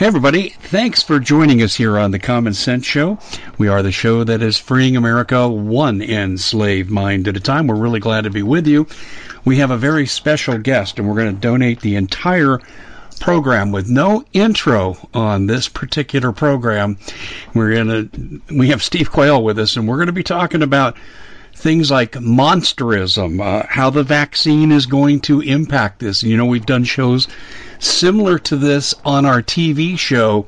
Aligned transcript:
Hey, 0.00 0.06
everybody. 0.06 0.48
Thanks 0.48 1.02
for 1.02 1.20
joining 1.20 1.60
us 1.60 1.74
here 1.74 1.98
on 1.98 2.10
the 2.10 2.18
Common 2.18 2.54
Sense 2.54 2.86
Show. 2.86 3.18
We 3.58 3.68
are 3.68 3.82
the 3.82 3.92
show 3.92 4.24
that 4.24 4.40
is 4.40 4.56
freeing 4.56 4.96
America 4.96 5.46
one 5.46 6.00
enslaved 6.00 6.88
mind 6.88 7.28
at 7.28 7.36
a 7.36 7.40
time. 7.40 7.66
We're 7.66 7.74
really 7.74 8.00
glad 8.00 8.24
to 8.24 8.30
be 8.30 8.42
with 8.42 8.66
you. 8.66 8.86
We 9.44 9.58
have 9.58 9.70
a 9.70 9.76
very 9.76 10.06
special 10.06 10.56
guest, 10.56 10.98
and 10.98 11.06
we're 11.06 11.16
going 11.16 11.34
to 11.34 11.38
donate 11.38 11.80
the 11.80 11.96
entire 11.96 12.60
program 13.20 13.72
with 13.72 13.90
no 13.90 14.24
intro 14.32 14.96
on 15.12 15.48
this 15.48 15.68
particular 15.68 16.32
program. 16.32 16.96
We're 17.52 17.74
going 17.74 18.08
to, 18.08 18.56
we 18.56 18.68
have 18.68 18.82
Steve 18.82 19.12
Quayle 19.12 19.44
with 19.44 19.58
us, 19.58 19.76
and 19.76 19.86
we're 19.86 19.96
going 19.96 20.06
to 20.06 20.12
be 20.14 20.22
talking 20.22 20.62
about 20.62 20.96
things 21.60 21.90
like 21.90 22.12
monsterism, 22.12 23.40
uh, 23.40 23.66
how 23.68 23.90
the 23.90 24.02
vaccine 24.02 24.72
is 24.72 24.86
going 24.86 25.20
to 25.20 25.40
impact 25.42 25.98
this. 25.98 26.22
You 26.22 26.36
know, 26.36 26.46
we've 26.46 26.66
done 26.66 26.84
shows 26.84 27.28
similar 27.78 28.38
to 28.38 28.56
this 28.56 28.94
on 29.04 29.26
our 29.26 29.42
TV 29.42 29.98
show. 29.98 30.46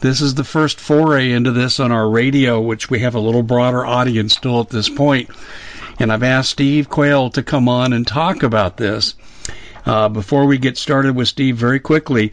This 0.00 0.20
is 0.20 0.34
the 0.34 0.44
first 0.44 0.80
foray 0.80 1.32
into 1.32 1.52
this 1.52 1.78
on 1.78 1.92
our 1.92 2.08
radio, 2.08 2.60
which 2.60 2.90
we 2.90 3.00
have 3.00 3.14
a 3.14 3.20
little 3.20 3.42
broader 3.42 3.84
audience 3.84 4.34
still 4.34 4.60
at 4.60 4.70
this 4.70 4.88
point. 4.88 5.30
And 5.98 6.12
I've 6.12 6.22
asked 6.22 6.50
Steve 6.50 6.88
Quayle 6.88 7.30
to 7.30 7.42
come 7.42 7.68
on 7.68 7.92
and 7.92 8.06
talk 8.06 8.42
about 8.42 8.76
this. 8.76 9.14
Uh, 9.84 10.08
before 10.08 10.46
we 10.46 10.58
get 10.58 10.76
started 10.76 11.14
with 11.14 11.28
Steve, 11.28 11.56
very 11.56 11.80
quickly, 11.80 12.32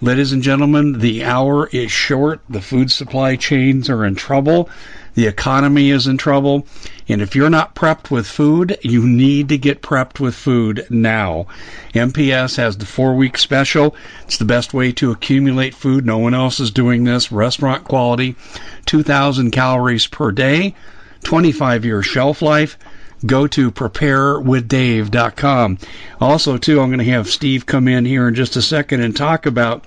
ladies 0.00 0.32
and 0.32 0.42
gentlemen, 0.42 0.98
the 1.00 1.24
hour 1.24 1.68
is 1.68 1.92
short. 1.92 2.40
The 2.48 2.60
food 2.60 2.90
supply 2.90 3.36
chains 3.36 3.90
are 3.90 4.04
in 4.04 4.14
trouble. 4.14 4.68
The 5.14 5.26
economy 5.26 5.90
is 5.90 6.06
in 6.06 6.18
trouble. 6.18 6.66
And 7.08 7.22
if 7.22 7.36
you're 7.36 7.50
not 7.50 7.74
prepped 7.74 8.10
with 8.10 8.26
food, 8.26 8.76
you 8.82 9.06
need 9.06 9.48
to 9.50 9.58
get 9.58 9.82
prepped 9.82 10.18
with 10.18 10.34
food 10.34 10.86
now. 10.90 11.46
MPS 11.94 12.56
has 12.56 12.76
the 12.76 12.86
four 12.86 13.14
week 13.14 13.38
special. 13.38 13.94
It's 14.24 14.38
the 14.38 14.44
best 14.44 14.74
way 14.74 14.92
to 14.92 15.12
accumulate 15.12 15.74
food. 15.74 16.04
No 16.04 16.18
one 16.18 16.34
else 16.34 16.60
is 16.60 16.70
doing 16.70 17.04
this. 17.04 17.30
Restaurant 17.30 17.84
quality, 17.84 18.34
2,000 18.86 19.50
calories 19.50 20.06
per 20.06 20.32
day, 20.32 20.74
25 21.22 21.84
year 21.84 22.02
shelf 22.02 22.42
life 22.42 22.76
go 23.26 23.46
to 23.46 23.70
preparewithdave.com. 23.70 25.78
Also, 26.20 26.58
too, 26.58 26.80
I'm 26.80 26.88
going 26.88 26.98
to 26.98 27.04
have 27.04 27.28
Steve 27.28 27.64
come 27.64 27.88
in 27.88 28.04
here 28.04 28.28
in 28.28 28.34
just 28.34 28.56
a 28.56 28.62
second 28.62 29.00
and 29.00 29.16
talk 29.16 29.46
about 29.46 29.84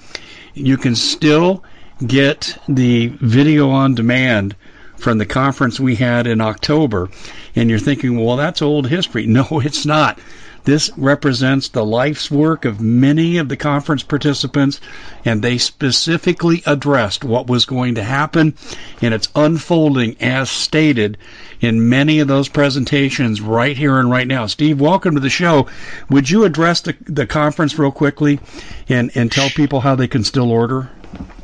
you 0.53 0.77
can 0.77 0.95
still 0.95 1.63
get 2.05 2.57
the 2.67 3.07
video 3.21 3.69
on 3.69 3.95
demand 3.95 4.55
from 4.97 5.17
the 5.17 5.25
conference 5.25 5.79
we 5.79 5.95
had 5.95 6.27
in 6.27 6.41
October, 6.41 7.09
and 7.55 7.69
you're 7.69 7.79
thinking, 7.79 8.19
well, 8.19 8.35
that's 8.37 8.61
old 8.61 8.87
history. 8.87 9.27
No, 9.37 9.45
it's 9.63 9.85
not. 9.85 10.19
This 10.67 10.91
represents 10.97 11.69
the 11.69 11.85
life's 11.85 12.29
work 12.29 12.65
of 12.65 12.81
many 12.81 13.37
of 13.37 13.47
the 13.47 13.55
conference 13.55 14.03
participants, 14.03 14.81
and 15.23 15.41
they 15.41 15.57
specifically 15.57 16.61
addressed 16.65 17.23
what 17.23 17.47
was 17.47 17.63
going 17.63 17.95
to 17.95 18.03
happen, 18.03 18.53
and 19.01 19.13
it's 19.13 19.29
unfolding 19.33 20.17
as 20.19 20.49
stated 20.49 21.17
in 21.61 21.87
many 21.87 22.19
of 22.19 22.27
those 22.27 22.49
presentations 22.49 23.39
right 23.39 23.77
here 23.77 23.97
and 23.97 24.11
right 24.11 24.27
now. 24.27 24.45
Steve, 24.45 24.81
welcome 24.81 25.15
to 25.15 25.21
the 25.21 25.29
show. 25.29 25.67
Would 26.09 26.29
you 26.29 26.43
address 26.43 26.81
the, 26.81 26.97
the 27.05 27.25
conference 27.25 27.79
real 27.79 27.89
quickly 27.89 28.41
and, 28.89 29.09
and 29.15 29.31
tell 29.31 29.47
people 29.47 29.79
how 29.79 29.95
they 29.95 30.09
can 30.09 30.25
still 30.25 30.51
order? 30.51 30.89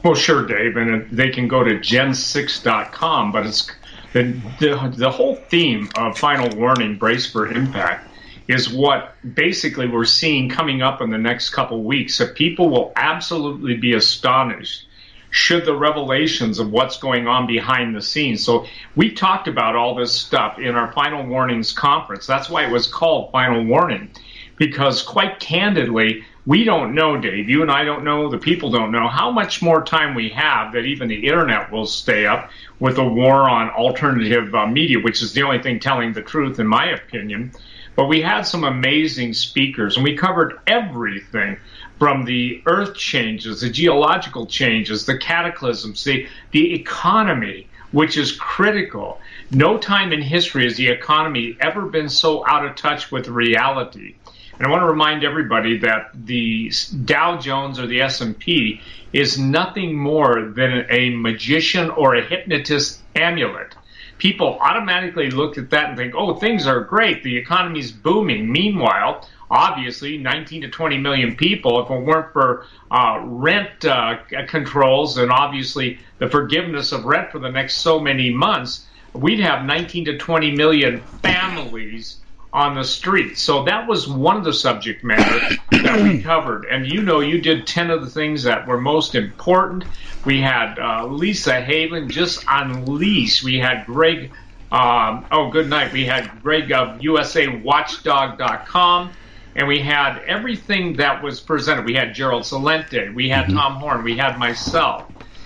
Well, 0.04 0.16
sure, 0.16 0.46
Dave, 0.46 0.76
and 0.76 1.10
they 1.10 1.30
can 1.30 1.48
go 1.48 1.64
to 1.64 1.76
gen6.com, 1.76 3.32
but 3.32 3.46
it's 3.46 3.72
the, 4.12 4.24
the, 4.60 4.94
the 4.98 5.12
whole 5.12 5.36
theme 5.36 5.88
of 5.96 6.18
Final 6.18 6.54
Warning 6.58 6.98
Brace 6.98 7.26
for 7.26 7.48
Impact 7.48 8.10
is 8.48 8.72
what 8.72 9.16
basically 9.36 9.88
we're 9.88 10.06
seeing 10.06 10.50
coming 10.50 10.82
up 10.82 11.02
in 11.02 11.10
the 11.10 11.18
next 11.18 11.52
couple 11.52 11.84
weeks. 11.84 12.16
So 12.16 12.28
people 12.28 12.70
will 12.70 12.92
absolutely 12.96 13.78
be 13.78 13.94
astonished 13.94 14.88
should 15.34 15.66
the 15.66 15.76
revelations 15.76 16.60
of 16.60 16.72
what's 16.72 16.98
going 16.98 17.28
on 17.28 17.48
behind 17.48 17.96
the 17.96 18.02
scenes. 18.02 18.46
So 18.46 18.68
we 18.96 19.12
talked 19.12 19.48
about 19.48 19.76
all 19.76 19.96
this 19.96 20.14
stuff 20.14 20.60
in 20.60 20.76
our 20.76 20.92
Final 20.92 21.26
Warnings 21.26 21.72
conference. 21.72 22.28
That's 22.28 22.52
why 22.52 22.66
it 22.66 22.72
was 22.72 22.86
called 22.86 23.32
Final 23.32 23.66
Warning, 23.66 24.12
because 24.58 25.02
quite 25.02 25.40
candidly, 25.40 26.24
we 26.46 26.64
don't 26.64 26.94
know, 26.94 27.18
Dave. 27.18 27.50
You 27.50 27.64
and 27.64 27.72
I 27.72 27.84
don't 27.84 28.04
know. 28.04 28.30
The 28.30 28.38
people 28.38 28.70
don't 28.70 28.92
know 28.92 29.08
how 29.08 29.32
much 29.32 29.60
more 29.60 29.84
time 29.84 30.14
we 30.14 30.30
have 30.30 30.74
that 30.74 30.86
even 30.86 31.08
the 31.08 31.26
internet 31.26 31.72
will 31.72 31.88
stay 31.88 32.28
up 32.28 32.52
with 32.80 33.00
a 33.00 33.04
war 33.04 33.50
on 33.50 33.72
alternative 33.72 34.54
uh, 34.54 34.68
media, 34.68 35.00
which 35.00 35.24
is 35.24 35.34
the 35.34 35.42
only 35.42 35.64
thing 35.64 35.80
telling 35.80 36.14
the 36.14 36.22
truth, 36.22 36.60
in 36.60 36.68
my 36.68 36.92
opinion. 36.92 37.54
But 37.96 38.08
we 38.08 38.22
had 38.22 38.42
some 38.42 38.64
amazing 38.64 39.34
speakers, 39.34 39.96
and 39.96 40.04
we 40.04 40.18
covered 40.18 40.60
everything 40.66 41.58
from 42.00 42.26
the 42.26 42.62
earth 42.66 42.96
changes, 42.96 43.62
the 43.62 43.70
geological 43.70 44.46
changes, 44.46 45.06
the 45.06 45.18
cataclysms, 45.18 46.04
the, 46.04 46.28
the 46.52 46.74
economy, 46.74 47.68
which 47.92 48.18
is 48.18 48.32
critical. 48.32 49.20
No 49.52 49.78
time 49.78 50.12
in 50.12 50.22
history 50.22 50.64
has 50.64 50.76
the 50.76 50.90
economy 50.90 51.56
ever 51.62 51.86
been 51.86 52.10
so 52.10 52.46
out 52.48 52.66
of 52.66 52.76
touch 52.76 53.12
with 53.12 53.28
reality. 53.28 54.16
And 54.58 54.68
I 54.68 54.70
want 54.70 54.82
to 54.82 54.88
remind 54.88 55.24
everybody 55.24 55.78
that 55.80 56.12
the 56.14 56.72
Dow 57.06 57.38
Jones 57.38 57.80
or 57.80 57.88
the 57.88 58.02
S&P 58.02 58.82
is 59.12 59.38
nothing 59.38 59.96
more 59.98 60.52
than 60.56 60.86
a 60.90 61.12
magician 61.12 61.90
or 61.92 62.16
a 62.16 62.26
hypnotist 62.26 63.02
amulet. 63.16 63.76
People 64.24 64.58
automatically 64.62 65.30
look 65.30 65.58
at 65.58 65.70
that 65.72 65.90
and 65.90 65.98
think, 65.98 66.14
"Oh, 66.16 66.36
things 66.36 66.66
are 66.66 66.80
great. 66.80 67.24
The 67.24 67.36
economy's 67.36 67.92
booming." 67.92 68.50
Meanwhile, 68.50 69.28
obviously 69.52 70.18
19 70.18 70.62
to 70.62 70.70
20 70.70 70.98
million 70.98 71.36
people. 71.36 71.84
If 71.84 71.92
it 71.92 72.00
weren't 72.00 72.32
for 72.32 72.66
uh, 72.90 73.20
rent 73.22 73.84
uh, 73.84 74.20
controls 74.48 75.18
and 75.18 75.30
obviously 75.30 76.00
the 76.20 76.30
forgiveness 76.30 76.94
of 76.94 77.04
rent 77.04 77.34
for 77.34 77.40
the 77.40 77.50
next 77.50 77.80
so 77.80 78.00
many 78.00 78.30
months, 78.30 78.86
we'd 79.12 79.42
have 79.42 79.66
19 79.66 80.06
to 80.06 80.18
20 80.18 80.52
million 80.52 81.02
families 81.22 82.22
on 82.54 82.76
the 82.76 82.84
street. 82.84 83.38
So 83.38 83.64
that 83.64 83.88
was 83.88 84.08
one 84.08 84.38
of 84.38 84.44
the 84.44 84.54
subject 84.54 85.04
matter 85.04 85.58
that 85.72 86.04
we 86.04 86.22
covered. 86.24 86.66
And 86.66 86.86
you 86.86 87.02
know, 87.02 87.20
you 87.20 87.42
did 87.42 87.66
10 87.66 87.90
of 87.90 88.02
the 88.02 88.10
things 88.10 88.44
that 88.44 88.68
were 88.68 88.80
most 88.80 89.16
important. 89.16 89.86
We 90.24 90.40
had 90.40 90.78
uh, 90.78 91.08
Lisa 91.08 91.60
Haven 91.60 92.10
just 92.10 92.48
on 92.48 92.86
lease. 92.86 93.44
We 93.44 93.58
had 93.58 93.88
Greg, 93.88 94.32
um, 94.72 95.26
oh, 95.32 95.50
good 95.50 95.68
night. 95.68 95.92
We 95.92 96.06
had 96.06 96.30
Greg 96.44 96.72
of 96.72 97.00
USAWatchdog.com. 97.00 99.14
And 99.56 99.68
we 99.68 99.80
had 99.80 100.18
everything 100.26 100.96
that 100.98 101.22
was 101.22 101.40
presented. 101.40 101.86
We 101.86 101.94
had 101.94 102.16
Gerald 102.16 102.42
Celente. 102.44 103.14
We 103.14 103.30
had 103.30 103.46
mm-hmm. 103.46 103.58
Tom 103.58 103.76
Horn. 103.76 104.04
We 104.04 104.18
had 104.18 104.38
myself. 104.38 105.06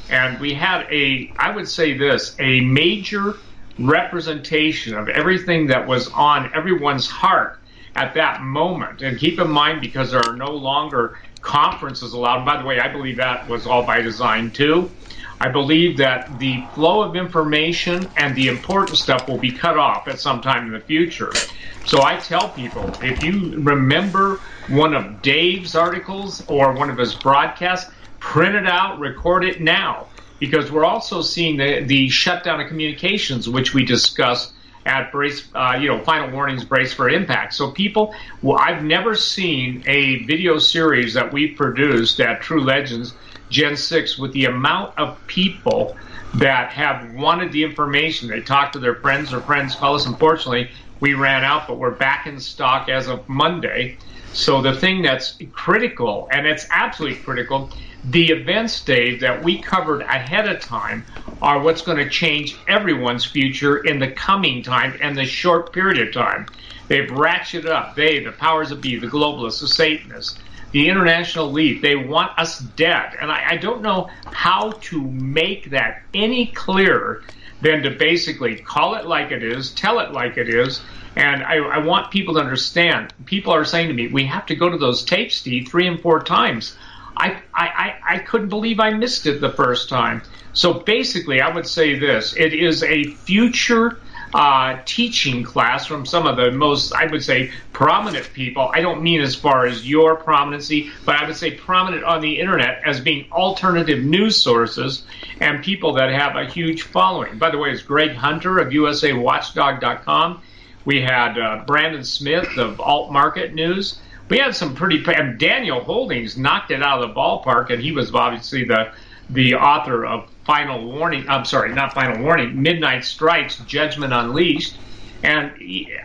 And 0.09 0.39
we 0.39 0.53
had 0.53 0.87
a, 0.89 1.33
I 1.37 1.53
would 1.53 1.67
say 1.67 1.97
this, 1.97 2.33
a 2.39 2.61
major 2.61 3.35
representation 3.79 4.95
of 4.95 5.09
everything 5.09 5.67
that 5.67 5.87
was 5.87 6.07
on 6.09 6.51
everyone's 6.53 7.07
heart 7.07 7.59
at 7.95 8.13
that 8.13 8.41
moment. 8.41 9.01
And 9.01 9.17
keep 9.17 9.39
in 9.39 9.49
mind, 9.49 9.81
because 9.81 10.11
there 10.11 10.21
are 10.21 10.35
no 10.35 10.51
longer 10.51 11.17
conferences 11.41 12.13
allowed, 12.13 12.45
by 12.45 12.61
the 12.61 12.67
way, 12.67 12.79
I 12.79 12.91
believe 12.91 13.17
that 13.17 13.47
was 13.47 13.65
all 13.65 13.85
by 13.85 14.01
design 14.01 14.51
too. 14.51 14.91
I 15.39 15.49
believe 15.49 15.97
that 15.97 16.39
the 16.39 16.67
flow 16.73 17.01
of 17.03 17.15
information 17.15 18.11
and 18.17 18.35
the 18.35 18.47
important 18.47 18.97
stuff 18.97 19.27
will 19.27 19.37
be 19.37 19.51
cut 19.51 19.77
off 19.77 20.07
at 20.07 20.19
some 20.19 20.41
time 20.41 20.65
in 20.65 20.71
the 20.71 20.79
future. 20.79 21.43
So 21.83 22.01
I 22.01 22.19
tell 22.19 22.49
people 22.49 22.97
if 23.01 23.21
you 23.21 23.61
remember 23.61 24.41
one 24.67 24.93
of 24.93 25.21
Dave's 25.21 25.75
articles 25.75 26.43
or 26.47 26.73
one 26.73 26.89
of 26.89 26.97
his 26.97 27.15
broadcasts, 27.15 27.91
print 28.19 28.55
it 28.55 28.67
out, 28.67 28.99
record 28.99 29.45
it 29.45 29.61
now 29.61 30.07
because 30.39 30.71
we're 30.71 30.85
also 30.85 31.21
seeing 31.21 31.57
the, 31.57 31.83
the 31.83 32.09
shutdown 32.09 32.59
of 32.61 32.67
communications, 32.67 33.49
which 33.49 33.73
we 33.73 33.85
discussed 33.85 34.53
at 34.85 35.11
brace, 35.11 35.47
uh, 35.53 35.77
you 35.79 35.87
know, 35.89 36.03
final 36.03 36.31
warnings 36.31 36.63
brace 36.63 36.93
for 36.93 37.09
impact. 37.09 37.53
So 37.53 37.71
people, 37.71 38.13
well, 38.41 38.57
I've 38.57 38.83
never 38.83 39.15
seen 39.15 39.83
a 39.85 40.23
video 40.23 40.57
series 40.59 41.13
that 41.15 41.33
we 41.33 41.47
produced 41.49 42.19
at 42.19 42.41
True 42.41 42.63
Legends 42.63 43.13
Gen 43.49 43.75
6 43.77 44.17
with 44.17 44.33
the 44.33 44.45
amount 44.45 44.97
of 44.97 45.17
people 45.27 45.95
that 46.35 46.71
have 46.71 47.13
wanted 47.13 47.51
the 47.51 47.63
information. 47.63 48.29
They 48.29 48.41
talk 48.41 48.73
to 48.73 48.79
their 48.79 48.95
friends, 48.95 49.33
or 49.33 49.41
friends 49.41 49.75
call 49.75 49.95
us. 49.95 50.05
Unfortunately, 50.05 50.69
we 50.99 51.13
ran 51.13 51.43
out, 51.43 51.67
but 51.67 51.77
we're 51.77 51.91
back 51.91 52.27
in 52.27 52.39
stock 52.39 52.89
as 52.89 53.07
of 53.07 53.27
Monday. 53.27 53.97
So 54.33 54.61
the 54.61 54.73
thing 54.73 55.01
that's 55.01 55.37
critical, 55.51 56.27
and 56.31 56.45
it's 56.45 56.67
absolutely 56.69 57.19
critical, 57.19 57.71
the 58.09 58.29
events, 58.29 58.81
Dave, 58.83 59.19
that 59.19 59.43
we 59.43 59.61
covered 59.61 60.01
ahead 60.01 60.47
of 60.47 60.61
time 60.61 61.05
are 61.41 61.59
what's 61.59 61.81
going 61.81 61.97
to 61.97 62.09
change 62.09 62.55
everyone's 62.67 63.25
future 63.25 63.77
in 63.77 63.99
the 63.99 64.09
coming 64.11 64.63
time 64.63 64.97
and 65.01 65.17
the 65.17 65.25
short 65.25 65.73
period 65.73 66.07
of 66.07 66.13
time. 66.13 66.47
They've 66.87 67.09
ratcheted 67.09 67.65
up. 67.65 67.95
They, 67.95 68.23
the 68.23 68.31
powers 68.31 68.69
that 68.69 68.79
be, 68.79 68.97
the 68.97 69.07
globalists, 69.07 69.59
the 69.59 69.67
Satanists, 69.67 70.39
the 70.71 70.87
international 70.87 71.49
elite, 71.49 71.81
they 71.81 71.95
want 71.95 72.37
us 72.39 72.59
dead. 72.59 73.17
And 73.19 73.29
I, 73.29 73.51
I 73.51 73.57
don't 73.57 73.81
know 73.81 74.09
how 74.31 74.71
to 74.71 75.01
make 75.01 75.71
that 75.71 76.01
any 76.13 76.47
clearer 76.47 77.23
than 77.61 77.83
to 77.83 77.89
basically 77.89 78.55
call 78.55 78.95
it 78.95 79.05
like 79.05 79.31
it 79.31 79.43
is, 79.43 79.71
tell 79.71 79.99
it 79.99 80.11
like 80.11 80.37
it 80.37 80.47
is, 80.47 80.81
and 81.15 81.43
I, 81.43 81.55
I, 81.55 81.77
want 81.79 82.11
people 82.11 82.35
to 82.35 82.39
understand. 82.39 83.11
People 83.25 83.51
are 83.51 83.65
saying 83.65 83.87
to 83.87 83.93
me, 83.95 84.07
we 84.07 84.25
have 84.27 84.45
to 84.45 84.55
go 84.55 84.69
to 84.69 84.77
those 84.77 85.03
tapes, 85.03 85.37
Steve, 85.37 85.67
three 85.67 85.87
and 85.87 85.99
four 85.99 86.21
times. 86.21 86.77
I, 87.17 87.41
I, 87.53 87.95
I 88.07 88.17
couldn't 88.19 88.49
believe 88.49 88.79
I 88.79 88.91
missed 88.91 89.25
it 89.25 89.41
the 89.41 89.51
first 89.51 89.89
time. 89.89 90.21
So 90.53 90.73
basically, 90.73 91.41
I 91.41 91.53
would 91.53 91.67
say 91.67 91.97
this 91.97 92.35
it 92.35 92.53
is 92.53 92.83
a 92.83 93.03
future 93.03 93.99
uh, 94.33 94.79
teaching 94.85 95.43
class 95.43 95.85
from 95.85 96.05
some 96.05 96.27
of 96.27 96.35
the 96.35 96.51
most, 96.51 96.93
I 96.93 97.05
would 97.05 97.23
say, 97.23 97.51
prominent 97.73 98.31
people. 98.33 98.69
I 98.73 98.81
don't 98.81 99.01
mean 99.01 99.21
as 99.21 99.35
far 99.35 99.65
as 99.65 99.87
your 99.87 100.15
prominency, 100.15 100.91
but 101.05 101.15
I 101.15 101.25
would 101.25 101.35
say 101.35 101.51
prominent 101.51 102.03
on 102.03 102.21
the 102.21 102.39
internet 102.39 102.81
as 102.85 102.99
being 102.99 103.31
alternative 103.31 104.03
news 104.03 104.35
sources 104.41 105.05
and 105.39 105.63
people 105.63 105.93
that 105.93 106.11
have 106.11 106.35
a 106.35 106.45
huge 106.45 106.83
following. 106.83 107.37
By 107.37 107.51
the 107.51 107.57
way, 107.57 107.71
it's 107.71 107.81
Greg 107.81 108.11
Hunter 108.11 108.59
of 108.59 108.69
USAWatchdog.com. 108.69 110.41
We 110.85 111.01
had 111.01 111.37
uh, 111.37 111.63
Brandon 111.65 112.03
Smith 112.03 112.57
of 112.57 112.79
Alt 112.79 113.11
Market 113.11 113.53
News 113.53 113.99
we 114.29 114.39
had 114.39 114.55
some 114.55 114.75
pretty. 114.75 115.03
Daniel 115.37 115.81
Holdings 115.81 116.37
knocked 116.37 116.71
it 116.71 116.83
out 116.83 117.01
of 117.01 117.09
the 117.09 117.15
ballpark, 117.15 117.69
and 117.69 117.81
he 117.81 117.91
was 117.91 118.13
obviously 118.13 118.65
the 118.65 118.91
the 119.29 119.55
author 119.55 120.05
of 120.05 120.29
Final 120.45 120.91
Warning. 120.91 121.27
I'm 121.29 121.45
sorry, 121.45 121.73
not 121.73 121.93
Final 121.93 122.23
Warning. 122.23 122.61
Midnight 122.61 123.05
Strikes: 123.05 123.57
Judgment 123.59 124.13
Unleashed. 124.13 124.77
And 125.23 125.51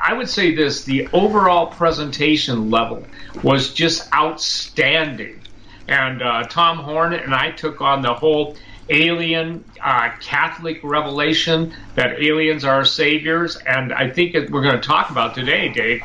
I 0.00 0.12
would 0.12 0.28
say 0.28 0.54
this: 0.54 0.84
the 0.84 1.08
overall 1.12 1.66
presentation 1.66 2.70
level 2.70 3.04
was 3.42 3.74
just 3.74 4.12
outstanding. 4.14 5.40
And 5.88 6.22
uh, 6.22 6.44
Tom 6.44 6.78
Horn 6.78 7.12
and 7.12 7.34
I 7.34 7.50
took 7.50 7.80
on 7.80 8.02
the 8.02 8.14
whole 8.14 8.56
alien 8.88 9.64
uh, 9.82 10.10
Catholic 10.20 10.80
revelation 10.84 11.74
that 11.96 12.22
aliens 12.22 12.64
are 12.64 12.84
saviors, 12.84 13.56
and 13.56 13.92
I 13.92 14.08
think 14.08 14.34
we're 14.34 14.62
going 14.62 14.80
to 14.80 14.80
talk 14.80 15.10
about 15.10 15.34
today, 15.34 15.68
Dave 15.68 16.02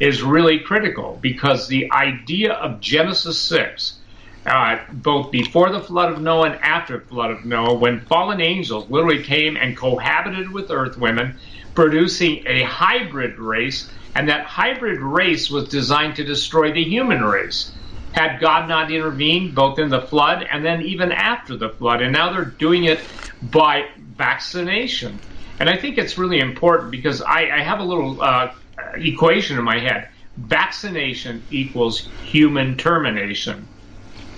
is 0.00 0.22
really 0.22 0.58
critical 0.60 1.18
because 1.20 1.68
the 1.68 1.90
idea 1.92 2.52
of 2.52 2.80
Genesis 2.80 3.40
6, 3.40 3.98
uh, 4.46 4.78
both 4.92 5.30
before 5.32 5.70
the 5.70 5.80
flood 5.80 6.12
of 6.12 6.20
Noah 6.20 6.50
and 6.50 6.60
after 6.62 6.98
the 6.98 7.06
flood 7.06 7.30
of 7.30 7.44
Noah, 7.44 7.74
when 7.74 8.00
fallen 8.06 8.40
angels 8.40 8.88
literally 8.90 9.24
came 9.24 9.56
and 9.56 9.76
cohabited 9.76 10.50
with 10.52 10.70
earth 10.70 10.96
women, 10.98 11.38
producing 11.74 12.42
a 12.46 12.62
hybrid 12.62 13.38
race, 13.38 13.90
and 14.14 14.28
that 14.28 14.46
hybrid 14.46 15.00
race 15.00 15.50
was 15.50 15.68
designed 15.68 16.16
to 16.16 16.24
destroy 16.24 16.72
the 16.72 16.84
human 16.84 17.22
race. 17.22 17.72
Had 18.12 18.40
God 18.40 18.68
not 18.68 18.90
intervened 18.90 19.54
both 19.54 19.78
in 19.78 19.90
the 19.90 20.00
flood 20.00 20.46
and 20.50 20.64
then 20.64 20.82
even 20.82 21.12
after 21.12 21.56
the 21.56 21.68
flood, 21.68 22.00
and 22.00 22.12
now 22.12 22.32
they're 22.32 22.46
doing 22.46 22.84
it 22.84 23.00
by 23.42 23.84
vaccination. 24.16 25.20
And 25.58 25.68
I 25.68 25.76
think 25.76 25.98
it's 25.98 26.16
really 26.16 26.38
important 26.38 26.90
because 26.90 27.20
I, 27.20 27.50
I 27.50 27.62
have 27.62 27.80
a 27.80 27.84
little 27.84 28.22
uh, 28.22 28.52
equation 28.94 29.58
in 29.58 29.64
my 29.64 29.78
head. 29.78 30.08
Vaccination 30.36 31.44
equals 31.50 32.10
human 32.20 32.76
termination. 32.76 33.66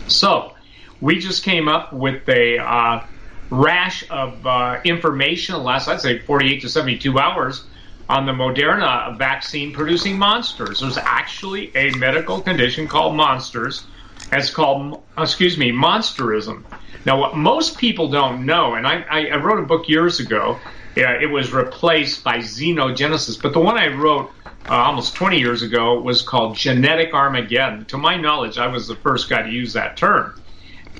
So, 0.07 0.55
we 1.01 1.19
just 1.19 1.45
came 1.45 1.69
up 1.69 1.93
with 1.93 2.29
a 2.29 2.59
uh, 2.59 3.05
rash 3.51 4.05
of 4.11 4.47
uh, 4.47 4.81
information 4.85 5.63
last, 5.63 5.89
I'd 5.89 6.01
say, 6.01 6.19
48 6.19 6.63
to 6.63 6.69
72 6.69 7.19
hours 7.19 7.65
on 8.09 8.27
the 8.27 8.33
Moderna 8.33 9.17
vaccine 9.19 9.73
producing 9.73 10.19
monsters. 10.19 10.81
There's 10.81 10.97
actually 10.97 11.75
a 11.77 11.91
medical 11.97 12.41
condition 12.41 12.89
called 12.89 13.15
monsters. 13.15 13.87
It's 14.33 14.51
called, 14.51 15.03
excuse 15.17 15.59
me, 15.59 15.73
monsterism. 15.73 16.65
Now, 17.05 17.21
what 17.21 17.37
most 17.37 17.79
people 17.79 18.11
don't 18.11 18.45
know, 18.45 18.75
and 18.75 18.87
I, 18.87 19.05
I 19.11 19.37
wrote 19.37 19.59
a 19.59 19.67
book 19.67 19.89
years 19.89 20.21
ago, 20.21 20.59
uh, 20.97 21.19
it 21.21 21.31
was 21.31 21.53
replaced 21.53 22.25
by 22.25 22.39
xenogenesis, 22.39 23.41
but 23.41 23.53
the 23.53 23.61
one 23.61 23.79
I 23.79 23.89
wrote 23.89 24.33
uh, 24.67 24.75
almost 24.75 25.15
20 25.15 25.39
years 25.39 25.63
ago 25.63 26.01
was 26.01 26.23
called 26.23 26.57
Genetic 26.57 27.15
Armageddon. 27.15 27.85
To 27.87 27.99
my 27.99 28.17
knowledge, 28.17 28.59
I 28.59 28.67
was 28.67 28.87
the 28.87 28.97
first 28.97 29.29
guy 29.29 29.43
to 29.43 29.51
use 29.51 29.73
that 29.73 29.97
term. 29.97 30.41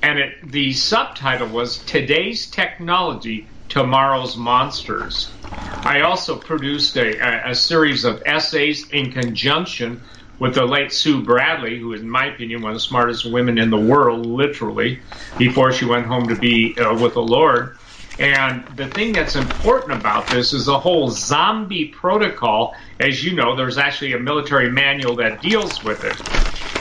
And 0.01 0.19
it, 0.19 0.51
the 0.51 0.73
subtitle 0.73 1.49
was 1.49 1.79
Today's 1.79 2.49
Technology, 2.49 3.47
Tomorrow's 3.67 4.37
Monsters. 4.37 5.29
I 5.41 6.01
also 6.01 6.35
produced 6.35 6.97
a, 6.97 7.49
a, 7.49 7.55
series 7.55 8.05
of 8.05 8.21
essays 8.25 8.89
in 8.89 9.11
conjunction 9.11 10.01
with 10.39 10.55
the 10.55 10.65
late 10.65 10.91
Sue 10.91 11.21
Bradley, 11.21 11.79
who, 11.79 11.93
in 11.93 12.09
my 12.09 12.25
opinion, 12.25 12.61
one 12.61 12.71
of 12.71 12.75
the 12.75 12.81
smartest 12.81 13.29
women 13.29 13.57
in 13.57 13.69
the 13.69 13.77
world, 13.77 14.25
literally, 14.25 14.99
before 15.37 15.71
she 15.71 15.85
went 15.85 16.05
home 16.05 16.27
to 16.27 16.35
be 16.35 16.77
uh, 16.77 16.97
with 16.97 17.13
the 17.13 17.21
Lord. 17.21 17.77
And 18.19 18.65
the 18.75 18.89
thing 18.89 19.13
that's 19.13 19.35
important 19.35 19.97
about 19.97 20.29
this 20.29 20.51
is 20.51 20.65
the 20.65 20.77
whole 20.77 21.09
zombie 21.09 21.85
protocol. 21.87 22.75
As 22.99 23.23
you 23.23 23.33
know, 23.33 23.55
there's 23.55 23.77
actually 23.77 24.11
a 24.13 24.19
military 24.19 24.69
manual 24.69 25.15
that 25.17 25.41
deals 25.41 25.81
with 25.81 26.03
it. 26.03 26.21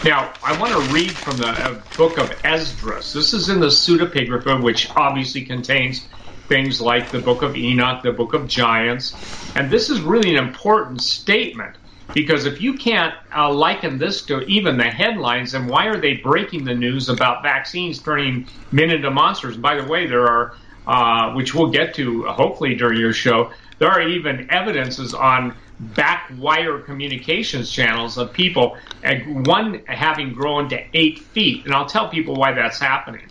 Now, 0.02 0.34
I 0.42 0.52
want 0.52 0.72
to 0.72 0.80
read 0.80 1.18
from 1.20 1.38
the 1.38 1.46
uh, 1.46 1.82
book 1.96 2.18
of 2.18 2.32
Esdras. 2.42 3.12
This 3.12 3.32
is 3.32 3.48
in 3.48 3.60
the 3.60 3.68
pseudepigrapha, 3.68 4.62
which 4.62 4.90
obviously 4.96 5.44
contains 5.44 6.08
things 6.48 6.80
like 6.80 7.12
the 7.12 7.20
book 7.20 7.42
of 7.42 7.56
Enoch, 7.56 8.02
the 8.02 8.12
book 8.12 8.34
of 8.34 8.48
Giants. 8.48 9.16
And 9.54 9.70
this 9.70 9.90
is 9.90 10.00
really 10.00 10.34
an 10.34 10.44
important 10.44 11.02
statement 11.02 11.76
because 12.14 12.46
if 12.46 12.60
you 12.60 12.74
can't 12.74 13.14
uh, 13.36 13.52
liken 13.52 13.98
this 13.98 14.24
to 14.26 14.40
even 14.42 14.76
the 14.76 14.84
headlines, 14.84 15.52
then 15.52 15.66
why 15.66 15.86
are 15.86 16.00
they 16.00 16.14
breaking 16.14 16.64
the 16.64 16.74
news 16.74 17.08
about 17.08 17.44
vaccines 17.44 18.02
turning 18.02 18.48
men 18.72 18.90
into 18.90 19.10
monsters? 19.10 19.54
And 19.54 19.62
by 19.62 19.76
the 19.76 19.86
way, 19.86 20.06
there 20.06 20.26
are 20.26 20.54
uh, 20.88 21.32
which 21.34 21.54
we'll 21.54 21.70
get 21.70 21.94
to 21.94 22.24
hopefully 22.24 22.74
during 22.74 22.98
your 22.98 23.12
show, 23.12 23.52
there 23.78 23.90
are 23.90 24.00
even 24.00 24.50
evidences 24.50 25.12
on 25.12 25.54
back 25.78 26.32
wire 26.38 26.78
communications 26.78 27.70
channels 27.70 28.16
of 28.16 28.32
people, 28.32 28.76
and 29.02 29.46
one 29.46 29.84
having 29.86 30.32
grown 30.32 30.68
to 30.70 30.82
eight 30.94 31.18
feet. 31.18 31.64
And 31.66 31.74
I'll 31.74 31.86
tell 31.86 32.08
people 32.08 32.34
why 32.36 32.52
that's 32.52 32.80
happening. 32.80 33.26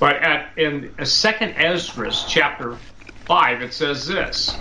But 0.00 0.16
at, 0.16 0.56
in 0.56 0.94
Second 1.04 1.54
Esdras 1.56 2.24
chapter 2.24 2.78
five, 3.26 3.60
it 3.60 3.74
says 3.74 4.06
this: 4.06 4.56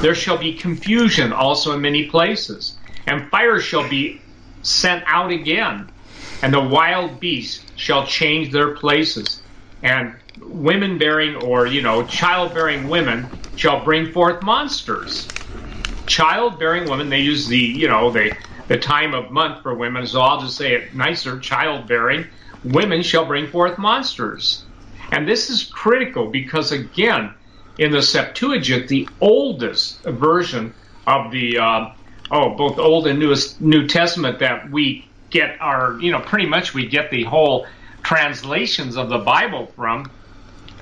There 0.00 0.14
shall 0.14 0.38
be 0.38 0.54
confusion 0.54 1.32
also 1.32 1.74
in 1.74 1.80
many 1.80 2.06
places, 2.06 2.78
and 3.08 3.28
fire 3.30 3.60
shall 3.60 3.88
be 3.88 4.22
sent 4.62 5.02
out 5.08 5.32
again, 5.32 5.88
and 6.42 6.54
the 6.54 6.60
wild 6.60 7.18
beasts 7.18 7.64
shall 7.74 8.06
change 8.06 8.52
their 8.52 8.76
places, 8.76 9.42
and 9.82 10.14
women 10.42 10.98
bearing 10.98 11.36
or 11.36 11.66
you 11.66 11.82
know 11.82 12.04
childbearing 12.06 12.88
women 12.88 13.28
shall 13.56 13.84
bring 13.84 14.12
forth 14.12 14.42
monsters 14.42 15.28
childbearing 16.10 16.90
women, 16.90 17.08
they 17.08 17.20
use 17.20 17.46
the, 17.46 17.56
you 17.56 17.88
know, 17.88 18.10
the, 18.10 18.36
the 18.66 18.76
time 18.76 19.14
of 19.14 19.30
month 19.30 19.62
for 19.62 19.74
women, 19.74 20.06
so 20.06 20.20
I'll 20.20 20.40
just 20.40 20.56
say 20.56 20.74
it 20.74 20.94
nicer, 20.94 21.38
childbearing, 21.38 22.26
women 22.64 23.02
shall 23.02 23.24
bring 23.24 23.46
forth 23.46 23.78
monsters. 23.78 24.64
And 25.12 25.26
this 25.26 25.48
is 25.48 25.64
critical 25.64 26.28
because, 26.28 26.72
again, 26.72 27.32
in 27.78 27.92
the 27.92 28.02
Septuagint, 28.02 28.88
the 28.88 29.08
oldest 29.20 30.02
version 30.02 30.74
of 31.06 31.30
the, 31.30 31.58
uh, 31.58 31.90
oh, 32.32 32.56
both 32.56 32.78
Old 32.78 33.06
and 33.06 33.20
Newest, 33.20 33.60
New 33.60 33.86
Testament 33.86 34.40
that 34.40 34.68
we 34.70 35.06
get 35.30 35.60
our, 35.60 35.96
you 36.00 36.10
know, 36.10 36.20
pretty 36.20 36.46
much 36.46 36.74
we 36.74 36.86
get 36.86 37.12
the 37.12 37.22
whole 37.22 37.66
translations 38.02 38.96
of 38.96 39.08
the 39.08 39.18
Bible 39.18 39.66
from, 39.76 40.10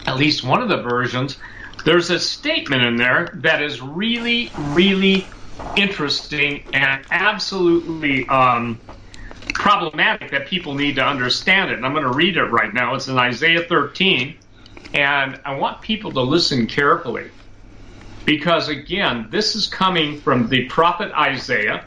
at 0.08 0.16
least 0.16 0.42
one 0.42 0.62
of 0.62 0.70
the 0.70 0.82
versions, 0.82 1.36
there's 1.84 2.10
a 2.10 2.18
statement 2.18 2.82
in 2.82 2.96
there 2.96 3.38
that 3.42 3.62
is 3.62 3.82
really, 3.82 4.54
really 4.56 5.30
interesting 5.76 6.64
and 6.72 7.04
absolutely 7.10 8.26
um, 8.28 8.80
problematic 9.54 10.30
that 10.30 10.46
people 10.46 10.74
need 10.74 10.96
to 10.96 11.04
understand 11.04 11.70
it. 11.70 11.76
And 11.76 11.84
I'm 11.84 11.92
going 11.92 12.04
to 12.04 12.12
read 12.12 12.38
it 12.38 12.44
right 12.44 12.72
now. 12.72 12.94
It's 12.94 13.08
in 13.08 13.18
Isaiah 13.18 13.64
13, 13.68 14.34
and 14.94 15.40
I 15.44 15.56
want 15.56 15.82
people 15.82 16.12
to 16.14 16.22
listen 16.22 16.66
carefully. 16.66 17.30
Because 18.24 18.68
again, 18.68 19.28
this 19.30 19.54
is 19.54 19.66
coming 19.66 20.22
from 20.22 20.48
the 20.48 20.66
prophet 20.68 21.12
Isaiah 21.12 21.86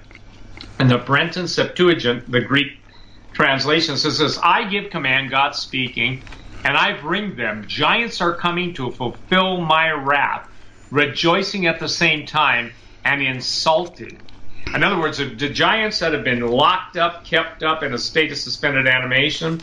and 0.79 0.89
the 0.89 0.99
Brenton 0.99 1.47
Septuagint, 1.47 2.31
the 2.31 2.41
Greek 2.41 2.67
translation 3.33 3.97
says 3.97 4.19
this 4.19 4.39
I 4.43 4.67
give 4.69 4.91
command, 4.91 5.31
God 5.31 5.55
speaking, 5.55 6.23
and 6.63 6.77
I 6.77 6.99
bring 6.99 7.35
them. 7.35 7.65
Giants 7.67 8.21
are 8.21 8.35
coming 8.35 8.73
to 8.75 8.91
fulfill 8.91 9.61
my 9.61 9.91
wrath, 9.91 10.47
rejoicing 10.91 11.65
at 11.65 11.79
the 11.79 11.89
same 11.89 12.25
time 12.25 12.71
and 13.03 13.21
insulted. 13.21 14.17
In 14.73 14.83
other 14.83 14.99
words, 14.99 15.17
the 15.17 15.49
giants 15.49 15.99
that 15.99 16.13
have 16.13 16.23
been 16.23 16.41
locked 16.41 16.97
up, 16.97 17.25
kept 17.25 17.63
up 17.63 17.83
in 17.83 17.93
a 17.93 17.97
state 17.97 18.31
of 18.31 18.37
suspended 18.37 18.87
animation, 18.87 19.59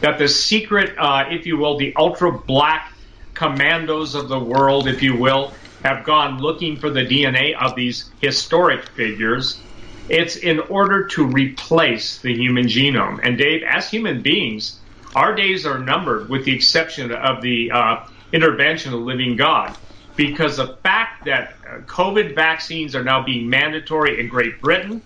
that 0.00 0.18
the 0.18 0.28
secret, 0.28 0.96
uh, 0.98 1.26
if 1.30 1.46
you 1.46 1.58
will, 1.58 1.76
the 1.76 1.94
ultra 1.96 2.32
black 2.32 2.92
commandos 3.34 4.14
of 4.14 4.28
the 4.28 4.38
world, 4.38 4.88
if 4.88 5.02
you 5.02 5.16
will, 5.16 5.52
have 5.84 6.04
gone 6.04 6.38
looking 6.40 6.76
for 6.76 6.90
the 6.90 7.02
DNA 7.02 7.54
of 7.56 7.76
these 7.76 8.10
historic 8.20 8.88
figures. 8.90 9.60
It's 10.08 10.36
in 10.36 10.60
order 10.60 11.06
to 11.08 11.26
replace 11.26 12.18
the 12.18 12.34
human 12.34 12.66
genome. 12.66 13.20
And 13.22 13.36
Dave, 13.36 13.62
as 13.62 13.90
human 13.90 14.22
beings, 14.22 14.80
our 15.14 15.34
days 15.34 15.66
are 15.66 15.78
numbered 15.78 16.28
with 16.28 16.44
the 16.44 16.54
exception 16.54 17.12
of 17.12 17.42
the 17.42 17.70
uh, 17.70 17.96
intervention 18.32 18.92
of 18.94 19.00
living 19.00 19.36
God. 19.36 19.74
Because 20.16 20.56
the 20.56 20.78
fact 20.82 21.24
that 21.26 21.58
uh, 21.68 21.78
COVID 21.82 22.34
vaccines 22.34 22.96
are 22.96 23.04
now 23.04 23.22
being 23.24 23.48
mandatory 23.48 24.20
in 24.20 24.28
Great 24.28 24.60
Britain, 24.60 25.02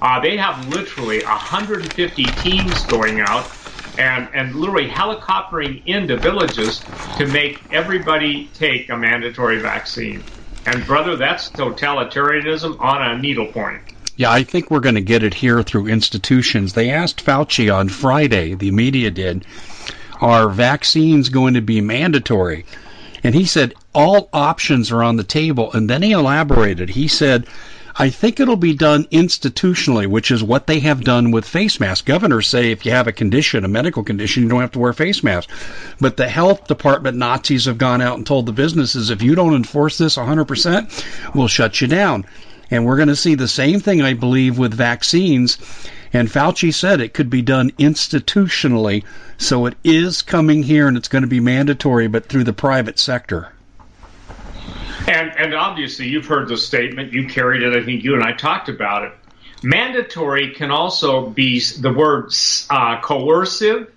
uh, 0.00 0.20
they 0.20 0.36
have 0.36 0.66
literally 0.68 1.24
150 1.24 2.34
teams 2.34 2.84
going 2.84 3.20
out 3.20 3.52
and, 3.96 4.28
and 4.34 4.54
literally 4.54 4.88
helicoptering 4.88 5.82
into 5.86 6.18
villages 6.18 6.86
to 7.14 7.26
make 7.26 7.66
everybody 7.70 8.50
take 8.54 8.88
a 8.90 8.96
mandatory 8.96 9.60
vaccine. 9.60 10.26
And 10.66 10.86
brother, 10.86 11.16
that's 11.16 11.50
totalitarianism 11.52 12.80
on 12.80 13.02
a 13.02 13.18
needlepoint. 13.18 13.82
Yeah, 14.20 14.30
I 14.30 14.42
think 14.42 14.70
we're 14.70 14.80
going 14.80 14.96
to 14.96 15.00
get 15.00 15.22
it 15.22 15.32
here 15.32 15.62
through 15.62 15.86
institutions. 15.86 16.74
They 16.74 16.90
asked 16.90 17.24
Fauci 17.24 17.74
on 17.74 17.88
Friday, 17.88 18.52
the 18.52 18.70
media 18.70 19.10
did, 19.10 19.46
are 20.20 20.50
vaccines 20.50 21.30
going 21.30 21.54
to 21.54 21.62
be 21.62 21.80
mandatory? 21.80 22.66
And 23.24 23.34
he 23.34 23.46
said 23.46 23.72
all 23.94 24.28
options 24.34 24.92
are 24.92 25.02
on 25.02 25.16
the 25.16 25.24
table. 25.24 25.72
And 25.72 25.88
then 25.88 26.02
he 26.02 26.12
elaborated. 26.12 26.90
He 26.90 27.08
said, 27.08 27.46
I 27.96 28.10
think 28.10 28.38
it'll 28.38 28.56
be 28.56 28.74
done 28.74 29.04
institutionally, 29.04 30.06
which 30.06 30.30
is 30.30 30.42
what 30.42 30.66
they 30.66 30.80
have 30.80 31.02
done 31.02 31.30
with 31.30 31.46
face 31.46 31.80
masks. 31.80 32.04
Governors 32.04 32.46
say 32.46 32.72
if 32.72 32.84
you 32.84 32.92
have 32.92 33.08
a 33.08 33.12
condition, 33.12 33.64
a 33.64 33.68
medical 33.68 34.04
condition, 34.04 34.42
you 34.42 34.50
don't 34.50 34.60
have 34.60 34.72
to 34.72 34.80
wear 34.80 34.92
face 34.92 35.22
masks. 35.22 35.50
But 35.98 36.18
the 36.18 36.28
health 36.28 36.66
department 36.66 37.16
Nazis 37.16 37.64
have 37.64 37.78
gone 37.78 38.02
out 38.02 38.18
and 38.18 38.26
told 38.26 38.44
the 38.44 38.52
businesses 38.52 39.08
if 39.08 39.22
you 39.22 39.34
don't 39.34 39.54
enforce 39.54 39.96
this 39.96 40.18
100%, 40.18 41.34
we'll 41.34 41.48
shut 41.48 41.80
you 41.80 41.86
down. 41.86 42.26
And 42.70 42.86
we're 42.86 42.96
going 42.96 43.08
to 43.08 43.16
see 43.16 43.34
the 43.34 43.48
same 43.48 43.80
thing, 43.80 44.02
I 44.02 44.14
believe, 44.14 44.58
with 44.58 44.72
vaccines. 44.74 45.58
And 46.12 46.28
Fauci 46.28 46.72
said 46.72 47.00
it 47.00 47.14
could 47.14 47.30
be 47.30 47.42
done 47.42 47.70
institutionally. 47.72 49.04
So 49.38 49.66
it 49.66 49.74
is 49.84 50.22
coming 50.22 50.62
here 50.62 50.88
and 50.88 50.96
it's 50.96 51.08
going 51.08 51.22
to 51.22 51.28
be 51.28 51.40
mandatory, 51.40 52.08
but 52.08 52.26
through 52.26 52.44
the 52.44 52.52
private 52.52 52.98
sector. 52.98 53.52
And, 55.08 55.32
and 55.38 55.54
obviously, 55.54 56.08
you've 56.08 56.26
heard 56.26 56.48
the 56.48 56.56
statement. 56.56 57.12
You 57.12 57.26
carried 57.26 57.62
it. 57.62 57.74
I 57.74 57.84
think 57.84 58.04
you 58.04 58.14
and 58.14 58.22
I 58.22 58.32
talked 58.32 58.68
about 58.68 59.04
it. 59.04 59.12
Mandatory 59.62 60.50
can 60.50 60.70
also 60.70 61.28
be 61.28 61.60
the 61.60 61.92
word 61.92 62.32
uh, 62.70 63.00
coercive. 63.00 63.92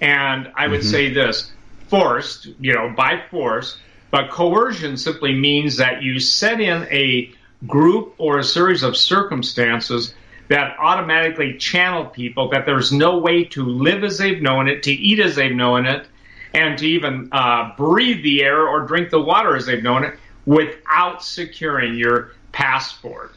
And 0.00 0.50
I 0.56 0.66
would 0.66 0.80
mm-hmm. 0.80 0.90
say 0.90 1.12
this 1.12 1.52
forced, 1.88 2.46
you 2.60 2.74
know, 2.74 2.92
by 2.96 3.22
force. 3.30 3.78
But 4.10 4.30
coercion 4.30 4.96
simply 4.96 5.34
means 5.34 5.76
that 5.76 6.02
you 6.02 6.20
set 6.20 6.60
in 6.60 6.84
a 6.84 7.32
group 7.66 8.14
or 8.18 8.38
a 8.38 8.44
series 8.44 8.82
of 8.82 8.96
circumstances 8.96 10.14
that 10.48 10.76
automatically 10.78 11.56
channel 11.58 12.04
people 12.04 12.50
that 12.50 12.66
there's 12.66 12.92
no 12.92 13.18
way 13.18 13.44
to 13.44 13.64
live 13.64 14.04
as 14.04 14.18
they've 14.18 14.40
known 14.40 14.68
it, 14.68 14.84
to 14.84 14.92
eat 14.92 15.18
as 15.18 15.34
they've 15.34 15.54
known 15.54 15.86
it, 15.86 16.06
and 16.54 16.78
to 16.78 16.86
even 16.86 17.28
uh, 17.32 17.72
breathe 17.76 18.22
the 18.22 18.42
air 18.42 18.66
or 18.68 18.80
drink 18.86 19.10
the 19.10 19.20
water 19.20 19.56
as 19.56 19.66
they've 19.66 19.82
known 19.82 20.04
it 20.04 20.14
without 20.44 21.22
securing 21.22 21.96
your 21.96 22.32
passport. 22.52 23.32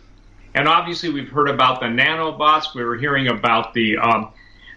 And 0.53 0.67
obviously, 0.67 1.09
we've 1.09 1.29
heard 1.29 1.50
about 1.50 1.79
the 1.79 1.88
nanobots. 1.88 2.74
We 2.74 2.83
were 2.83 2.98
hearing 2.98 3.27
about 3.27 3.74
the 3.74 3.98
um, 3.98 4.31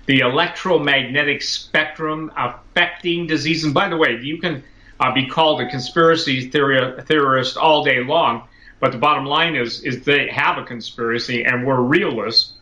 the 0.06 0.20
electromagnetic 0.20 1.42
spectrum 1.42 2.32
affecting 2.36 3.26
disease. 3.26 3.64
And 3.64 3.72
by 3.72 3.88
the 3.88 3.96
way, 3.96 4.18
you 4.20 4.38
can 4.38 4.64
uh, 4.98 5.14
be 5.14 5.26
called 5.26 5.60
a 5.60 5.70
conspiracy 5.70 6.50
theorist 6.50 7.56
all 7.56 7.84
day 7.84 8.02
long 8.02 8.48
but 8.82 8.90
the 8.90 8.98
bottom 8.98 9.24
line 9.24 9.54
is, 9.54 9.84
is 9.84 10.02
they 10.02 10.26
have 10.26 10.58
a 10.58 10.64
conspiracy 10.64 11.44
and 11.44 11.64
we're 11.64 11.80
realists, 11.80 12.54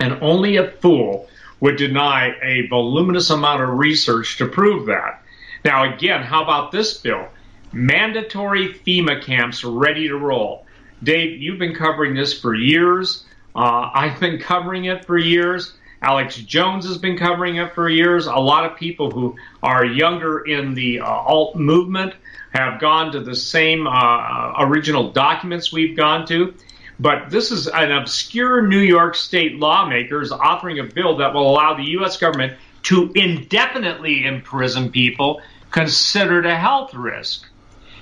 and 0.00 0.18
only 0.20 0.56
a 0.56 0.68
fool 0.68 1.28
would 1.60 1.76
deny 1.76 2.34
a 2.42 2.66
voluminous 2.66 3.30
amount 3.30 3.62
of 3.62 3.68
research 3.68 4.36
to 4.38 4.48
prove 4.48 4.86
that. 4.86 5.22
Now, 5.64 5.94
again, 5.94 6.24
how 6.24 6.42
about 6.42 6.72
this 6.72 6.98
bill? 6.98 7.28
Mandatory 7.72 8.74
FEMA 8.74 9.22
camps 9.22 9.62
ready 9.62 10.08
to 10.08 10.16
roll. 10.16 10.66
Dave, 11.04 11.40
you've 11.40 11.60
been 11.60 11.76
covering 11.76 12.16
this 12.16 12.36
for 12.36 12.52
years. 12.52 13.24
Uh, 13.54 13.90
I've 13.94 14.18
been 14.18 14.40
covering 14.40 14.86
it 14.86 15.04
for 15.04 15.16
years. 15.16 15.72
Alex 16.04 16.36
Jones 16.36 16.86
has 16.86 16.98
been 16.98 17.16
covering 17.16 17.56
it 17.56 17.74
for 17.74 17.88
years. 17.88 18.26
A 18.26 18.34
lot 18.34 18.70
of 18.70 18.76
people 18.76 19.10
who 19.10 19.36
are 19.62 19.86
younger 19.86 20.40
in 20.40 20.74
the 20.74 21.00
uh, 21.00 21.06
alt 21.06 21.56
movement 21.56 22.14
have 22.52 22.78
gone 22.78 23.10
to 23.12 23.20
the 23.20 23.34
same 23.34 23.86
uh, 23.86 24.52
original 24.58 25.12
documents 25.12 25.72
we've 25.72 25.96
gone 25.96 26.26
to. 26.26 26.52
But 27.00 27.30
this 27.30 27.50
is 27.50 27.68
an 27.68 27.90
obscure 27.90 28.66
New 28.66 28.80
York 28.80 29.14
state 29.14 29.58
lawmakers 29.58 30.30
offering 30.30 30.78
a 30.78 30.84
bill 30.84 31.16
that 31.16 31.32
will 31.32 31.50
allow 31.50 31.74
the 31.74 31.84
U.S. 31.98 32.18
government 32.18 32.58
to 32.84 33.10
indefinitely 33.14 34.26
imprison 34.26 34.90
people 34.92 35.40
considered 35.70 36.44
a 36.44 36.54
health 36.54 36.92
risk. 36.92 37.48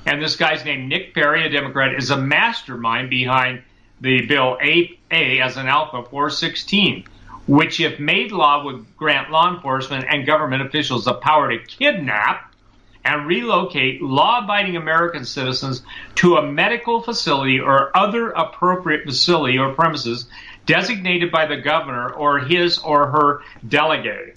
And 0.06 0.20
this 0.20 0.34
guy's 0.34 0.64
named 0.64 0.88
Nick 0.88 1.14
Perry, 1.14 1.46
a 1.46 1.48
Democrat, 1.48 1.94
is 1.94 2.10
a 2.10 2.16
mastermind 2.16 3.08
behind 3.10 3.62
the 4.00 4.26
bill 4.26 4.58
8A 4.60 5.40
as 5.40 5.56
an 5.56 5.68
Alpha 5.68 6.02
416, 6.02 7.04
which, 7.46 7.80
if 7.80 7.98
made 7.98 8.32
law, 8.32 8.64
would 8.64 8.96
grant 8.96 9.30
law 9.30 9.52
enforcement 9.54 10.04
and 10.08 10.26
government 10.26 10.62
officials 10.62 11.04
the 11.04 11.14
power 11.14 11.50
to 11.50 11.64
kidnap 11.64 12.52
and 13.04 13.26
relocate 13.26 14.00
law 14.00 14.44
abiding 14.44 14.76
American 14.76 15.24
citizens 15.24 15.82
to 16.14 16.36
a 16.36 16.46
medical 16.46 17.02
facility 17.02 17.58
or 17.58 17.96
other 17.96 18.30
appropriate 18.30 19.04
facility 19.04 19.58
or 19.58 19.74
premises 19.74 20.28
designated 20.66 21.32
by 21.32 21.46
the 21.46 21.56
governor 21.56 22.10
or 22.10 22.38
his 22.38 22.78
or 22.78 23.08
her 23.08 23.42
delegate. 23.68 24.36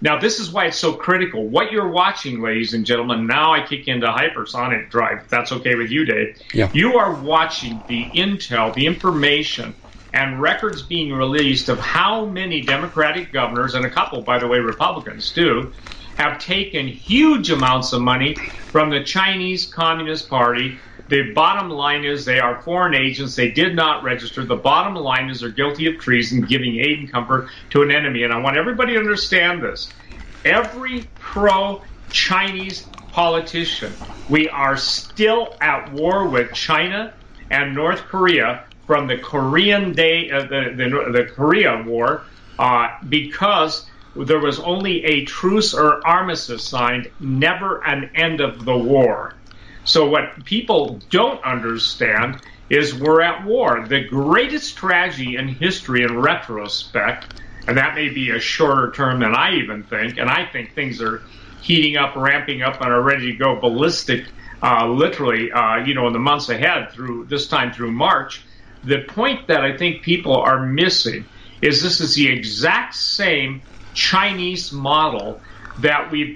Now, 0.00 0.18
this 0.18 0.40
is 0.40 0.50
why 0.50 0.66
it's 0.66 0.76
so 0.76 0.92
critical. 0.92 1.46
What 1.48 1.72
you're 1.72 1.88
watching, 1.88 2.42
ladies 2.42 2.74
and 2.74 2.84
gentlemen, 2.84 3.26
now 3.26 3.54
I 3.54 3.66
kick 3.66 3.88
into 3.88 4.06
hypersonic 4.06 4.90
drive. 4.90 5.22
If 5.24 5.28
that's 5.30 5.52
okay 5.52 5.74
with 5.74 5.90
you, 5.90 6.04
Dave. 6.04 6.38
Yeah. 6.52 6.70
You 6.72 6.98
are 6.98 7.14
watching 7.14 7.82
the 7.88 8.04
intel, 8.04 8.74
the 8.74 8.86
information, 8.86 9.74
and 10.16 10.40
records 10.40 10.80
being 10.80 11.12
released 11.12 11.68
of 11.68 11.78
how 11.78 12.24
many 12.24 12.62
Democratic 12.62 13.32
governors, 13.32 13.74
and 13.74 13.84
a 13.84 13.90
couple, 13.90 14.22
by 14.22 14.38
the 14.38 14.48
way, 14.48 14.58
Republicans 14.58 15.30
too, 15.30 15.70
have 16.16 16.38
taken 16.38 16.88
huge 16.88 17.50
amounts 17.50 17.92
of 17.92 18.00
money 18.00 18.34
from 18.72 18.88
the 18.88 19.04
Chinese 19.04 19.66
Communist 19.66 20.30
Party. 20.30 20.78
The 21.10 21.34
bottom 21.34 21.68
line 21.68 22.06
is 22.06 22.24
they 22.24 22.38
are 22.38 22.62
foreign 22.62 22.94
agents. 22.94 23.36
They 23.36 23.50
did 23.50 23.76
not 23.76 24.04
register. 24.04 24.42
The 24.42 24.56
bottom 24.56 24.94
line 24.94 25.28
is 25.28 25.40
they're 25.40 25.50
guilty 25.50 25.86
of 25.86 25.98
treason, 25.98 26.40
giving 26.40 26.80
aid 26.80 26.98
and 26.98 27.12
comfort 27.12 27.50
to 27.70 27.82
an 27.82 27.90
enemy. 27.90 28.22
And 28.22 28.32
I 28.32 28.38
want 28.38 28.56
everybody 28.56 28.94
to 28.94 28.98
understand 28.98 29.62
this. 29.62 29.92
Every 30.46 31.10
pro 31.16 31.82
Chinese 32.08 32.86
politician, 33.12 33.92
we 34.30 34.48
are 34.48 34.78
still 34.78 35.54
at 35.60 35.92
war 35.92 36.26
with 36.26 36.54
China 36.54 37.12
and 37.50 37.74
North 37.74 38.00
Korea 38.00 38.64
from 38.86 39.06
the 39.06 39.18
Korean 39.18 39.92
day, 39.92 40.30
uh, 40.30 40.42
the, 40.42 40.72
the, 40.76 41.12
the 41.12 41.24
Korea 41.34 41.82
War, 41.86 42.22
uh, 42.58 42.88
because 43.08 43.86
there 44.14 44.38
was 44.40 44.58
only 44.60 45.04
a 45.04 45.24
truce 45.24 45.74
or 45.74 46.06
armistice 46.06 46.64
signed, 46.64 47.10
never 47.20 47.84
an 47.84 48.10
end 48.14 48.40
of 48.40 48.64
the 48.64 48.76
war. 48.76 49.34
So 49.84 50.08
what 50.08 50.44
people 50.44 51.00
don't 51.10 51.42
understand 51.44 52.40
is 52.70 52.94
we're 52.94 53.20
at 53.20 53.44
war. 53.44 53.86
The 53.86 54.04
greatest 54.04 54.76
tragedy 54.76 55.36
in 55.36 55.48
history 55.48 56.02
in 56.02 56.18
retrospect, 56.18 57.40
and 57.68 57.76
that 57.76 57.94
may 57.94 58.08
be 58.08 58.30
a 58.30 58.40
shorter 58.40 58.90
term 58.90 59.20
than 59.20 59.34
I 59.34 59.56
even 59.56 59.84
think, 59.84 60.18
and 60.18 60.28
I 60.28 60.46
think 60.46 60.74
things 60.74 61.00
are 61.00 61.22
heating 61.60 61.96
up, 61.96 62.16
ramping 62.16 62.62
up, 62.62 62.80
and 62.80 62.90
are 62.90 63.02
ready 63.02 63.32
to 63.32 63.38
go 63.38 63.60
ballistic, 63.60 64.26
uh, 64.62 64.88
literally, 64.88 65.52
uh, 65.52 65.76
you 65.84 65.94
know, 65.94 66.06
in 66.06 66.12
the 66.12 66.18
months 66.18 66.48
ahead 66.48 66.90
through 66.92 67.26
this 67.26 67.46
time 67.46 67.72
through 67.72 67.92
March. 67.92 68.42
The 68.86 69.02
point 69.08 69.48
that 69.48 69.62
I 69.62 69.76
think 69.76 70.02
people 70.02 70.36
are 70.36 70.64
missing 70.64 71.24
is 71.60 71.82
this 71.82 72.00
is 72.00 72.14
the 72.14 72.28
exact 72.28 72.94
same 72.94 73.60
Chinese 73.94 74.72
model 74.72 75.40
that 75.80 76.12
we've 76.12 76.35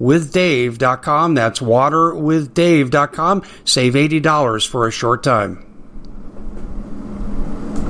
waterwithdave.com. 0.00 1.34
That's 1.34 1.60
waterwithdave.com. 1.60 3.42
Save 3.64 3.94
$80 3.94 4.68
for 4.68 4.86
a 4.86 4.90
short 4.90 5.22
time. 5.22 5.66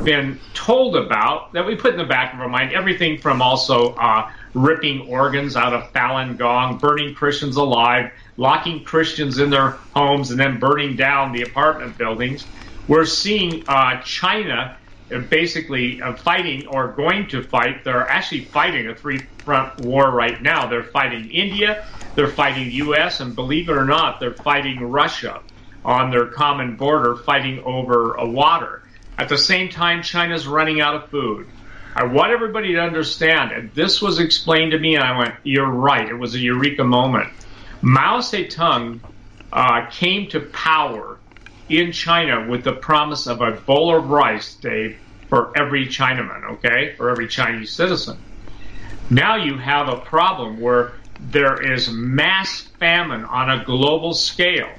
Been 0.04 0.40
told 0.54 0.96
about 0.96 1.52
that 1.52 1.64
we 1.64 1.76
put 1.76 1.92
in 1.92 1.98
the 1.98 2.04
back 2.04 2.34
of 2.34 2.40
our 2.40 2.48
mind 2.48 2.72
everything 2.72 3.18
from 3.18 3.40
also 3.40 3.94
uh, 3.94 4.30
ripping 4.52 5.02
organs 5.08 5.54
out 5.54 5.72
of 5.72 5.92
Falun 5.92 6.36
Gong, 6.36 6.78
burning 6.78 7.14
Christians 7.14 7.56
alive, 7.56 8.10
locking 8.36 8.82
Christians 8.82 9.38
in 9.38 9.50
their 9.50 9.70
homes, 9.94 10.32
and 10.32 10.40
then 10.40 10.58
burning 10.58 10.96
down 10.96 11.30
the 11.32 11.42
apartment 11.42 11.96
buildings. 11.98 12.44
We're 12.88 13.04
seeing 13.04 13.62
uh, 13.68 14.02
China 14.02 14.76
basically 15.20 16.00
uh, 16.00 16.14
fighting 16.14 16.66
or 16.66 16.88
going 16.88 17.28
to 17.28 17.42
fight. 17.42 17.84
They're 17.84 18.08
actually 18.08 18.44
fighting 18.44 18.88
a 18.88 18.94
three 18.94 19.18
front 19.44 19.80
war 19.80 20.10
right 20.10 20.40
now. 20.40 20.68
They're 20.68 20.84
fighting 20.84 21.30
India, 21.30 21.86
they're 22.14 22.28
fighting 22.28 22.70
U.S., 22.70 23.20
and 23.20 23.34
believe 23.34 23.68
it 23.68 23.76
or 23.76 23.84
not, 23.84 24.20
they're 24.20 24.34
fighting 24.34 24.80
Russia 24.80 25.42
on 25.84 26.10
their 26.10 26.26
common 26.26 26.76
border, 26.76 27.16
fighting 27.16 27.62
over 27.64 28.14
water. 28.20 28.82
At 29.18 29.28
the 29.28 29.38
same 29.38 29.68
time, 29.68 30.02
China's 30.02 30.46
running 30.46 30.80
out 30.80 30.94
of 30.94 31.10
food. 31.10 31.46
I 31.94 32.04
want 32.04 32.32
everybody 32.32 32.72
to 32.74 32.80
understand, 32.80 33.52
and 33.52 33.72
this 33.74 34.00
was 34.00 34.18
explained 34.18 34.72
to 34.72 34.78
me, 34.78 34.94
and 34.94 35.04
I 35.04 35.18
went, 35.18 35.34
You're 35.42 35.70
right. 35.70 36.08
It 36.08 36.14
was 36.14 36.34
a 36.34 36.38
eureka 36.38 36.84
moment. 36.84 37.30
Mao 37.82 38.20
Zedong 38.20 39.00
uh, 39.52 39.86
came 39.90 40.28
to 40.30 40.40
power 40.40 41.18
in 41.68 41.92
China 41.92 42.48
with 42.48 42.64
the 42.64 42.72
promise 42.72 43.26
of 43.26 43.40
a 43.40 43.52
bowl 43.52 43.96
of 43.96 44.10
rice, 44.10 44.54
Dave, 44.54 44.98
for 45.28 45.56
every 45.56 45.86
Chinaman, 45.86 46.44
okay, 46.52 46.94
for 46.96 47.10
every 47.10 47.28
Chinese 47.28 47.72
citizen. 47.72 48.18
Now 49.10 49.36
you 49.36 49.56
have 49.56 49.88
a 49.88 49.96
problem 49.96 50.60
where 50.60 50.92
there 51.20 51.60
is 51.72 51.90
mass 51.90 52.60
famine 52.78 53.24
on 53.24 53.50
a 53.50 53.64
global 53.64 54.14
scale. 54.14 54.70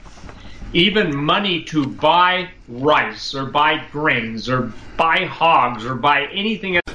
Even 0.74 1.16
money 1.16 1.64
to 1.66 1.86
buy 1.86 2.50
rice 2.68 3.36
or 3.36 3.46
buy 3.46 3.84
grains 3.92 4.50
or 4.50 4.74
buy 4.98 5.26
hogs 5.26 5.86
or 5.86 5.96
buy 5.96 6.26
anything 6.32 6.78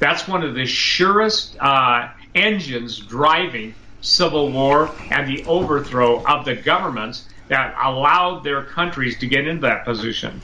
That's 0.00 0.28
one 0.28 0.42
of 0.42 0.54
the 0.54 0.64
surest 0.64 1.56
uh, 1.60 2.08
engines 2.34 2.98
driving 2.98 3.74
civil 4.00 4.50
war 4.50 4.90
and 5.10 5.28
the 5.28 5.44
overthrow 5.44 6.24
of 6.24 6.44
the 6.44 6.54
governments 6.54 7.28
that 7.48 7.74
allowed 7.82 8.44
their 8.44 8.62
countries 8.62 9.18
to 9.18 9.26
get 9.26 9.46
into 9.46 9.62
that 9.62 9.84
position. 9.84 10.40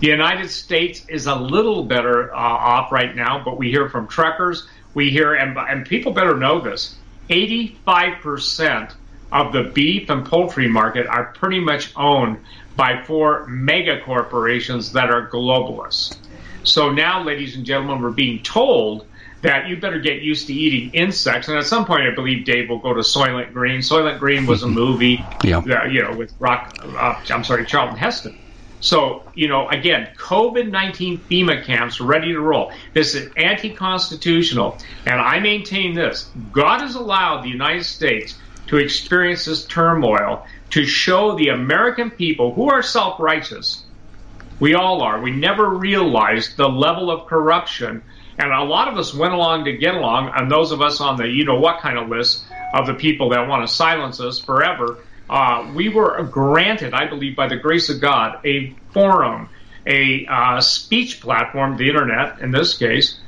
The 0.00 0.08
United 0.08 0.50
States 0.50 1.06
is 1.08 1.26
a 1.26 1.34
little 1.34 1.84
better 1.84 2.34
uh, 2.34 2.36
off 2.36 2.92
right 2.92 3.16
now, 3.16 3.42
but 3.42 3.56
we 3.56 3.70
hear 3.70 3.88
from 3.88 4.08
truckers, 4.08 4.68
we 4.96 5.10
hear, 5.10 5.34
and, 5.34 5.56
and 5.58 5.86
people 5.86 6.10
better 6.10 6.34
know 6.34 6.58
this 6.58 6.96
85% 7.28 8.94
of 9.30 9.52
the 9.52 9.64
beef 9.64 10.08
and 10.08 10.24
poultry 10.24 10.68
market 10.68 11.06
are 11.06 11.26
pretty 11.34 11.60
much 11.60 11.92
owned 11.96 12.38
by 12.76 13.02
four 13.02 13.46
mega 13.46 14.00
corporations 14.00 14.92
that 14.92 15.10
are 15.10 15.28
globalists. 15.28 16.16
So 16.64 16.90
now, 16.90 17.22
ladies 17.22 17.56
and 17.56 17.66
gentlemen, 17.66 18.02
we're 18.02 18.10
being 18.10 18.42
told 18.42 19.06
that 19.42 19.68
you 19.68 19.76
better 19.76 20.00
get 20.00 20.22
used 20.22 20.46
to 20.46 20.54
eating 20.54 20.90
insects. 20.94 21.48
And 21.48 21.58
at 21.58 21.66
some 21.66 21.84
point, 21.84 22.02
I 22.02 22.14
believe 22.14 22.46
Dave 22.46 22.70
will 22.70 22.78
go 22.78 22.94
to 22.94 23.00
Soylent 23.00 23.52
Green. 23.52 23.80
Soylent 23.80 24.18
Green 24.18 24.46
was 24.46 24.62
a 24.62 24.68
movie, 24.82 25.22
yeah. 25.44 25.60
that, 25.60 25.92
you 25.92 26.02
know, 26.02 26.16
with 26.16 26.32
Rock. 26.38 26.74
Uh, 26.82 27.20
I'm 27.28 27.44
sorry, 27.44 27.66
Charlton 27.66 27.98
Heston. 27.98 28.38
So, 28.80 29.24
you 29.34 29.48
know, 29.48 29.68
again, 29.68 30.08
COVID 30.18 30.70
19 30.70 31.24
FEMA 31.30 31.64
camps 31.64 32.00
ready 32.00 32.32
to 32.32 32.40
roll. 32.40 32.72
This 32.94 33.14
is 33.14 33.30
anti 33.36 33.74
constitutional. 33.74 34.78
And 35.06 35.20
I 35.20 35.40
maintain 35.40 35.94
this 35.94 36.30
God 36.52 36.80
has 36.80 36.94
allowed 36.94 37.42
the 37.42 37.48
United 37.48 37.84
States 37.84 38.38
to 38.68 38.78
experience 38.78 39.44
this 39.44 39.66
turmoil 39.66 40.44
to 40.70 40.84
show 40.84 41.36
the 41.36 41.48
American 41.48 42.10
people 42.10 42.54
who 42.54 42.70
are 42.70 42.82
self 42.82 43.18
righteous. 43.20 43.84
We 44.58 44.74
all 44.74 45.02
are. 45.02 45.20
We 45.20 45.32
never 45.32 45.68
realized 45.68 46.56
the 46.56 46.68
level 46.68 47.10
of 47.10 47.26
corruption 47.26 48.02
and 48.38 48.52
a 48.52 48.64
lot 48.64 48.88
of 48.88 48.98
us 48.98 49.14
went 49.14 49.32
along 49.32 49.64
to 49.64 49.72
get 49.72 49.94
along, 49.94 50.32
and 50.34 50.50
those 50.50 50.70
of 50.70 50.82
us 50.82 51.00
on 51.00 51.16
the 51.16 51.26
you 51.26 51.44
know 51.44 51.58
what 51.58 51.80
kind 51.80 51.98
of 51.98 52.08
list 52.08 52.44
of 52.74 52.86
the 52.86 52.94
people 52.94 53.30
that 53.30 53.48
want 53.48 53.66
to 53.66 53.72
silence 53.72 54.20
us 54.20 54.38
forever, 54.38 54.98
uh, 55.28 55.70
we 55.74 55.88
were 55.88 56.22
granted, 56.24 56.94
I 56.94 57.06
believe, 57.06 57.36
by 57.36 57.48
the 57.48 57.56
grace 57.56 57.88
of 57.88 58.00
God, 58.00 58.38
a 58.44 58.74
forum, 58.92 59.48
a 59.86 60.26
uh, 60.26 60.60
speech 60.60 61.20
platform, 61.20 61.76
the 61.76 61.88
internet 61.88 62.40
in 62.40 62.50
this 62.50 62.76
case, 62.76 63.18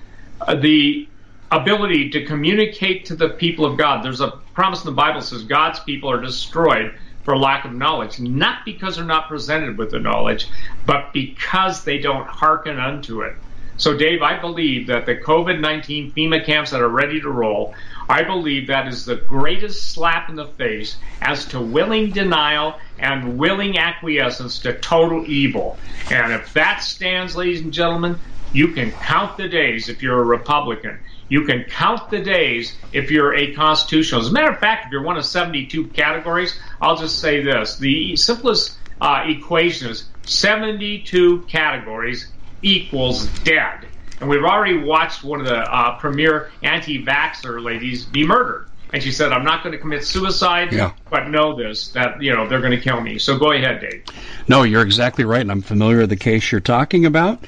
uh, 0.41 0.55
the 0.55 1.09
ability 1.51 2.11
to 2.11 2.25
communicate 2.25 3.07
to 3.07 3.17
the 3.17 3.31
people 3.31 3.65
of 3.65 3.77
God. 3.77 4.05
There's 4.05 4.21
a 4.21 4.33
promise 4.55 4.81
in 4.81 4.87
the 4.87 4.97
Bible 4.97 5.23
says 5.23 5.45
God's 5.45 5.81
people 5.81 6.11
are 6.11 6.21
destroyed 6.21 6.95
for 7.25 7.37
lack 7.37 7.65
of 7.65 7.73
knowledge, 7.73 8.21
not 8.21 8.65
because 8.65 8.97
they're 8.97 9.05
not 9.05 9.29
presented 9.29 9.77
with 9.77 9.91
the 9.91 9.99
knowledge, 9.99 10.49
but 10.87 11.13
because 11.13 11.85
they 11.85 11.99
don't 11.99 12.27
hearken 12.27 12.79
unto 12.79 13.23
it. 13.23 13.35
So, 13.77 13.97
Dave, 13.97 14.23
I 14.23 14.41
believe 14.41 14.89
that 14.89 15.07
the 15.07 15.17
COVID 15.17 15.61
19 15.61 16.13
FEMA 16.13 16.45
camps 16.45 16.71
that 16.73 16.81
are 16.81 16.89
ready 16.89 17.21
to 17.21 17.31
roll, 17.31 17.75
I 18.09 18.23
believe 18.23 18.68
that 18.68 18.88
is 18.88 19.05
the 19.05 19.16
greatest 19.16 19.92
slap 19.92 20.31
in 20.31 20.37
the 20.37 20.47
face 20.47 20.97
as 21.21 21.44
to 21.47 21.61
willing 21.61 22.11
denial 22.11 22.77
and 22.99 23.38
willing 23.38 23.77
acquiescence 23.77 24.59
to 24.61 24.79
total 24.79 25.25
evil. 25.27 25.79
And 26.11 26.33
if 26.33 26.53
that 26.55 26.79
stands, 26.79 27.37
ladies 27.37 27.61
and 27.61 27.73
gentlemen, 27.73 28.18
you 28.53 28.68
can 28.68 28.92
count 28.92 29.37
the 29.37 29.49
days 29.49 29.90
if 29.90 30.03
you're 30.03 30.21
a 30.21 30.25
Republican. 30.25 30.99
You 31.29 31.42
can 31.42 31.64
count 31.64 32.09
the 32.11 32.21
days 32.21 32.75
if 32.92 33.11
you're 33.11 33.35
a 33.35 33.55
constitutional. 33.55 34.23
As 34.23 34.29
a 34.29 34.33
matter 34.33 34.51
of 34.51 34.59
fact, 34.59 34.87
if 34.87 34.92
you're 34.92 35.03
one 35.03 35.18
of 35.18 35.27
72 35.27 35.88
categories, 35.88 36.59
I'll 36.81 36.97
just 36.97 37.21
say 37.21 37.42
this. 37.42 37.77
The 37.77 38.16
simplest 38.16 38.79
uh, 39.03 39.25
equation 39.27 39.90
is 39.90 40.09
72 40.25 41.42
categories 41.42 42.31
equals 42.62 43.27
dead. 43.40 43.87
And 44.21 44.29
we've 44.29 44.45
already 44.45 44.79
watched 44.79 45.23
one 45.23 45.41
of 45.41 45.47
the 45.47 45.59
uh, 45.59 45.99
premier 45.99 46.51
anti-vaxxer 46.63 47.63
ladies 47.63 48.05
be 48.05 48.27
murdered. 48.27 48.67
And 48.93 49.03
she 49.03 49.13
said, 49.13 49.33
I'm 49.33 49.45
not 49.45 49.63
going 49.63 49.73
to 49.73 49.79
commit 49.79 50.05
suicide, 50.05 50.73
yeah. 50.73 50.93
but 51.11 51.29
know 51.29 51.55
this, 51.55 51.89
that, 51.89 52.23
you 52.23 52.35
know, 52.35 52.49
they're 52.49 52.61
going 52.61 52.73
to 52.73 52.81
kill 52.81 53.01
me. 53.01 53.19
So 53.19 53.39
go 53.39 53.53
ahead, 53.53 53.81
Dave. 53.81 54.03
No, 54.49 54.63
you're 54.63 54.83
exactly 54.83 55.25
right. 55.25 55.43
And 55.43 55.51
I'm 55.51 55.61
familiar 55.61 55.99
with 55.99 56.09
the 56.09 56.17
case 56.17 56.51
you're 56.51 56.63
talking 56.63 57.05
about. 57.05 57.45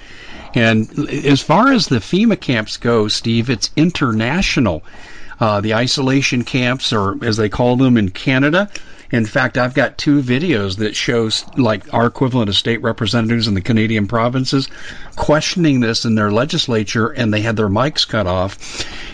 And 0.55 0.91
as 1.09 1.41
far 1.41 1.73
as 1.73 1.87
the 1.87 1.97
FEMA 1.97 2.39
camps 2.39 2.77
go, 2.77 3.09
Steve, 3.09 3.49
it's 3.49 3.71
international. 3.75 4.83
Uh, 5.39 5.63
the 5.63 5.75
isolation 5.75 6.45
camps, 6.45 6.93
or 6.93 7.25
as 7.25 7.39
they 7.39 7.49
call 7.49 7.77
them 7.77 7.97
in 7.97 8.11
Canada, 8.11 8.69
in 9.11 9.27
fact, 9.27 9.59
I've 9.59 9.75
got 9.75 9.99
two 9.99 10.23
videos 10.23 10.77
that 10.77 10.95
shows 10.95 11.45
like 11.57 11.93
our 11.93 12.07
equivalent 12.07 12.49
of 12.49 12.57
state 12.57 12.81
representatives 12.83 13.49
in 13.49 13.55
the 13.55 13.61
Canadian 13.61 14.07
provinces 14.07 14.69
questioning 15.17 15.81
this 15.81 16.05
in 16.05 16.15
their 16.15 16.31
legislature 16.31 17.09
and 17.09 17.33
they 17.33 17.41
had 17.41 17.57
their 17.57 17.69
mics 17.69 18.07
cut 18.07 18.27
off. 18.27 18.57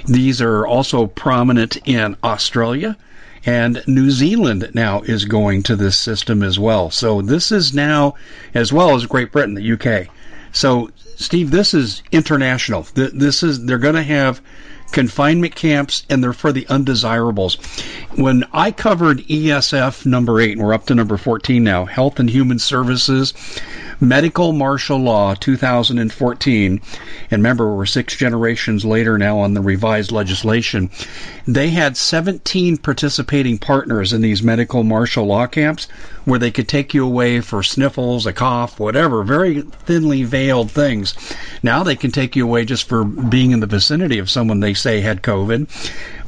These 0.05 0.43
are 0.43 0.67
also 0.67 1.07
prominent 1.07 1.79
in 1.87 2.17
Australia 2.23 2.97
and 3.47 3.83
New 3.87 4.11
Zealand 4.11 4.69
now 4.75 5.03
is 5.03 5.25
going 5.25 5.63
to 5.65 5.77
this 5.77 5.97
system 5.97 6.43
as 6.43 6.59
well. 6.59 6.91
So 6.91 7.23
this 7.23 7.53
is 7.53 7.73
now, 7.73 8.17
as 8.55 8.73
well 8.73 8.95
as 8.95 9.07
Great 9.07 9.31
Britain, 9.31 9.55
the 9.55 9.73
UK. 9.73 10.09
So, 10.53 10.91
Steve, 11.17 11.51
this 11.51 11.73
is 11.73 12.03
international. 12.11 12.87
This 12.95 13.43
is, 13.43 13.65
they're 13.65 13.79
going 13.79 13.95
to 13.95 14.03
have 14.03 14.41
confinement 14.93 15.55
camps, 15.55 16.05
and 16.09 16.23
they're 16.23 16.33
for 16.33 16.53
the 16.53 16.67
undesirables. 16.69 17.57
When 18.15 18.45
I 18.53 18.71
covered 18.71 19.27
ESF 19.29 20.07
number 20.07 20.41
eight, 20.41 20.53
and 20.57 20.67
we're 20.67 20.75
up 20.75 20.87
to 20.87 20.95
number 20.95 21.17
14 21.17 21.63
now, 21.63 21.85
Health 21.85 22.19
and 22.19 22.31
Human 22.31 22.59
Services, 22.59 23.35
Medical 24.01 24.53
Martial 24.53 24.99
Law 24.99 25.35
2014, 25.35 26.81
and 27.31 27.43
remember, 27.43 27.75
we're 27.75 27.87
six 27.87 28.15
generations 28.17 28.85
later 28.85 29.17
now 29.17 29.39
on 29.39 29.55
the 29.55 29.61
revised 29.61 30.13
legislation. 30.13 30.91
They 31.47 31.71
had 31.71 31.97
17 31.97 32.77
participating 32.79 33.59
partners 33.59 34.13
in 34.13 34.21
these 34.21 34.43
medical 34.43 34.85
martial 34.85 35.27
law 35.27 35.47
camps 35.47 35.89
where 36.25 36.39
they 36.39 36.51
could 36.51 36.69
take 36.69 36.93
you 36.93 37.05
away 37.05 37.41
for 37.41 37.63
sniffles, 37.63 38.27
a 38.27 38.33
cough, 38.33 38.79
whatever, 38.81 39.23
very 39.23 39.63
thinly 39.87 40.25
veiled 40.25 40.71
things. 40.71 41.15
Now 41.63 41.83
they 41.83 41.97
can 41.97 42.11
take 42.11 42.37
you 42.37 42.45
away 42.45 42.65
just 42.65 42.89
for 42.89 43.05
being 43.05 43.53
in 43.53 43.61
the 43.61 43.67
vicinity 43.67 44.19
of 44.19 44.29
someone 44.29 44.61
they 44.61 44.75
say 44.87 45.01
had 45.01 45.21
COVID. 45.21 45.67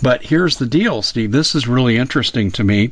But 0.03 0.23
here's 0.23 0.57
the 0.57 0.67
deal, 0.67 1.01
Steve. 1.03 1.31
This 1.31 1.55
is 1.55 1.69
really 1.69 1.97
interesting 1.97 2.51
to 2.53 2.65
me. 2.65 2.91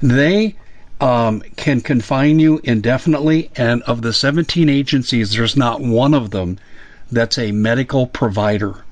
They 0.00 0.56
um, 0.98 1.42
can 1.56 1.82
confine 1.82 2.38
you 2.38 2.58
indefinitely, 2.64 3.50
and 3.54 3.82
of 3.82 4.00
the 4.00 4.14
17 4.14 4.70
agencies, 4.70 5.34
there's 5.34 5.58
not 5.58 5.82
one 5.82 6.14
of 6.14 6.30
them 6.30 6.58
that's 7.12 7.36
a 7.36 7.52
medical 7.52 8.06
provider. 8.06 8.82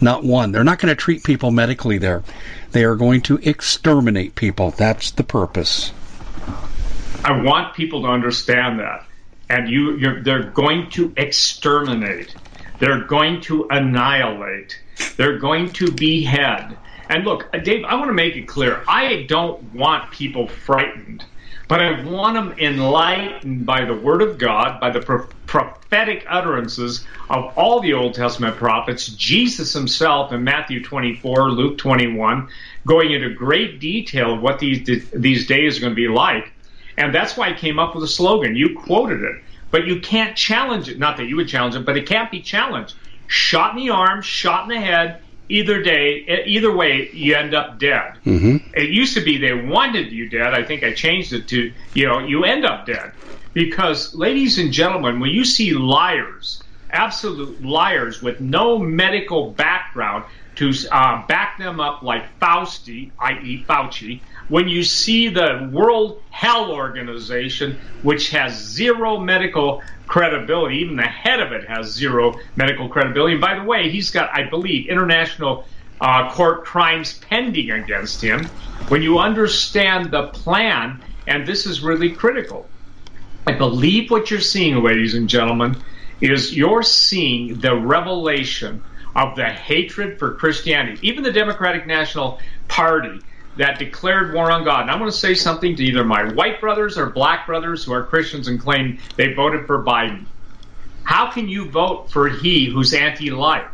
Not 0.00 0.24
one. 0.24 0.52
They're 0.52 0.64
not 0.64 0.78
going 0.78 0.94
to 0.94 0.96
treat 0.96 1.24
people 1.24 1.50
medically 1.50 1.98
there. 1.98 2.22
They 2.72 2.84
are 2.84 2.94
going 2.94 3.20
to 3.22 3.36
exterminate 3.36 4.34
people. 4.34 4.70
That's 4.70 5.10
the 5.10 5.24
purpose. 5.24 5.92
I 7.22 7.42
want 7.42 7.74
people 7.74 8.02
to 8.02 8.08
understand 8.08 8.80
that. 8.80 9.04
And 9.50 9.68
you, 9.68 10.22
they're 10.22 10.50
going 10.50 10.88
to 10.90 11.12
exterminate. 11.18 12.34
They're 12.78 13.04
going 13.04 13.42
to 13.42 13.66
annihilate. 13.70 14.78
They're 15.16 15.38
going 15.38 15.72
to 15.74 15.92
behead. 15.92 16.78
And 17.08 17.24
look, 17.24 17.48
uh, 17.54 17.58
Dave, 17.58 17.84
I 17.84 17.94
want 17.94 18.08
to 18.08 18.14
make 18.14 18.36
it 18.36 18.46
clear. 18.48 18.84
I 18.88 19.24
don't 19.28 19.62
want 19.74 20.10
people 20.10 20.46
frightened, 20.48 21.24
but 21.68 21.80
I 21.80 22.04
want 22.04 22.34
them 22.34 22.58
enlightened 22.58 23.66
by 23.66 23.84
the 23.84 23.94
Word 23.94 24.22
of 24.22 24.38
God, 24.38 24.80
by 24.80 24.90
the 24.90 25.00
pro- 25.00 25.28
prophetic 25.46 26.24
utterances 26.28 27.06
of 27.30 27.52
all 27.56 27.80
the 27.80 27.94
Old 27.94 28.14
Testament 28.14 28.56
prophets, 28.56 29.06
Jesus 29.06 29.72
himself 29.72 30.32
in 30.32 30.44
Matthew 30.44 30.82
24, 30.82 31.50
Luke 31.50 31.78
21, 31.78 32.48
going 32.86 33.12
into 33.12 33.30
great 33.34 33.80
detail 33.80 34.34
of 34.34 34.42
what 34.42 34.58
these 34.58 34.86
these 35.14 35.46
days 35.46 35.78
are 35.78 35.80
going 35.80 35.92
to 35.92 35.96
be 35.96 36.08
like. 36.08 36.52
And 36.96 37.14
that's 37.14 37.36
why 37.36 37.48
I 37.50 37.52
came 37.52 37.78
up 37.78 37.94
with 37.94 38.04
a 38.04 38.08
slogan. 38.08 38.56
You 38.56 38.76
quoted 38.76 39.22
it, 39.22 39.36
but 39.70 39.86
you 39.86 40.00
can't 40.00 40.36
challenge 40.36 40.88
it. 40.88 40.98
Not 40.98 41.16
that 41.18 41.26
you 41.26 41.36
would 41.36 41.48
challenge 41.48 41.76
it, 41.76 41.86
but 41.86 41.96
it 41.96 42.06
can't 42.06 42.30
be 42.30 42.42
challenged. 42.42 42.94
Shot 43.28 43.76
in 43.76 43.84
the 43.84 43.90
arm, 43.90 44.20
shot 44.22 44.64
in 44.64 44.70
the 44.70 44.84
head, 44.84 45.20
either 45.48 45.82
day, 45.82 46.44
either 46.46 46.74
way, 46.74 47.08
you 47.12 47.34
end 47.34 47.54
up 47.54 47.78
dead. 47.78 48.14
Mm-hmm. 48.26 48.56
It 48.74 48.90
used 48.90 49.14
to 49.14 49.20
be 49.20 49.38
they 49.38 49.54
wanted 49.54 50.10
you 50.10 50.28
dead. 50.28 50.54
I 50.54 50.64
think 50.64 50.82
I 50.82 50.92
changed 50.92 51.32
it 51.32 51.46
to, 51.48 51.72
you 51.94 52.06
know, 52.06 52.18
you 52.18 52.44
end 52.44 52.64
up 52.64 52.86
dead. 52.86 53.12
Because, 53.54 54.14
ladies 54.14 54.58
and 54.58 54.72
gentlemen, 54.72 55.20
when 55.20 55.30
you 55.30 55.44
see 55.44 55.72
liars, 55.72 56.62
absolute 56.90 57.62
liars 57.62 58.22
with 58.22 58.40
no 58.40 58.78
medical 58.78 59.52
background 59.52 60.24
to 60.58 60.72
uh, 60.90 61.24
back 61.28 61.56
them 61.56 61.78
up 61.78 62.02
like 62.02 62.24
Fauci, 62.40 63.12
i.e., 63.20 63.64
Fauci, 63.68 64.20
when 64.48 64.68
you 64.68 64.82
see 64.82 65.28
the 65.28 65.70
World 65.72 66.20
Health 66.30 66.70
Organization, 66.70 67.78
which 68.02 68.30
has 68.30 68.60
zero 68.60 69.20
medical 69.20 69.82
credibility, 70.08 70.78
even 70.78 70.96
the 70.96 71.02
head 71.02 71.38
of 71.38 71.52
it 71.52 71.68
has 71.68 71.92
zero 71.92 72.40
medical 72.56 72.88
credibility. 72.88 73.34
And 73.34 73.40
by 73.40 73.56
the 73.56 73.62
way, 73.62 73.88
he's 73.88 74.10
got, 74.10 74.30
I 74.34 74.50
believe, 74.50 74.88
international 74.88 75.64
uh, 76.00 76.28
court 76.32 76.64
crimes 76.64 77.18
pending 77.18 77.70
against 77.70 78.20
him. 78.20 78.44
When 78.88 79.00
you 79.00 79.20
understand 79.20 80.10
the 80.10 80.26
plan, 80.26 81.00
and 81.28 81.46
this 81.46 81.66
is 81.66 81.82
really 81.82 82.10
critical, 82.10 82.66
I 83.46 83.52
believe 83.52 84.10
what 84.10 84.28
you're 84.28 84.40
seeing, 84.40 84.82
ladies 84.82 85.14
and 85.14 85.28
gentlemen, 85.28 85.76
is 86.20 86.56
you're 86.56 86.82
seeing 86.82 87.60
the 87.60 87.76
revelation 87.76 88.82
of 89.14 89.36
the 89.36 89.44
hatred 89.44 90.18
for 90.18 90.34
Christianity. 90.34 90.98
Even 91.06 91.22
the 91.22 91.32
Democratic 91.32 91.86
National 91.86 92.40
Party 92.68 93.20
that 93.56 93.78
declared 93.78 94.32
war 94.32 94.50
on 94.50 94.64
God. 94.64 94.82
And 94.82 94.90
I'm 94.90 94.98
going 94.98 95.10
to 95.10 95.16
say 95.16 95.34
something 95.34 95.74
to 95.76 95.84
either 95.84 96.04
my 96.04 96.32
white 96.32 96.60
brothers 96.60 96.96
or 96.96 97.10
black 97.10 97.46
brothers 97.46 97.84
who 97.84 97.92
are 97.92 98.04
Christians 98.04 98.48
and 98.48 98.60
claim 98.60 98.98
they 99.16 99.32
voted 99.32 99.66
for 99.66 99.82
Biden. 99.84 100.26
How 101.02 101.30
can 101.30 101.48
you 101.48 101.68
vote 101.68 102.10
for 102.10 102.28
he 102.28 102.66
who's 102.66 102.94
anti 102.94 103.30
life, 103.30 103.68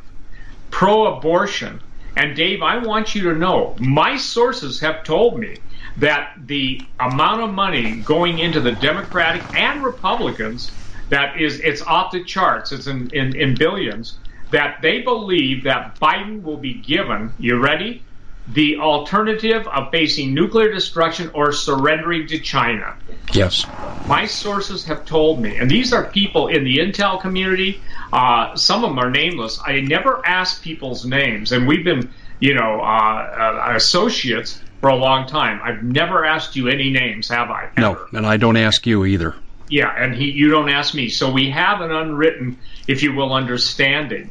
pro 0.70 1.16
abortion? 1.16 1.80
And 2.16 2.36
Dave, 2.36 2.62
I 2.62 2.78
want 2.78 3.14
you 3.14 3.24
to 3.24 3.34
know 3.34 3.74
my 3.78 4.16
sources 4.16 4.80
have 4.80 5.04
told 5.04 5.38
me 5.38 5.58
that 5.96 6.34
the 6.46 6.80
amount 7.00 7.42
of 7.42 7.52
money 7.52 7.96
going 7.96 8.38
into 8.38 8.60
the 8.60 8.72
Democratic 8.72 9.42
and 9.54 9.84
Republicans 9.84 10.70
that 11.10 11.40
is 11.40 11.60
it's 11.60 11.82
off 11.82 12.12
the 12.12 12.24
charts. 12.24 12.72
It's 12.72 12.86
in, 12.86 13.10
in, 13.10 13.36
in 13.36 13.54
billions. 13.54 14.16
That 14.54 14.80
they 14.82 15.02
believe 15.02 15.64
that 15.64 15.98
Biden 16.00 16.42
will 16.42 16.56
be 16.56 16.74
given, 16.74 17.32
you 17.38 17.58
ready? 17.58 18.02
the 18.48 18.76
alternative 18.76 19.66
of 19.68 19.90
facing 19.90 20.34
nuclear 20.34 20.70
destruction 20.70 21.30
or 21.32 21.52
surrendering 21.52 22.26
to 22.26 22.38
China. 22.38 22.94
Yes. 23.32 23.66
My 24.06 24.26
sources 24.26 24.84
have 24.84 25.06
told 25.06 25.40
me, 25.40 25.56
and 25.56 25.70
these 25.70 25.92
are 25.92 26.04
people 26.04 26.48
in 26.48 26.64
the 26.64 26.76
intel 26.76 27.20
community. 27.20 27.80
Uh, 28.12 28.54
some 28.54 28.84
of 28.84 28.90
them 28.90 28.98
are 28.98 29.10
nameless. 29.10 29.58
I 29.64 29.80
never 29.80 30.20
ask 30.26 30.62
people's 30.62 31.06
names, 31.06 31.52
and 31.52 31.66
we've 31.66 31.84
been, 31.84 32.10
you 32.38 32.54
know, 32.54 32.80
uh, 32.80 32.84
uh, 32.84 33.72
associates 33.76 34.60
for 34.80 34.90
a 34.90 34.96
long 34.96 35.26
time. 35.26 35.60
I've 35.64 35.82
never 35.82 36.26
asked 36.26 36.54
you 36.54 36.68
any 36.68 36.90
names, 36.90 37.28
have 37.28 37.50
I? 37.50 37.70
Ever? 37.76 37.80
No, 37.80 38.06
and 38.12 38.26
I 38.26 38.36
don't 38.36 38.58
ask 38.58 38.86
you 38.86 39.06
either. 39.06 39.34
Yeah, 39.70 39.90
and 39.96 40.14
he, 40.14 40.30
you 40.30 40.50
don't 40.50 40.68
ask 40.68 40.94
me. 40.94 41.08
So 41.08 41.32
we 41.32 41.48
have 41.48 41.80
an 41.80 41.90
unwritten, 41.90 42.58
if 42.86 43.02
you 43.02 43.14
will, 43.14 43.32
understanding. 43.32 44.30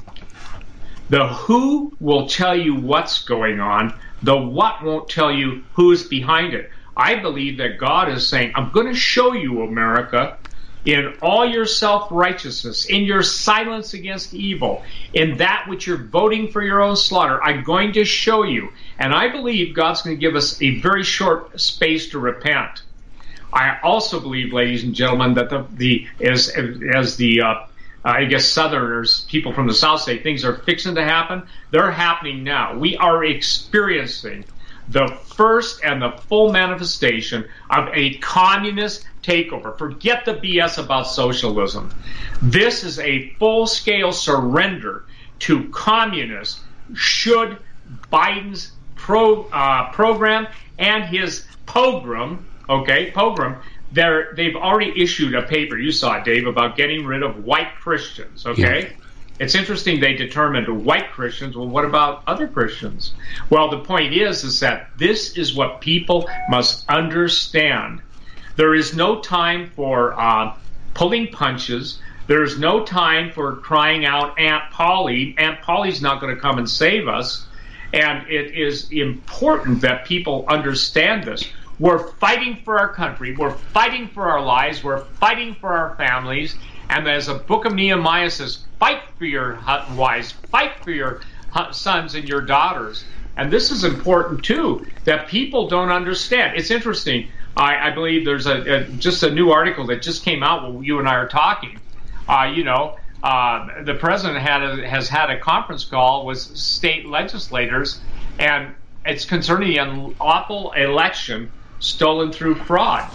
The 1.10 1.28
who 1.28 1.92
will 2.00 2.28
tell 2.28 2.56
you 2.56 2.76
what's 2.76 3.24
going 3.24 3.60
on. 3.60 3.94
The 4.22 4.38
what 4.38 4.84
won't 4.84 5.10
tell 5.10 5.32
you 5.32 5.63
who's 5.74 6.08
behind 6.08 6.54
it. 6.54 6.70
I 6.96 7.16
believe 7.16 7.58
that 7.58 7.78
God 7.78 8.10
is 8.10 8.28
saying, 8.28 8.54
I'm 8.56 8.72
going 8.72 8.88
to 8.88 8.96
show 8.96 9.34
you, 9.34 9.63
America, 9.63 10.38
in 10.86 11.13
all 11.22 11.46
your 11.46 11.66
self 11.66 12.08
righteousness, 12.12 12.86
in 12.86 13.04
your 13.04 13.24
silence 13.24 13.94
against 13.94 14.34
evil, 14.34 14.84
in 15.13 15.38
that 15.38 15.66
which 15.68 15.88
you're 15.88 15.98
voting 15.98 16.50
for 16.52 16.62
your 16.62 16.82
own 16.82 16.96
slaughter, 16.96 17.42
I'm 17.44 17.63
going 17.63 17.94
to 17.94 18.06
show 18.06 18.44
you. 18.44 18.70
And 19.00 19.13
I 19.13 19.30
believe 19.30 19.76
God's 19.76 20.02
going 20.02 20.16
to 20.16 20.22
give 20.22 20.36
us 20.36 20.62
a 20.62 20.80
very 20.82 21.04
short 21.04 21.60
space 21.60 22.10
to 22.12 22.20
repent. 22.20 22.84
I 23.52 23.78
also 23.84 24.20
believe, 24.20 24.52
ladies 24.52 24.84
and 24.84 24.96
gentlemen, 24.96 25.36
that 25.36 25.50
the, 25.50 25.68
the 25.72 26.08
as 26.20 26.52
as 26.94 27.18
the 27.18 27.42
uh, 27.42 27.56
I 28.06 28.26
guess 28.26 28.46
Southerners, 28.46 29.26
people 29.30 29.54
from 29.54 29.68
the 29.68 29.74
South 29.74 30.02
say 30.02 30.18
things 30.18 30.44
are 30.44 30.56
fixing 30.56 30.96
to 30.96 31.04
happen. 31.04 31.44
They're 31.72 31.92
happening 31.92 32.44
now. 32.44 32.78
We 32.78 32.98
are 32.98 33.24
experiencing 33.24 34.44
the 34.89 35.08
first 35.08 35.84
and 35.84 36.02
the 36.02 36.12
full 36.12 36.52
manifestation 36.52 37.46
of 37.70 37.89
a 37.94 38.16
communist 38.16 39.06
takeover. 39.24 39.78
Forget 39.78 40.26
the 40.26 40.34
BS 40.34 40.84
about 40.84 41.04
socialism. 41.04 41.94
This 42.42 42.84
is 42.84 43.00
a 43.00 43.30
full 43.39 43.66
scale 43.68 44.12
surrender 44.12 45.06
to 45.39 45.70
communists 45.70 46.62
should 46.94 47.58
Biden's 48.12 48.74
pro, 48.96 49.44
uh, 49.46 49.92
program 49.92 50.48
and 50.78 51.06
his 51.06 51.46
pogrom, 51.66 52.46
okay, 52.70 53.12
pogrom, 53.12 53.58
they're, 53.94 54.34
they've 54.36 54.56
already 54.56 55.02
issued 55.02 55.36
a 55.36 55.44
paper, 55.44 55.78
you 55.78 55.92
saw 55.92 56.18
it, 56.18 56.26
Dave, 56.26 56.48
about 56.48 56.76
getting 56.76 57.06
rid 57.06 57.24
of 57.24 57.46
white 57.46 57.76
Christians, 57.76 58.46
okay? 58.46 58.82
Yeah. 58.82 58.98
It's 59.40 59.56
interesting 59.56 60.00
they 60.00 60.14
determined 60.14 60.86
white 60.86 61.12
Christians. 61.12 61.56
Well, 61.56 61.68
what 61.68 61.86
about 61.86 62.24
other 62.28 62.48
Christians? 62.48 63.14
Well, 63.50 63.70
the 63.70 63.80
point 63.80 64.14
is, 64.14 64.44
is 64.44 64.60
that 64.60 64.90
this 64.98 65.38
is 65.38 65.56
what 65.56 65.82
people 65.82 66.30
must 66.50 66.88
understand. 66.90 68.02
There 68.56 68.76
is 68.76 68.96
no 68.96 69.22
time 69.22 69.72
for 69.76 70.20
uh, 70.20 70.56
pulling 70.94 71.28
punches. 71.28 72.00
There's 72.28 72.60
no 72.60 72.86
time 72.86 73.32
for 73.32 73.56
crying 73.58 74.06
out, 74.06 74.40
Aunt 74.40 74.72
Polly. 74.72 75.36
Aunt 75.38 75.62
Polly's 75.62 76.02
not 76.02 76.22
going 76.22 76.34
to 76.34 76.40
come 76.40 76.58
and 76.58 76.70
save 76.70 77.08
us. 77.08 77.46
And 77.92 78.28
it 78.28 78.56
is 78.56 78.92
important 78.92 79.82
that 79.82 80.06
people 80.06 80.46
understand 80.48 81.26
this. 81.26 81.48
We're 81.80 82.12
fighting 82.14 82.62
for 82.64 82.80
our 82.80 82.94
country. 82.94 83.36
We're 83.36 83.56
fighting 83.56 84.08
for 84.08 84.24
our 84.30 84.42
lives. 84.42 84.84
We're 84.84 85.04
fighting 85.06 85.56
for 85.56 85.70
our 85.70 85.96
families. 85.96 86.56
And 86.90 87.08
as 87.08 87.26
the 87.28 87.36
book 87.36 87.66
of 87.66 87.74
Nehemiah 87.74 88.30
says, 88.30 88.60
fight 88.80 89.02
for 89.18 89.26
your 89.26 89.60
wives, 89.96 90.34
fight 90.52 90.84
for 90.84 90.92
your 90.92 91.22
sons 91.72 92.16
and 92.16 92.28
your 92.30 92.42
daughters. 92.42 93.06
And 93.36 93.52
this 93.52 93.72
is 93.72 93.84
important 93.84 94.44
too, 94.44 94.86
that 95.06 95.28
people 95.28 95.68
don't 95.68 95.90
understand. 95.90 96.58
It's 96.58 96.70
interesting. 96.70 97.30
I, 97.58 97.90
I 97.90 97.90
believe 97.92 98.26
there's 98.26 98.46
a, 98.46 98.62
a, 98.62 98.84
just 98.84 99.24
a 99.24 99.32
new 99.32 99.50
article 99.52 99.88
that 99.88 100.02
just 100.02 100.24
came 100.24 100.44
out 100.44 100.64
while 100.64 100.84
you 100.84 101.00
and 101.00 101.08
I 101.08 101.16
are 101.16 101.28
talking. 101.28 101.80
Uh, 102.28 102.52
you 102.54 102.64
know, 102.64 102.98
uh, 103.24 103.84
the 103.84 103.96
president 103.96 104.40
had 104.40 104.64
a, 104.64 104.88
has 104.88 105.10
had 105.10 105.30
a 105.30 105.40
conference 105.40 105.86
call 105.86 106.26
with 106.26 106.40
state 106.40 107.08
legislators, 107.08 108.00
and 108.38 108.76
it's 109.06 109.26
concerning 109.26 109.70
the 109.70 109.78
unlawful 109.78 110.72
election 110.74 111.52
stolen 111.84 112.32
through 112.32 112.56
fraud. 112.56 113.10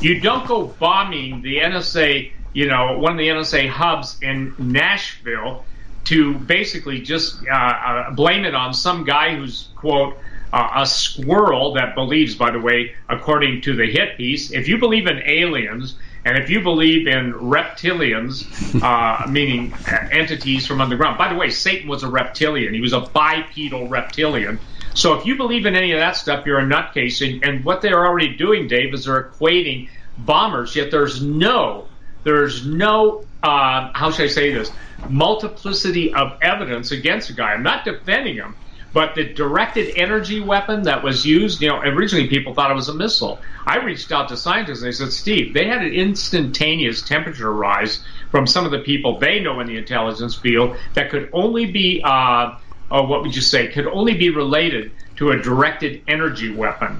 You 0.00 0.20
don't 0.20 0.46
go 0.46 0.66
bombing 0.66 1.42
the 1.42 1.58
NSA, 1.58 2.32
you 2.52 2.66
know, 2.66 2.98
one 2.98 3.12
of 3.12 3.18
the 3.18 3.28
NSA 3.28 3.68
hubs 3.68 4.16
in 4.22 4.54
Nashville 4.58 5.64
to 6.04 6.34
basically 6.34 7.00
just 7.00 7.36
uh, 7.46 7.54
uh, 7.54 8.10
blame 8.12 8.44
it 8.44 8.54
on 8.54 8.74
some 8.74 9.04
guy 9.04 9.36
who's, 9.36 9.68
quote, 9.76 10.16
uh, 10.52 10.70
a 10.76 10.86
squirrel 10.86 11.74
that 11.74 11.94
believes, 11.94 12.34
by 12.34 12.50
the 12.50 12.60
way, 12.60 12.94
according 13.08 13.60
to 13.62 13.74
the 13.74 13.86
hit 13.86 14.16
piece, 14.16 14.52
if 14.52 14.68
you 14.68 14.78
believe 14.78 15.06
in 15.06 15.22
aliens 15.26 15.96
and 16.24 16.38
if 16.38 16.48
you 16.48 16.60
believe 16.62 17.06
in 17.06 17.32
reptilians, 17.34 18.46
uh, 18.82 19.26
meaning 19.30 19.74
entities 20.10 20.66
from 20.66 20.80
underground, 20.80 21.18
by 21.18 21.28
the 21.28 21.34
way, 21.34 21.50
Satan 21.50 21.88
was 21.88 22.02
a 22.02 22.08
reptilian. 22.08 22.72
He 22.72 22.80
was 22.80 22.94
a 22.94 23.00
bipedal 23.00 23.88
reptilian 23.88 24.58
so 24.94 25.14
if 25.14 25.26
you 25.26 25.36
believe 25.36 25.66
in 25.66 25.74
any 25.74 25.92
of 25.92 25.98
that 25.98 26.16
stuff, 26.16 26.46
you're 26.46 26.60
a 26.60 26.64
nutcase. 26.64 27.20
And, 27.20 27.44
and 27.44 27.64
what 27.64 27.82
they're 27.82 28.06
already 28.06 28.36
doing, 28.36 28.68
Dave, 28.68 28.94
is 28.94 29.04
they're 29.04 29.24
equating 29.24 29.88
bombers. 30.18 30.74
Yet 30.76 30.90
there's 30.90 31.20
no, 31.22 31.88
there's 32.22 32.64
no, 32.64 33.24
uh, 33.42 33.90
how 33.92 34.10
should 34.12 34.24
I 34.24 34.28
say 34.28 34.52
this, 34.52 34.70
multiplicity 35.08 36.14
of 36.14 36.38
evidence 36.40 36.92
against 36.92 37.28
a 37.30 37.32
guy. 37.32 37.52
I'm 37.52 37.64
not 37.64 37.84
defending 37.84 38.36
him, 38.36 38.54
but 38.92 39.16
the 39.16 39.24
directed 39.24 39.98
energy 39.98 40.40
weapon 40.40 40.82
that 40.84 41.02
was 41.02 41.26
used, 41.26 41.60
you 41.60 41.68
know, 41.68 41.80
originally 41.80 42.28
people 42.28 42.54
thought 42.54 42.70
it 42.70 42.74
was 42.74 42.88
a 42.88 42.94
missile. 42.94 43.40
I 43.66 43.78
reached 43.78 44.12
out 44.12 44.28
to 44.28 44.36
scientists 44.36 44.78
and 44.78 44.86
they 44.86 44.92
said, 44.92 45.12
Steve, 45.12 45.54
they 45.54 45.66
had 45.66 45.82
an 45.82 45.92
instantaneous 45.92 47.02
temperature 47.02 47.52
rise 47.52 48.04
from 48.30 48.46
some 48.46 48.64
of 48.64 48.70
the 48.70 48.78
people 48.78 49.18
they 49.18 49.40
know 49.40 49.58
in 49.58 49.66
the 49.66 49.76
intelligence 49.76 50.36
field 50.36 50.76
that 50.94 51.10
could 51.10 51.28
only 51.32 51.66
be 51.66 52.00
uh, 52.04 52.56
or 52.94 53.04
what 53.08 53.22
would 53.22 53.34
you 53.34 53.42
say, 53.42 53.66
could 53.66 53.88
only 53.88 54.14
be 54.14 54.30
related 54.30 54.92
to 55.16 55.32
a 55.32 55.42
directed 55.42 56.00
energy 56.06 56.54
weapon. 56.54 56.96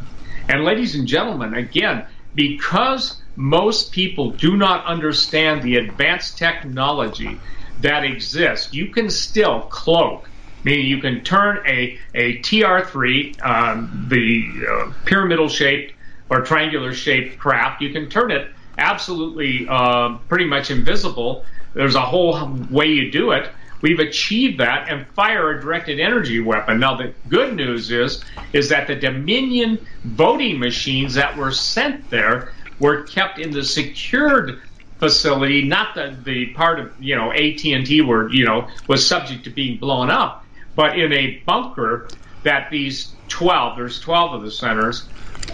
And 0.48 0.64
ladies 0.64 0.96
and 0.96 1.06
gentlemen, 1.06 1.54
again, 1.54 2.04
because 2.34 3.22
most 3.36 3.92
people 3.92 4.30
do 4.30 4.56
not 4.56 4.84
understand 4.86 5.62
the 5.62 5.76
advanced 5.76 6.36
technology 6.36 7.38
that 7.80 8.04
exists, 8.04 8.74
you 8.74 8.88
can 8.88 9.08
still 9.08 9.62
cloak, 9.62 10.28
meaning 10.64 10.86
you 10.86 11.00
can 11.00 11.22
turn 11.22 11.64
a, 11.64 11.96
a 12.12 12.38
TR3, 12.38 13.44
um, 13.44 14.06
the 14.10 14.66
uh, 14.68 14.92
pyramidal 15.04 15.48
shaped 15.48 15.94
or 16.28 16.40
triangular 16.40 16.92
shaped 16.92 17.38
craft, 17.38 17.80
you 17.80 17.92
can 17.92 18.10
turn 18.10 18.32
it 18.32 18.50
absolutely 18.78 19.68
uh, 19.68 20.16
pretty 20.28 20.46
much 20.46 20.72
invisible. 20.72 21.44
There's 21.72 21.94
a 21.94 22.00
whole 22.00 22.52
way 22.68 22.86
you 22.86 23.12
do 23.12 23.30
it 23.30 23.48
we've 23.84 23.98
achieved 23.98 24.60
that 24.60 24.88
and 24.88 25.06
fire 25.08 25.50
a 25.50 25.60
directed 25.60 26.00
energy 26.00 26.40
weapon. 26.40 26.80
Now 26.80 26.96
the 26.96 27.12
good 27.28 27.54
news 27.54 27.90
is 27.90 28.24
is 28.54 28.70
that 28.70 28.86
the 28.86 28.94
Dominion 28.96 29.78
voting 30.04 30.58
machines 30.58 31.12
that 31.14 31.36
were 31.36 31.52
sent 31.52 32.08
there 32.08 32.54
were 32.78 33.02
kept 33.02 33.38
in 33.38 33.50
the 33.50 33.62
secured 33.62 34.62
facility, 34.98 35.64
not 35.64 35.94
the, 35.94 36.16
the 36.24 36.46
part 36.54 36.80
of 36.80 36.92
you 36.98 37.14
know 37.14 37.30
AT 37.30 37.62
and 37.66 37.84
T 37.84 38.00
where 38.00 38.30
you 38.30 38.46
know 38.46 38.68
was 38.86 39.06
subject 39.06 39.44
to 39.44 39.50
being 39.50 39.78
blown 39.78 40.10
up, 40.10 40.46
but 40.74 40.98
in 40.98 41.12
a 41.12 41.42
bunker 41.44 42.08
that 42.42 42.70
these 42.70 43.12
12, 43.28 43.76
there's 43.76 44.00
12 44.00 44.32
of 44.32 44.42
the 44.42 44.50
centers, 44.50 45.06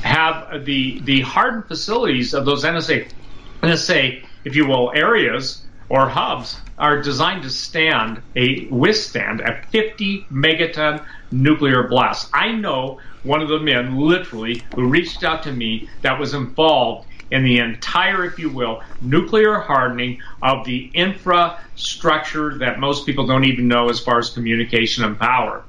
have 0.05 0.65
the 0.65 1.01
the 1.03 1.21
hardened 1.23 1.67
facilities 1.67 2.33
of 2.33 2.45
those 2.45 2.63
NSA, 2.63 3.11
NSA, 3.65 4.23
if 4.45 4.55
you 4.55 4.67
will, 4.69 4.93
areas 4.95 5.67
or 5.89 6.09
hubs 6.09 6.61
are 6.81 7.01
designed 7.01 7.43
to 7.43 7.51
stand 7.51 8.23
a 8.35 8.67
withstand 8.69 9.41
a 9.43 9.63
50 9.71 10.27
megaton 10.33 11.05
nuclear 11.31 11.87
blast. 11.87 12.31
I 12.33 12.53
know 12.53 12.99
one 13.23 13.43
of 13.43 13.49
the 13.49 13.61
men 13.61 13.97
literally 13.97 14.63
who 14.75 14.89
reached 14.89 15.23
out 15.23 15.43
to 15.43 15.53
me 15.53 15.89
that 16.03 16.19
was 16.19 16.33
involved 16.33 17.07
in 17.31 17.45
the 17.45 17.59
entire, 17.59 18.25
if 18.25 18.39
you 18.39 18.51
will, 18.51 18.83
nuclear 19.03 19.61
hardening 19.61 20.21
of 20.43 20.65
the 20.65 20.91
infrastructure 20.95 22.59
that 22.59 22.81
most 22.81 23.07
people 23.07 23.27
don't 23.27 23.45
even 23.45 23.69
know 23.69 23.89
as 23.89 24.01
far 24.01 24.19
as 24.19 24.31
communication 24.31 25.05
and 25.05 25.19
power. 25.19 25.63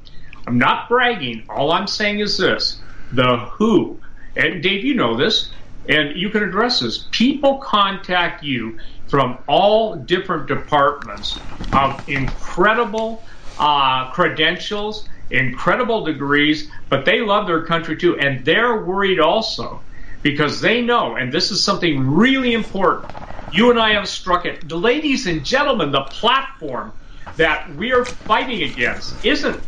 I'm 0.47 0.58
not 0.58 0.89
bragging. 0.89 1.43
All 1.50 1.71
I'm 1.71 1.88
saying 1.88 2.19
is 2.19 2.38
this 2.38 2.82
the 3.12 3.38
WHO, 3.38 4.02
and 4.36 4.63
Dave, 4.63 4.86
you 4.86 4.95
know 4.95 5.17
this, 5.17 5.52
and 5.89 6.15
you 6.15 6.30
can 6.30 6.43
address 6.43 6.80
this. 6.80 7.08
People 7.12 7.58
contact 7.58 8.43
you 8.43 8.80
from 9.12 9.38
all 9.45 9.97
different 9.97 10.47
departments 10.47 11.43
of 11.74 12.02
incredible 12.08 13.26
uh, 13.58 14.10
credentials, 14.12 15.06
incredible 15.30 16.06
degrees, 16.06 16.71
but 16.89 17.04
they 17.04 17.19
love 17.19 17.45
their 17.45 17.65
country 17.65 17.97
too, 17.97 18.17
and 18.17 18.45
they're 18.45 18.86
worried 18.86 19.19
also 19.19 19.84
because 20.24 20.62
they 20.62 20.82
know, 20.82 21.17
and 21.17 21.34
this 21.34 21.52
is 21.52 21.63
something 21.63 22.00
really 22.00 22.54
important. 22.54 23.12
You 23.50 23.69
and 23.69 23.78
I 23.80 23.93
have 23.95 24.08
struck 24.08 24.45
it. 24.45 24.69
The 24.69 24.78
ladies 24.78 25.28
and 25.28 25.43
gentlemen, 25.43 25.91
the 25.91 26.04
platform 26.04 26.93
that 27.36 27.76
we 27.76 27.91
are 27.91 28.06
fighting 28.06 28.63
against 28.63 29.26
isn't 29.26 29.62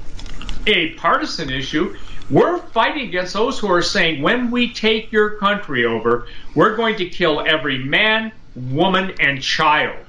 a 0.67 0.93
partisan 0.93 1.49
issue. 1.49 1.93
We're 2.29 2.59
fighting 2.69 3.09
against 3.09 3.33
those 3.33 3.59
who 3.59 3.69
are 3.69 3.81
saying, 3.81 4.21
when 4.21 4.51
we 4.51 4.73
take 4.73 5.11
your 5.11 5.37
country 5.37 5.83
over, 5.85 6.27
we're 6.55 6.77
going 6.77 6.95
to 6.97 7.09
kill 7.09 7.43
every 7.45 7.83
man, 7.83 8.31
woman, 8.55 9.13
and 9.19 9.41
child. 9.41 10.05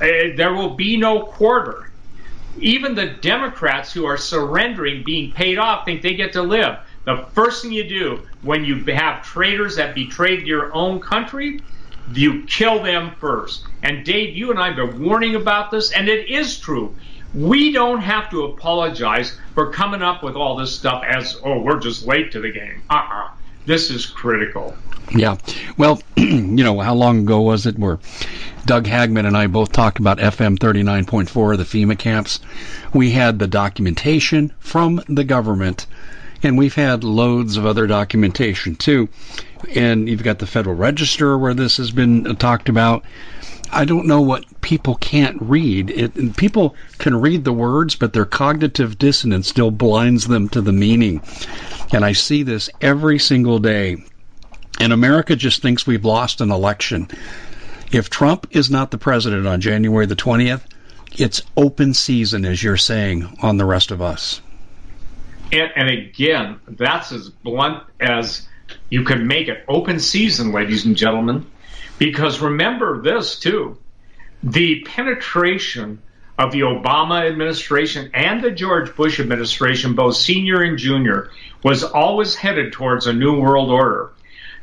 Uh, 0.00 0.34
there 0.36 0.54
will 0.54 0.70
be 0.70 0.96
no 0.96 1.22
quarter. 1.24 1.90
Even 2.58 2.94
the 2.94 3.06
Democrats 3.06 3.92
who 3.92 4.04
are 4.04 4.16
surrendering, 4.16 5.04
being 5.04 5.32
paid 5.32 5.58
off, 5.58 5.84
think 5.84 6.02
they 6.02 6.14
get 6.14 6.32
to 6.32 6.42
live. 6.42 6.78
The 7.04 7.26
first 7.32 7.62
thing 7.62 7.72
you 7.72 7.88
do 7.88 8.20
when 8.42 8.64
you 8.64 8.76
have 8.92 9.22
traitors 9.22 9.76
that 9.76 9.94
betrayed 9.94 10.46
your 10.46 10.72
own 10.74 11.00
country, 11.00 11.60
you 12.12 12.42
kill 12.44 12.82
them 12.82 13.12
first. 13.20 13.64
And 13.82 14.04
Dave, 14.04 14.36
you 14.36 14.50
and 14.50 14.58
I 14.58 14.72
have 14.72 14.76
been 14.76 15.02
warning 15.04 15.36
about 15.36 15.70
this, 15.70 15.92
and 15.92 16.08
it 16.08 16.28
is 16.28 16.58
true. 16.58 16.94
We 17.34 17.72
don't 17.72 18.00
have 18.00 18.28
to 18.30 18.44
apologize 18.44 19.38
for 19.54 19.72
coming 19.72 20.02
up 20.02 20.22
with 20.22 20.34
all 20.34 20.56
this 20.56 20.74
stuff 20.74 21.04
as, 21.06 21.40
oh, 21.44 21.60
we're 21.60 21.78
just 21.78 22.06
late 22.06 22.32
to 22.32 22.40
the 22.40 22.50
game. 22.50 22.82
Uh 22.90 22.94
uh-uh. 22.94 23.24
uh 23.24 23.30
This 23.70 23.88
is 23.88 24.04
critical. 24.04 24.74
Yeah. 25.14 25.36
Well, 25.76 26.02
you 26.16 26.64
know, 26.64 26.80
how 26.80 26.92
long 26.92 27.20
ago 27.20 27.40
was 27.42 27.66
it 27.66 27.78
where 27.78 28.00
Doug 28.66 28.86
Hagmann 28.86 29.26
and 29.26 29.36
I 29.36 29.46
both 29.46 29.70
talked 29.70 30.00
about 30.00 30.18
FM 30.18 30.58
39.4, 30.58 31.56
the 31.56 31.62
FEMA 31.62 31.96
camps? 31.96 32.40
We 32.92 33.12
had 33.12 33.38
the 33.38 33.46
documentation 33.46 34.52
from 34.58 35.00
the 35.06 35.22
government 35.22 35.86
and 36.42 36.58
we've 36.58 36.74
had 36.74 37.04
loads 37.04 37.56
of 37.56 37.64
other 37.64 37.86
documentation 37.86 38.74
too. 38.74 39.08
And 39.76 40.08
you've 40.08 40.24
got 40.24 40.40
the 40.40 40.48
Federal 40.48 40.74
Register 40.74 41.38
where 41.38 41.54
this 41.54 41.76
has 41.76 41.92
been 41.92 42.26
uh, 42.26 42.34
talked 42.34 42.68
about. 42.68 43.04
I 43.72 43.84
don't 43.84 44.06
know 44.06 44.20
what 44.20 44.60
people 44.60 44.96
can't 44.96 45.40
read. 45.40 45.90
It, 45.90 46.36
people 46.36 46.74
can 46.98 47.20
read 47.20 47.44
the 47.44 47.52
words, 47.52 47.94
but 47.94 48.12
their 48.12 48.24
cognitive 48.24 48.98
dissonance 48.98 49.48
still 49.48 49.70
blinds 49.70 50.26
them 50.26 50.48
to 50.50 50.60
the 50.60 50.72
meaning. 50.72 51.22
And 51.92 52.04
I 52.04 52.12
see 52.12 52.42
this 52.42 52.70
every 52.80 53.18
single 53.18 53.58
day. 53.58 54.04
And 54.80 54.92
America 54.92 55.36
just 55.36 55.62
thinks 55.62 55.86
we've 55.86 56.04
lost 56.04 56.40
an 56.40 56.50
election. 56.50 57.08
If 57.92 58.10
Trump 58.10 58.46
is 58.50 58.70
not 58.70 58.90
the 58.90 58.98
president 58.98 59.46
on 59.46 59.60
January 59.60 60.06
the 60.06 60.16
20th, 60.16 60.62
it's 61.12 61.42
open 61.56 61.94
season, 61.94 62.44
as 62.44 62.62
you're 62.62 62.76
saying, 62.76 63.38
on 63.42 63.56
the 63.56 63.64
rest 63.64 63.90
of 63.90 64.00
us. 64.00 64.40
And, 65.52 65.70
and 65.74 65.88
again, 65.90 66.60
that's 66.68 67.12
as 67.12 67.28
blunt 67.28 67.82
as 67.98 68.46
you 68.88 69.02
can 69.02 69.26
make 69.26 69.48
it. 69.48 69.64
Open 69.68 69.98
season, 69.98 70.52
ladies 70.52 70.86
and 70.86 70.96
gentlemen. 70.96 71.46
Because 72.00 72.40
remember 72.40 73.02
this 73.02 73.38
too 73.38 73.76
the 74.42 74.80
penetration 74.86 76.00
of 76.38 76.50
the 76.50 76.60
Obama 76.60 77.28
administration 77.28 78.10
and 78.14 78.42
the 78.42 78.50
George 78.50 78.96
Bush 78.96 79.20
administration, 79.20 79.94
both 79.94 80.16
senior 80.16 80.62
and 80.62 80.78
junior, 80.78 81.30
was 81.62 81.84
always 81.84 82.34
headed 82.34 82.72
towards 82.72 83.06
a 83.06 83.12
new 83.12 83.38
world 83.38 83.70
order. 83.70 84.12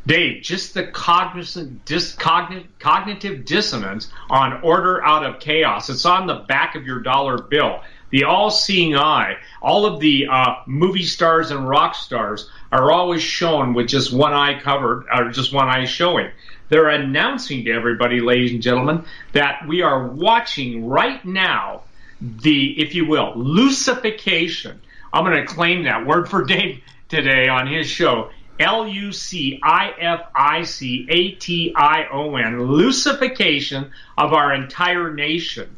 Dave, 0.08 0.42
just 0.42 0.74
the 0.74 0.88
cognizant, 0.88 1.86
dis, 1.86 2.14
cognitive, 2.14 2.66
cognitive 2.80 3.46
dissonance 3.46 4.12
on 4.32 4.60
order 4.64 5.06
out 5.06 5.24
of 5.24 5.40
chaos. 5.40 5.92
It's 5.92 6.06
on 6.06 6.26
the 6.26 6.44
back 6.48 6.74
of 6.74 6.88
your 6.88 7.02
dollar 7.02 7.40
bill 7.40 7.82
the 8.10 8.24
all-seeing 8.24 8.96
eye. 8.96 9.36
All 9.62 9.86
of 9.86 10.00
the 10.00 10.28
uh, 10.28 10.56
movie 10.66 11.04
stars 11.04 11.52
and 11.52 11.68
rock 11.68 11.96
stars 11.96 12.50
are 12.72 12.92
always 12.92 13.22
shown 13.22 13.74
with 13.74 13.88
just 13.88 14.14
one 14.14 14.34
eye 14.34 14.60
covered, 14.60 15.06
or 15.14 15.30
just 15.32 15.54
one 15.54 15.68
eye 15.68 15.86
showing. 15.86 16.30
They're 16.70 16.90
announcing 16.90 17.66
to 17.66 17.72
everybody, 17.72 18.20
ladies 18.20 18.52
and 18.52 18.62
gentlemen, 18.62 19.06
that 19.34 19.68
we 19.68 19.82
are 19.82 20.08
watching 20.08 20.88
right 20.88 21.24
now 21.26 21.84
the, 22.22 22.80
if 22.82 22.96
you 22.96 23.06
will, 23.06 23.34
lucification. 23.34 24.78
I'm 25.14 25.24
going 25.24 25.38
to 25.38 25.46
claim 25.46 25.84
that 25.84 26.06
word 26.06 26.30
for 26.30 26.44
Dave 26.44 26.82
today 27.08 27.48
on 27.48 27.68
his 27.68 27.88
show. 27.88 28.32
L 28.60 28.88
U 28.88 29.12
C 29.12 29.60
I 29.64 29.92
F 30.00 30.22
I 30.36 30.64
C 30.64 31.06
A 31.10 31.32
T 31.32 31.74
I 31.76 32.08
O 32.12 32.36
N, 32.36 32.58
lucification 32.58 33.92
of 34.18 34.34
our 34.34 34.54
entire 34.54 35.14
nation. 35.14 35.78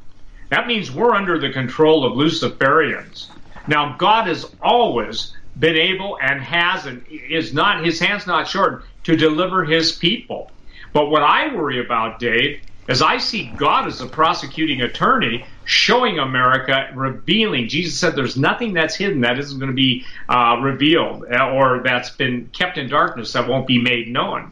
That 0.50 0.66
means 0.66 0.90
we're 0.90 1.14
under 1.14 1.38
the 1.38 1.52
control 1.52 2.06
of 2.06 2.14
Luciferians. 2.14 3.28
Now, 3.68 3.98
God 3.98 4.28
has 4.28 4.46
always 4.62 5.34
been 5.60 5.76
able 5.76 6.18
and 6.22 6.42
has 6.42 6.86
and 6.86 7.06
is 7.08 7.54
not, 7.54 7.86
his 7.86 8.00
hand's 8.00 8.26
not 8.26 8.48
short 8.48 8.86
to 9.04 9.16
deliver 9.16 9.66
his 9.66 9.92
people. 9.92 10.50
But 10.94 11.10
what 11.10 11.24
I 11.24 11.54
worry 11.54 11.84
about, 11.84 12.20
Dave, 12.20 12.62
is 12.88 13.04
I 13.04 13.20
see 13.20 13.52
God 13.56 13.88
as 13.88 14.02
a 14.02 14.08
prosecuting 14.08 14.82
attorney 14.82 15.46
showing 15.64 16.18
America, 16.18 16.90
revealing. 16.96 17.70
Jesus 17.70 18.00
said 18.00 18.16
there's 18.16 18.36
nothing 18.36 18.74
that's 18.74 18.96
hidden 18.96 19.22
that 19.22 19.38
isn't 19.38 19.60
going 19.60 19.70
to 19.70 19.76
be 19.76 20.06
uh, 20.28 20.58
revealed 20.62 21.26
uh, 21.32 21.52
or 21.52 21.84
that's 21.84 22.10
been 22.10 22.50
kept 22.52 22.78
in 22.80 22.90
darkness 22.90 23.34
that 23.34 23.48
won't 23.48 23.68
be 23.68 23.80
made 23.80 24.08
known. 24.08 24.52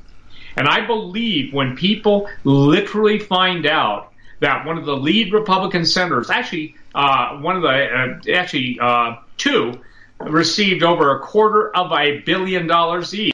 And 0.56 0.67
I 0.67 0.86
believe 0.86 1.54
when 1.54 1.76
people 1.76 2.30
literally 2.43 3.17
find 3.19 3.65
out 3.65 4.13
that 4.39 4.65
one 4.65 4.78
of 4.78 4.86
the 4.86 4.95
lead 4.95 5.34
Republican 5.34 5.86
senators, 5.86 6.30
actually 6.30 6.76
uh, 6.93 7.38
one 7.39 7.56
of 7.56 7.63
the 7.63 7.69
uh, 7.69 8.38
actually 8.38 8.78
uh, 8.80 9.15
two, 9.38 9.73
received 10.19 10.84
over 10.84 11.15
a 11.15 11.19
quarter 11.19 11.76
of 11.76 11.91
a 11.91 12.19
billion 12.19 12.67
dollars 12.67 13.13
each. 13.13 13.34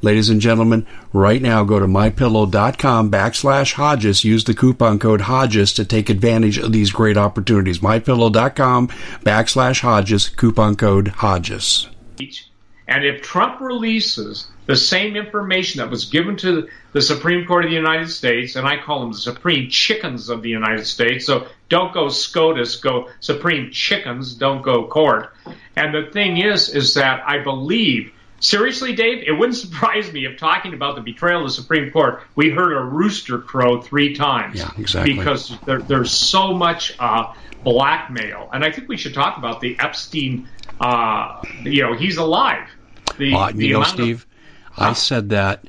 Ladies 0.00 0.30
and 0.30 0.40
gentlemen, 0.40 0.86
right 1.12 1.42
now 1.42 1.64
go 1.64 1.80
to 1.80 1.86
mypillow.com 1.86 3.10
backslash 3.10 3.72
Hodges. 3.72 4.22
Use 4.24 4.44
the 4.44 4.54
coupon 4.54 5.00
code 5.00 5.22
Hodges 5.22 5.72
to 5.72 5.84
take 5.84 6.08
advantage 6.08 6.56
of 6.58 6.72
these 6.72 6.92
great 6.92 7.16
opportunities. 7.16 7.80
Mypillow.com 7.80 8.88
backslash 9.24 9.80
Hodges, 9.80 10.28
coupon 10.28 10.76
code 10.76 11.08
Hodges. 11.08 11.88
And 12.86 13.04
if 13.04 13.22
Trump 13.22 13.60
releases 13.60 14.46
the 14.66 14.76
same 14.76 15.16
information 15.16 15.78
that 15.78 15.90
was 15.90 16.04
given 16.04 16.36
to 16.36 16.68
the 16.92 17.02
Supreme 17.02 17.46
Court 17.46 17.64
of 17.64 17.70
the 17.70 17.76
United 17.76 18.08
States, 18.08 18.54
and 18.54 18.68
I 18.68 18.76
call 18.76 19.00
them 19.00 19.12
the 19.12 19.18
Supreme 19.18 19.68
Chickens 19.68 20.28
of 20.28 20.42
the 20.42 20.48
United 20.48 20.86
States, 20.86 21.26
so 21.26 21.48
don't 21.68 21.92
go 21.92 22.08
SCOTUS, 22.08 22.76
go 22.76 23.08
Supreme 23.20 23.70
Chickens, 23.72 24.34
don't 24.34 24.62
go 24.62 24.86
court. 24.86 25.34
And 25.74 25.92
the 25.92 26.10
thing 26.12 26.38
is, 26.38 26.68
is 26.68 26.94
that 26.94 27.22
I 27.26 27.42
believe 27.42 28.12
Seriously, 28.40 28.94
Dave, 28.94 29.24
it 29.26 29.32
wouldn't 29.32 29.56
surprise 29.58 30.12
me 30.12 30.26
if 30.26 30.38
talking 30.38 30.74
about 30.74 30.94
the 30.94 31.00
betrayal 31.00 31.40
of 31.40 31.48
the 31.48 31.52
Supreme 31.52 31.90
Court, 31.90 32.22
we 32.34 32.50
heard 32.50 32.76
a 32.76 32.82
rooster 32.82 33.38
crow 33.38 33.80
three 33.80 34.14
times. 34.14 34.58
Yeah, 34.58 34.70
exactly. 34.78 35.14
Because 35.14 35.56
there, 35.64 35.80
there's 35.80 36.10
so 36.10 36.54
much 36.54 36.94
uh, 36.98 37.34
blackmail, 37.64 38.50
and 38.52 38.64
I 38.64 38.70
think 38.70 38.88
we 38.88 38.96
should 38.96 39.14
talk 39.14 39.38
about 39.38 39.60
the 39.60 39.76
Epstein. 39.78 40.48
Uh, 40.80 41.42
you 41.62 41.82
know, 41.82 41.94
he's 41.94 42.16
alive. 42.16 42.68
The, 43.18 43.34
uh, 43.34 43.48
you 43.50 43.72
know, 43.72 43.82
Steve, 43.82 44.26
of, 44.76 44.82
I 44.82 44.92
said 44.92 45.30
that 45.30 45.64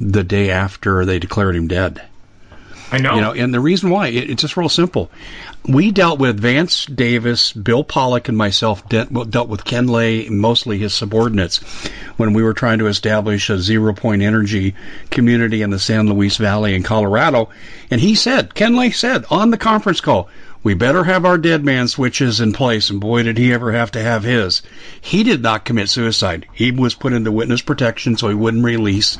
the 0.00 0.22
day 0.22 0.50
after 0.50 1.04
they 1.04 1.18
declared 1.18 1.56
him 1.56 1.68
dead. 1.68 2.02
I 2.90 2.98
know. 2.98 3.14
You 3.14 3.20
know, 3.20 3.32
and 3.32 3.52
the 3.52 3.60
reason 3.60 3.90
why 3.90 4.08
it, 4.08 4.30
it's 4.30 4.42
just 4.42 4.56
real 4.56 4.68
simple. 4.68 5.10
We 5.66 5.90
dealt 5.90 6.18
with 6.18 6.38
Vance 6.38 6.86
Davis, 6.86 7.52
Bill 7.52 7.82
Pollock, 7.84 8.28
and 8.28 8.36
myself 8.36 8.88
dealt, 8.88 9.30
dealt 9.30 9.48
with 9.48 9.64
Ken 9.64 9.86
Lay, 9.86 10.28
mostly 10.28 10.78
his 10.78 10.94
subordinates, 10.94 11.58
when 12.16 12.34
we 12.34 12.42
were 12.42 12.52
trying 12.52 12.78
to 12.80 12.86
establish 12.86 13.50
a 13.50 13.58
zero 13.58 13.94
point 13.94 14.22
energy 14.22 14.74
community 15.10 15.62
in 15.62 15.70
the 15.70 15.78
San 15.78 16.08
Luis 16.08 16.36
Valley 16.36 16.74
in 16.74 16.82
Colorado. 16.82 17.48
And 17.90 18.00
he 18.00 18.14
said, 18.14 18.54
Ken 18.54 18.76
Lay 18.76 18.90
said 18.90 19.24
on 19.30 19.50
the 19.50 19.58
conference 19.58 20.00
call, 20.00 20.28
we 20.64 20.72
better 20.72 21.04
have 21.04 21.26
our 21.26 21.36
dead 21.36 21.62
man 21.62 21.86
switches 21.86 22.40
in 22.40 22.54
place. 22.54 22.88
And 22.88 22.98
boy, 22.98 23.22
did 23.22 23.36
he 23.36 23.52
ever 23.52 23.70
have 23.70 23.92
to 23.92 24.02
have 24.02 24.24
his. 24.24 24.62
He 25.00 25.22
did 25.22 25.42
not 25.42 25.66
commit 25.66 25.90
suicide. 25.90 26.46
He 26.54 26.72
was 26.72 26.94
put 26.94 27.12
into 27.12 27.30
witness 27.30 27.60
protection 27.60 28.16
so 28.16 28.28
he 28.28 28.34
wouldn't 28.34 28.64
release 28.64 29.18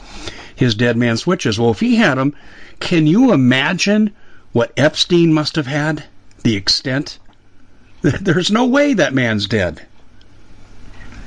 his 0.57 0.75
dead 0.75 0.97
man 0.97 1.19
switches. 1.19 1.59
Well, 1.59 1.71
if 1.71 1.81
he 1.81 1.97
had 1.97 2.17
them, 2.17 2.35
can 2.81 3.07
you 3.07 3.33
imagine 3.33 4.15
what 4.53 4.73
Epstein 4.77 5.35
must 5.35 5.57
have 5.57 5.67
had? 5.67 6.05
The 6.43 6.57
extent? 6.57 7.19
There's 8.03 8.51
no 8.51 8.65
way 8.67 8.95
that 8.95 9.13
man's 9.13 9.47
dead. 9.47 9.87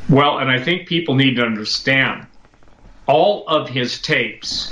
Well, 0.09 0.39
and 0.39 0.49
I 0.49 0.59
think 0.59 0.87
people 0.87 1.15
need 1.15 1.35
to 1.35 1.43
understand 1.43 2.25
all 3.05 3.47
of 3.47 3.69
his 3.69 4.01
tapes, 4.01 4.71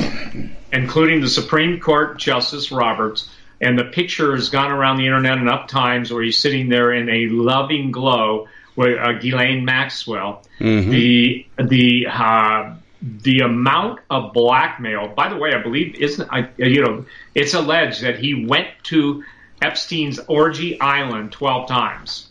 including 0.73 1.21
the 1.21 1.27
Supreme 1.27 1.79
Court 1.79 2.17
Justice 2.17 2.71
Roberts, 2.71 3.29
and 3.61 3.79
the 3.79 3.85
picture 3.85 4.35
has 4.35 4.49
gone 4.49 4.71
around 4.71 4.97
the 4.97 5.05
internet 5.05 5.37
enough 5.37 5.67
times 5.67 6.11
where 6.11 6.23
he's 6.23 6.37
sitting 6.37 6.69
there 6.69 6.93
in 6.93 7.09
a 7.09 7.27
loving 7.27 7.91
glow 7.91 8.47
with 8.75 8.97
uh, 8.99 9.13
Ghislaine 9.13 9.65
Maxwell. 9.65 10.43
Mm-hmm. 10.59 10.89
The 10.89 11.47
the 11.57 12.07
uh, 12.07 12.75
the 13.01 13.39
amount 13.39 13.99
of 14.09 14.33
blackmail. 14.33 15.09
By 15.09 15.29
the 15.29 15.37
way, 15.37 15.53
I 15.53 15.61
believe 15.61 15.95
isn't 15.95 16.27
I 16.31 16.49
you 16.57 16.81
know 16.81 17.05
it's 17.33 17.53
alleged 17.53 18.01
that 18.01 18.19
he 18.19 18.45
went 18.45 18.67
to 18.85 19.23
Epstein's 19.61 20.19
orgy 20.27 20.79
island 20.79 21.31
twelve 21.31 21.67
times. 21.67 22.29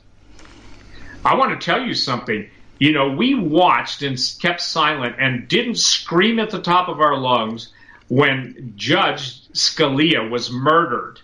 I 1.25 1.37
want 1.37 1.59
to 1.59 1.65
tell 1.65 1.81
you 1.81 1.95
something. 1.95 2.51
You 2.79 2.93
know, 2.93 3.11
we 3.13 3.35
watched 3.35 4.03
and 4.03 4.19
kept 4.41 4.61
silent 4.61 5.17
and 5.19 5.49
didn't 5.49 5.77
scream 5.77 6.39
at 6.39 6.51
the 6.51 6.61
top 6.61 6.89
of 6.89 7.01
our 7.01 7.17
lungs 7.17 7.73
when 8.09 8.75
Judge 8.77 9.44
Scalia 9.55 10.29
was 10.29 10.51
murdered. 10.51 11.21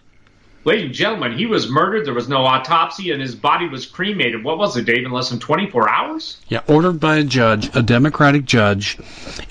Ladies 0.65 0.85
and 0.85 0.95
gentlemen, 0.95 1.37
he 1.37 1.47
was 1.47 1.71
murdered. 1.71 2.07
There 2.07 2.15
was 2.15 2.29
no 2.29 2.45
autopsy, 2.45 3.11
and 3.11 3.21
his 3.21 3.35
body 3.35 3.67
was 3.67 3.87
cremated. 3.87 4.45
What 4.45 4.59
was 4.59 4.77
it, 4.77 4.85
Dave? 4.85 5.05
In 5.05 5.11
less 5.11 5.31
than 5.31 5.39
24 5.39 5.89
hours? 5.89 6.37
Yeah, 6.49 6.61
ordered 6.69 7.01
by 7.01 7.17
a 7.17 7.25
judge, 7.25 7.75
a 7.75 7.83
Democratic 7.83 8.45
judge, 8.45 8.99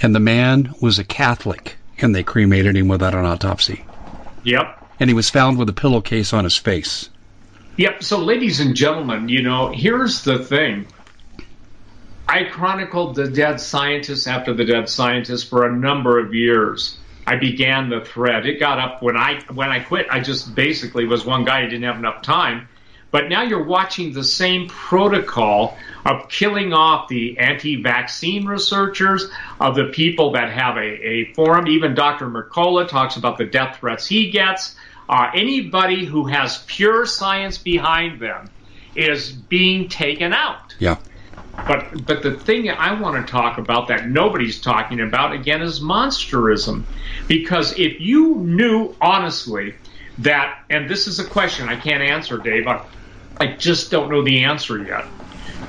and 0.01 0.13
the 0.13 0.19
man 0.19 0.73
was 0.81 0.99
a 0.99 1.03
Catholic, 1.03 1.77
and 1.97 2.15
they 2.15 2.23
cremated 2.23 2.77
him 2.77 2.87
without 2.87 3.15
an 3.15 3.25
autopsy. 3.25 3.83
Yep. 4.43 4.85
And 4.99 5.09
he 5.09 5.15
was 5.15 5.31
found 5.31 5.57
with 5.57 5.67
a 5.67 5.73
pillowcase 5.73 6.31
on 6.31 6.43
his 6.43 6.55
face. 6.55 7.09
Yep. 7.77 8.03
So, 8.03 8.19
ladies 8.19 8.59
and 8.59 8.75
gentlemen, 8.75 9.29
you 9.29 9.41
know, 9.41 9.69
here's 9.69 10.23
the 10.23 10.37
thing. 10.37 10.85
I 12.27 12.43
chronicled 12.43 13.15
the 13.15 13.27
dead 13.27 13.59
scientists 13.59 14.27
after 14.27 14.53
the 14.53 14.63
dead 14.63 14.87
scientists 14.89 15.43
for 15.43 15.65
a 15.65 15.75
number 15.75 16.19
of 16.19 16.35
years. 16.35 16.98
I 17.29 17.35
began 17.35 17.89
the 17.91 18.01
thread. 18.01 18.47
It 18.47 18.59
got 18.59 18.79
up 18.79 19.03
when 19.03 19.15
I 19.15 19.39
when 19.53 19.69
I 19.69 19.81
quit. 19.81 20.07
I 20.09 20.19
just 20.19 20.55
basically 20.55 21.05
was 21.05 21.23
one 21.23 21.45
guy 21.45 21.61
who 21.61 21.69
didn't 21.69 21.83
have 21.83 21.97
enough 21.97 22.23
time. 22.23 22.67
But 23.11 23.29
now 23.29 23.43
you're 23.43 23.65
watching 23.65 24.13
the 24.13 24.23
same 24.23 24.67
protocol 24.67 25.77
of 26.05 26.27
killing 26.27 26.73
off 26.73 27.07
the 27.07 27.37
anti-vaccine 27.37 28.45
researchers, 28.45 29.29
of 29.59 29.75
the 29.75 29.85
people 29.85 30.31
that 30.31 30.51
have 30.51 30.77
a, 30.77 30.81
a 30.81 31.33
forum. 31.35 31.67
Even 31.67 31.93
Dr. 31.93 32.27
Mercola 32.27 32.87
talks 32.87 33.15
about 33.15 33.37
the 33.37 33.45
death 33.45 33.77
threats 33.79 34.07
he 34.07 34.31
gets. 34.31 34.75
Uh, 35.07 35.29
anybody 35.35 36.05
who 36.05 36.25
has 36.25 36.63
pure 36.65 37.05
science 37.05 37.59
behind 37.59 38.19
them 38.19 38.49
is 38.95 39.31
being 39.31 39.87
taken 39.87 40.33
out. 40.33 40.75
Yeah. 40.79 40.97
But 41.67 42.05
but 42.05 42.23
the 42.23 42.35
thing 42.35 42.69
I 42.69 42.99
want 42.99 43.25
to 43.25 43.31
talk 43.31 43.57
about 43.57 43.87
that 43.89 44.07
nobody's 44.07 44.59
talking 44.61 44.99
about 45.01 45.33
again 45.33 45.61
is 45.61 45.81
monsterism, 45.81 46.87
because 47.27 47.77
if 47.77 47.99
you 47.99 48.35
knew 48.37 48.95
honestly 49.01 49.75
that, 50.19 50.55
and 50.69 50.89
this 50.89 51.07
is 51.07 51.19
a 51.19 51.27
question 51.27 51.69
I 51.69 51.75
can't 51.75 52.03
answer, 52.03 52.37
Dave. 52.39 52.67
I, 52.67 52.81
I 53.39 53.55
just 53.55 53.89
don't 53.91 54.09
know 54.09 54.23
the 54.23 54.43
answer 54.43 54.83
yet. 54.83 55.05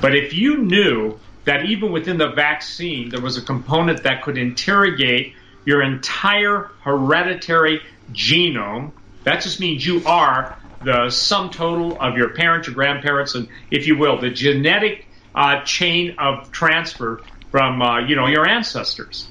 But 0.01 0.15
if 0.15 0.33
you 0.33 0.57
knew 0.57 1.19
that 1.45 1.65
even 1.65 1.91
within 1.91 2.17
the 2.17 2.31
vaccine 2.31 3.09
there 3.09 3.21
was 3.21 3.37
a 3.37 3.41
component 3.41 4.03
that 4.03 4.23
could 4.23 4.37
interrogate 4.37 5.33
your 5.65 5.81
entire 5.81 6.71
hereditary 6.83 7.79
genome, 8.11 8.93
that 9.23 9.41
just 9.41 9.59
means 9.59 9.85
you 9.85 10.03
are 10.05 10.57
the 10.81 11.09
sum 11.09 11.49
total 11.51 11.99
of 12.01 12.17
your 12.17 12.33
parents, 12.33 12.67
your 12.67 12.73
grandparents, 12.75 13.35
and 13.35 13.47
if 13.69 13.85
you 13.87 13.97
will, 13.97 14.19
the 14.19 14.31
genetic 14.31 15.07
uh, 15.35 15.61
chain 15.63 16.15
of 16.17 16.51
transfer 16.51 17.21
from 17.51 17.81
uh, 17.81 17.99
you 17.99 18.15
know 18.15 18.27
your 18.27 18.47
ancestors. 18.47 19.27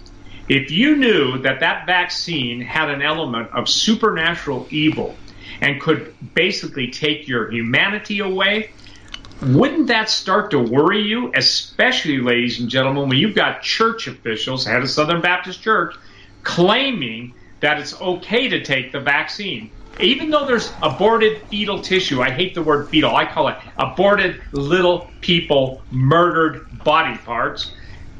If 0.49 0.71
you 0.71 0.97
knew 0.97 1.39
that 1.39 1.61
that 1.61 1.87
vaccine 1.87 2.61
had 2.61 2.91
an 2.91 3.03
element 3.03 3.51
of 3.53 3.69
supernatural 3.69 4.67
evil 4.71 5.15
and 5.61 5.81
could 5.81 6.15
basically 6.35 6.91
take 6.91 7.29
your 7.29 7.51
humanity 7.51 8.19
away, 8.19 8.71
wouldn't 9.43 9.87
that 9.87 10.11
start 10.11 10.51
to 10.51 10.59
worry 10.59 11.03
you, 11.03 11.33
especially, 11.35 12.19
ladies 12.19 12.61
and 12.61 12.69
gentlemen, 12.69 13.09
when 13.09 13.19
you've 13.19 13.35
got 13.35 13.63
church 13.63 14.07
officials, 14.07 14.67
head 14.67 14.83
of 14.83 14.91
Southern 14.91 15.21
Baptist 15.21 15.63
Church, 15.63 15.95
claiming 16.43 17.33
that 17.61 17.79
it's 17.79 17.99
okay 18.01 18.49
to 18.49 18.63
take 18.63 18.93
the 18.93 19.01
vaccine? 19.01 19.71
Even 19.99 20.31
though 20.31 20.47
there's 20.47 20.77
aborted 20.83 21.43
fetal 21.49 21.81
tissue, 21.81 22.23
I 22.23 22.31
hate 22.31 22.55
the 22.55 22.63
word 22.63 22.89
fetal, 22.91 23.15
I 23.15 23.27
call 23.27 23.49
it 23.49 23.57
aborted 23.77 24.41
little 24.53 25.15
people 25.21 25.85
murdered 25.91 26.67
body 26.71 27.19
parts. 27.19 27.75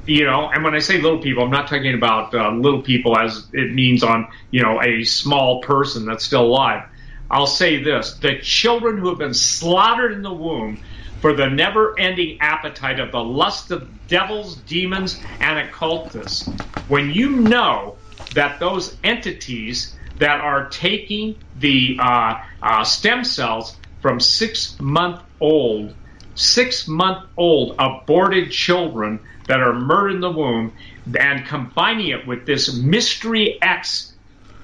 You 0.07 0.25
know, 0.25 0.51
and 0.51 0.65
when 0.65 0.75
I 0.75 0.81
say 0.81 1.01
little 1.01 1.21
people, 1.21 1.45
I'm 1.45 1.51
not 1.51 1.69
talking 1.69 1.95
about 1.95 2.35
uh, 2.35 2.51
little 2.53 2.83
people 2.83 3.17
as 3.17 3.49
it 3.53 3.73
means 3.73 4.03
on, 4.03 4.27
you 4.51 4.63
know, 4.63 4.83
a 4.83 5.05
small 5.05 5.61
person 5.61 6.05
that's 6.07 6.25
still 6.25 6.47
alive. 6.47 6.83
I'll 7.31 7.47
say 7.47 7.83
this 7.83 8.19
the 8.19 8.39
children 8.41 8.99
who 8.99 9.09
have 9.09 9.19
been 9.19 9.35
slaughtered 9.35 10.13
in 10.13 10.23
the 10.23 10.33
womb 10.33 10.81
for 11.21 11.33
the 11.33 11.49
never 11.49 11.95
ending 11.99 12.39
appetite 12.41 12.99
of 12.99 13.13
the 13.13 13.23
lust 13.23 13.71
of 13.71 14.07
devils, 14.09 14.63
demons, 14.63 15.21
and 15.39 15.59
occultists. 15.59 16.57
When 16.87 17.11
you 17.11 17.31
know 17.31 17.99
that 18.33 18.59
those 18.59 18.99
entities 19.05 19.97
that 20.21 20.41
are 20.41 20.69
taking 20.69 21.35
the 21.59 21.97
uh, 21.99 22.35
uh, 22.63 22.85
stem 22.85 23.25
cells 23.25 23.77
from 24.01 24.21
six 24.21 24.79
month 24.79 25.21
old, 25.41 25.95
six 26.35 26.87
month 26.87 27.27
old 27.37 27.75
aborted 27.79 28.51
children 28.51 29.19
that 29.49 29.61
are 29.61 29.73
murdered 29.73 30.15
in 30.15 30.21
the 30.21 30.31
womb 30.31 30.73
and 31.19 31.47
combining 31.47 32.09
it 32.09 32.27
with 32.27 32.47
this 32.47 32.75
mystery 32.75 33.59
X. 33.63 34.13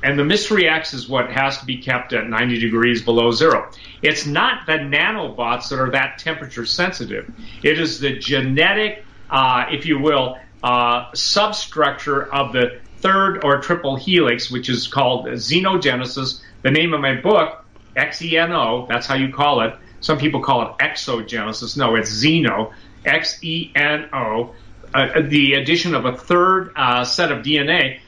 And 0.02 0.18
the 0.18 0.24
mystery 0.24 0.68
X 0.68 0.92
is 0.92 1.09
what 1.09 1.30
has 1.30 1.59
to 1.59 1.64
be 1.64 1.78
kept 1.78 2.12
at 2.12 2.28
90 2.28 2.61
degrees 2.61 3.02
below 3.02 3.32
zero. 3.32 3.70
It's 4.02 4.26
not 4.26 4.66
the 4.66 4.74
nanobots 4.74 5.70
that 5.70 5.80
are 5.80 5.90
that 5.90 6.18
temperature 6.18 6.66
sensitive. 6.66 7.32
It 7.62 7.80
is 7.80 7.98
the 7.98 8.18
genetic, 8.18 9.04
uh, 9.30 9.64
if 9.70 9.86
you 9.86 9.98
will, 9.98 10.38
uh, 10.62 11.07
substructure 11.14 12.32
of 12.32 12.52
the 12.52 12.78
third 12.99 13.44
or 13.44 13.61
triple 13.61 13.97
helix, 13.97 14.51
which 14.51 14.68
is 14.68 14.86
called 14.86 15.26
xenogenesis. 15.26 16.40
The 16.62 16.70
name 16.70 16.94
of 16.94 17.01
my 17.01 17.20
book, 17.20 17.64
X-E-N-O, 17.97 18.86
that's 18.88 19.07
how 19.07 19.14
you 19.14 19.32
call 19.32 19.62
it. 19.62 19.74
Some 20.01 20.18
people 20.18 20.42
call 20.42 20.62
it 20.62 20.78
exogenesis. 20.78 21.76
No, 21.76 21.94
it's 21.94 22.11
xeno, 22.11 22.72
X-E-N-O. 23.05 24.55
Uh, 24.94 25.20
the 25.22 25.55
addition 25.55 25.94
of 25.94 26.05
a 26.05 26.16
third 26.16 26.72
uh, 26.76 27.05
set 27.05 27.32
of 27.32 27.44
DNA 27.44 28.01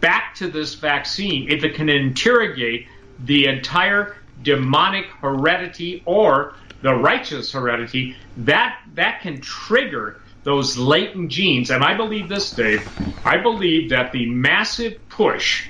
back 0.00 0.34
to 0.36 0.48
this 0.48 0.74
vaccine, 0.74 1.50
if 1.50 1.64
it 1.64 1.74
can 1.74 1.88
interrogate 1.88 2.86
the 3.24 3.46
entire 3.46 4.16
demonic 4.42 5.06
heredity 5.20 6.02
or 6.04 6.54
the 6.82 6.94
righteous 6.94 7.52
heredity, 7.52 8.16
that 8.36 8.78
that 8.94 9.20
can 9.20 9.40
trigger 9.40 10.20
those 10.44 10.76
latent 10.76 11.30
genes. 11.30 11.70
And 11.70 11.82
I 11.82 11.96
believe 11.96 12.28
this, 12.28 12.54
Dave. 12.54 12.88
I 13.24 13.38
believe 13.38 13.90
that 13.90 14.12
the 14.12 14.30
massive 14.30 15.08
push 15.08 15.68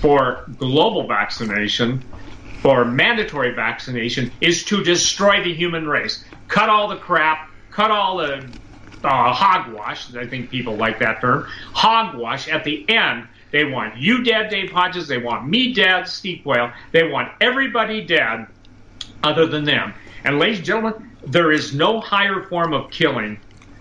for 0.00 0.44
global 0.58 1.06
vaccination, 1.06 2.04
for 2.60 2.84
mandatory 2.84 3.54
vaccination, 3.54 4.30
is 4.40 4.64
to 4.64 4.82
destroy 4.82 5.42
the 5.42 5.54
human 5.54 5.88
race. 5.88 6.24
Cut 6.48 6.68
all 6.68 6.88
the 6.88 6.96
crap, 6.96 7.48
cut 7.70 7.90
all 7.90 8.18
the 8.18 8.44
uh, 9.04 9.32
hogwash. 9.32 10.14
I 10.14 10.26
think 10.26 10.50
people 10.50 10.76
like 10.76 10.98
that 10.98 11.20
term. 11.20 11.46
Hogwash. 11.72 12.48
At 12.48 12.64
the 12.64 12.88
end, 12.88 13.28
they 13.52 13.64
want 13.64 13.96
you 13.96 14.24
dead, 14.24 14.50
Dave 14.50 14.70
Hodges. 14.70 15.08
They 15.08 15.18
want 15.18 15.48
me 15.48 15.72
dead, 15.72 16.08
Steve 16.08 16.42
Quayle. 16.42 16.72
They 16.92 17.04
want 17.04 17.32
everybody 17.40 18.04
dead 18.04 18.46
other 19.22 19.46
than 19.46 19.64
them. 19.64 19.94
And 20.24 20.38
ladies 20.38 20.58
and 20.58 20.66
gentlemen, 20.66 21.10
there 21.26 21.52
is 21.52 21.74
no 21.74 22.00
higher 22.00 22.42
form 22.48 22.72
of 22.72 22.90
killing 22.90 23.38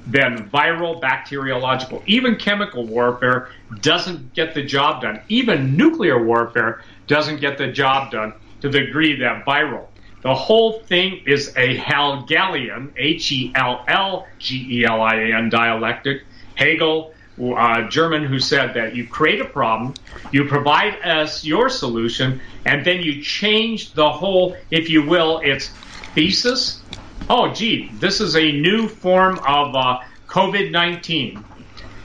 than 0.08 0.50
viral 0.50 1.00
bacteriological. 1.02 2.02
Even 2.06 2.36
chemical 2.36 2.86
warfare 2.86 3.50
doesn't 3.82 4.34
get 4.34 4.54
the 4.54 4.64
job 4.64 5.02
done. 5.02 5.20
Even 5.28 5.76
nuclear 5.76 6.24
warfare 6.24 6.82
doesn't 7.08 7.42
get 7.42 7.58
the 7.58 7.68
job 7.68 8.12
done 8.12 8.34
to 8.62 8.70
the 8.70 8.80
degree 8.80 9.20
that 9.20 9.46
viral. 9.46 9.88
The 10.22 10.34
whole 10.34 10.80
thing 10.80 11.22
is 11.26 11.56
a 11.56 11.78
Hegelian, 11.78 12.94
H 12.98 13.32
E 13.32 13.52
L 13.56 13.84
L 13.88 14.28
G 14.40 14.80
E 14.80 14.86
L 14.86 15.02
I 15.02 15.16
A 15.16 15.36
N 15.36 15.50
dialectic. 15.50 16.24
Hegel, 16.56 17.14
uh, 17.40 17.88
German, 17.88 18.26
who 18.26 18.40
said 18.40 18.74
that 18.74 18.96
you 18.96 19.08
create 19.08 19.40
a 19.40 19.46
problem, 19.46 19.94
you 20.32 20.46
provide 20.46 21.00
us 21.04 21.46
your 21.46 21.70
solution, 21.70 22.42
and 22.66 22.84
then 22.84 23.02
you 23.04 23.22
change 23.22 23.94
the 23.94 24.10
whole, 24.10 24.58
if 24.72 24.90
you 24.90 25.06
will, 25.06 25.40
its 25.40 25.70
thesis. 26.16 26.82
Oh, 27.30 27.52
gee, 27.54 27.92
this 27.96 28.22
is 28.22 28.36
a 28.36 28.52
new 28.52 28.88
form 28.88 29.40
of 29.40 29.76
uh, 29.76 30.00
COVID 30.28 30.72
19. 30.72 31.44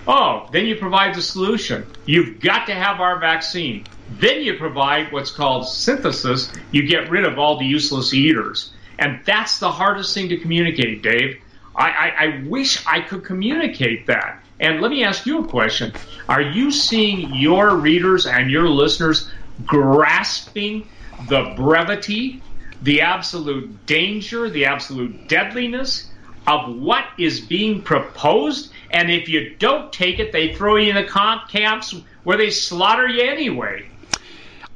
Oh, 0.07 0.49
then 0.53 0.67
you 0.67 0.77
provide 0.77 1.15
the 1.15 1.23
solution. 1.23 1.87
You've 2.07 2.41
got 2.41 2.67
to 2.67 2.75
have 2.75 3.01
our 3.01 3.21
vaccine. 3.21 3.87
Then 4.19 4.43
you 4.43 4.59
provide 4.59 5.13
what's 5.13 5.31
called 5.31 5.69
synthesis. 5.69 6.53
You 6.73 6.89
get 6.89 7.09
rid 7.09 7.25
of 7.25 7.39
all 7.39 7.57
the 7.57 7.65
useless 7.65 8.13
eaters. 8.13 8.73
And 8.99 9.21
that's 9.25 9.59
the 9.59 9.71
hardest 9.71 10.13
thing 10.13 10.29
to 10.31 10.37
communicate, 10.37 11.03
Dave. 11.03 11.41
I, 11.75 11.91
I, 11.91 12.09
I 12.09 12.43
wish 12.47 12.85
I 12.87 13.01
could 13.01 13.25
communicate 13.25 14.07
that. 14.09 14.43
And 14.59 14.81
let 14.81 14.91
me 14.91 15.05
ask 15.05 15.25
you 15.25 15.45
a 15.45 15.49
question. 15.49 15.93
Are 16.29 16.43
you 16.43 16.71
seeing 16.71 17.35
your 17.35 17.77
readers 17.77 18.27
and 18.27 18.51
your 18.51 18.69
listeners 18.69 19.31
grasping 19.67 20.89
the 21.29 21.53
brevity, 21.57 22.43
the 22.83 23.01
absolute 23.01 23.87
danger, 23.87 24.51
the 24.51 24.67
absolute 24.67 25.29
deadliness 25.29 26.11
of 26.47 26.77
what 26.77 27.05
is 27.19 27.41
being 27.41 27.83
proposed? 27.83 28.73
And 28.91 29.11
if 29.11 29.29
you 29.29 29.55
don't 29.57 29.93
take 29.93 30.19
it, 30.19 30.33
they 30.33 30.55
throw 30.55 30.77
you 30.77 30.91
in 30.91 30.97
the 30.97 31.05
comp 31.05 31.49
camps 31.49 31.95
where 32.25 32.37
they 32.37 32.51
slaughter 32.51 33.07
you 33.07 33.23
anyway. 33.23 33.89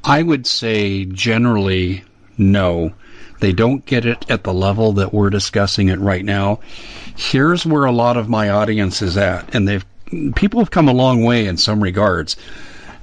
I 0.04 0.22
would 0.22 0.46
say 0.46 1.04
generally 1.04 2.04
no. 2.38 2.92
They 3.40 3.52
don't 3.52 3.84
get 3.84 4.06
it 4.06 4.30
at 4.30 4.44
the 4.44 4.54
level 4.54 4.94
that 4.94 5.12
we're 5.12 5.30
discussing 5.30 5.88
it 5.88 5.98
right 5.98 6.24
now. 6.24 6.60
Here's 7.16 7.66
where 7.66 7.84
a 7.84 7.92
lot 7.92 8.16
of 8.16 8.28
my 8.28 8.50
audience 8.50 9.02
is 9.02 9.16
at, 9.16 9.54
and 9.54 9.66
they've 9.66 9.84
people 10.36 10.60
have 10.60 10.70
come 10.70 10.88
a 10.88 10.92
long 10.92 11.24
way 11.24 11.46
in 11.46 11.56
some 11.56 11.82
regards. 11.82 12.36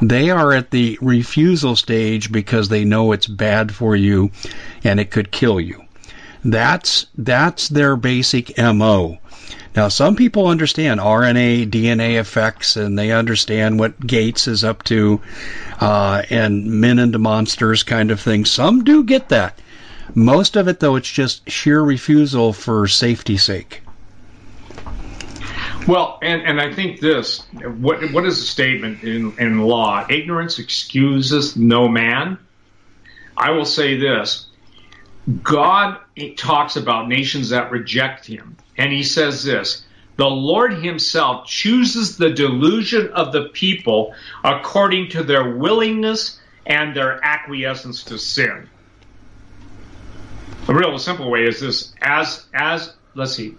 They 0.10 0.30
are 0.30 0.52
at 0.52 0.72
the 0.72 0.98
refusal 1.02 1.78
stage 1.78 2.30
because 2.30 2.68
they 2.68 2.84
know 2.84 3.14
it's 3.14 3.26
bad 3.26 3.74
for 3.74 3.96
you 3.96 4.32
and 4.84 5.00
it 5.00 5.12
could 5.12 5.32
kill 5.32 5.62
you. 5.62 5.86
That's 6.44 7.06
that's 7.18 7.70
their 7.70 7.96
basic 7.96 8.58
MO. 8.58 9.20
Now, 9.78 9.88
some 9.88 10.18
people 10.18 10.48
understand 10.48 11.00
RNA, 11.00 11.70
DNA 11.70 12.20
effects, 12.20 12.76
and 12.76 13.00
they 13.00 13.12
understand 13.12 13.80
what 13.80 14.06
Gates 14.06 14.48
is 14.48 14.64
up 14.64 14.84
to, 14.84 15.22
uh, 15.80 16.24
and 16.30 16.66
men 16.66 17.00
into 17.00 17.18
monsters 17.18 17.84
kind 17.84 18.12
of 18.12 18.20
thing. 18.20 18.44
Some 18.44 18.84
do 18.84 19.06
get 19.06 19.30
that. 19.30 19.58
Most 20.14 20.58
of 20.58 20.68
it, 20.68 20.82
though, 20.82 20.98
it's 20.98 21.10
just 21.10 21.50
sheer 21.50 21.82
refusal 21.82 22.52
for 22.52 22.88
safety's 22.88 23.44
sake. 23.44 23.83
Well, 25.88 26.18
and, 26.22 26.42
and 26.44 26.62
I 26.62 26.74
think 26.74 27.00
this 27.00 27.40
what 27.80 28.12
what 28.14 28.26
is 28.26 28.40
the 28.40 28.46
statement 28.46 29.04
in, 29.04 29.38
in 29.38 29.62
law? 29.62 30.06
Ignorance 30.10 30.60
excuses 30.60 31.58
no 31.58 31.88
man. 31.88 32.38
I 33.36 33.52
will 33.52 33.66
say 33.66 33.98
this 33.98 34.48
God 35.42 35.98
talks 36.38 36.76
about 36.76 37.08
nations 37.08 37.50
that 37.50 37.72
reject 37.72 38.26
him. 38.26 38.56
And 38.78 38.92
he 38.92 39.04
says 39.04 39.44
this 39.44 39.86
The 40.18 40.26
Lord 40.28 40.74
himself 40.84 41.48
chooses 41.48 42.18
the 42.18 42.30
delusion 42.30 43.10
of 43.14 43.32
the 43.32 43.50
people 43.50 44.14
according 44.44 45.10
to 45.10 45.24
their 45.24 45.56
willingness 45.56 46.40
and 46.66 46.96
their 46.96 47.24
acquiescence 47.26 48.04
to 48.06 48.18
sin. 48.18 48.70
The 50.66 50.74
real 50.74 50.98
simple 50.98 51.30
way 51.30 51.44
is 51.44 51.60
this 51.60 51.94
as 52.02 52.46
as 52.54 52.94
let's 53.16 53.34
see, 53.34 53.56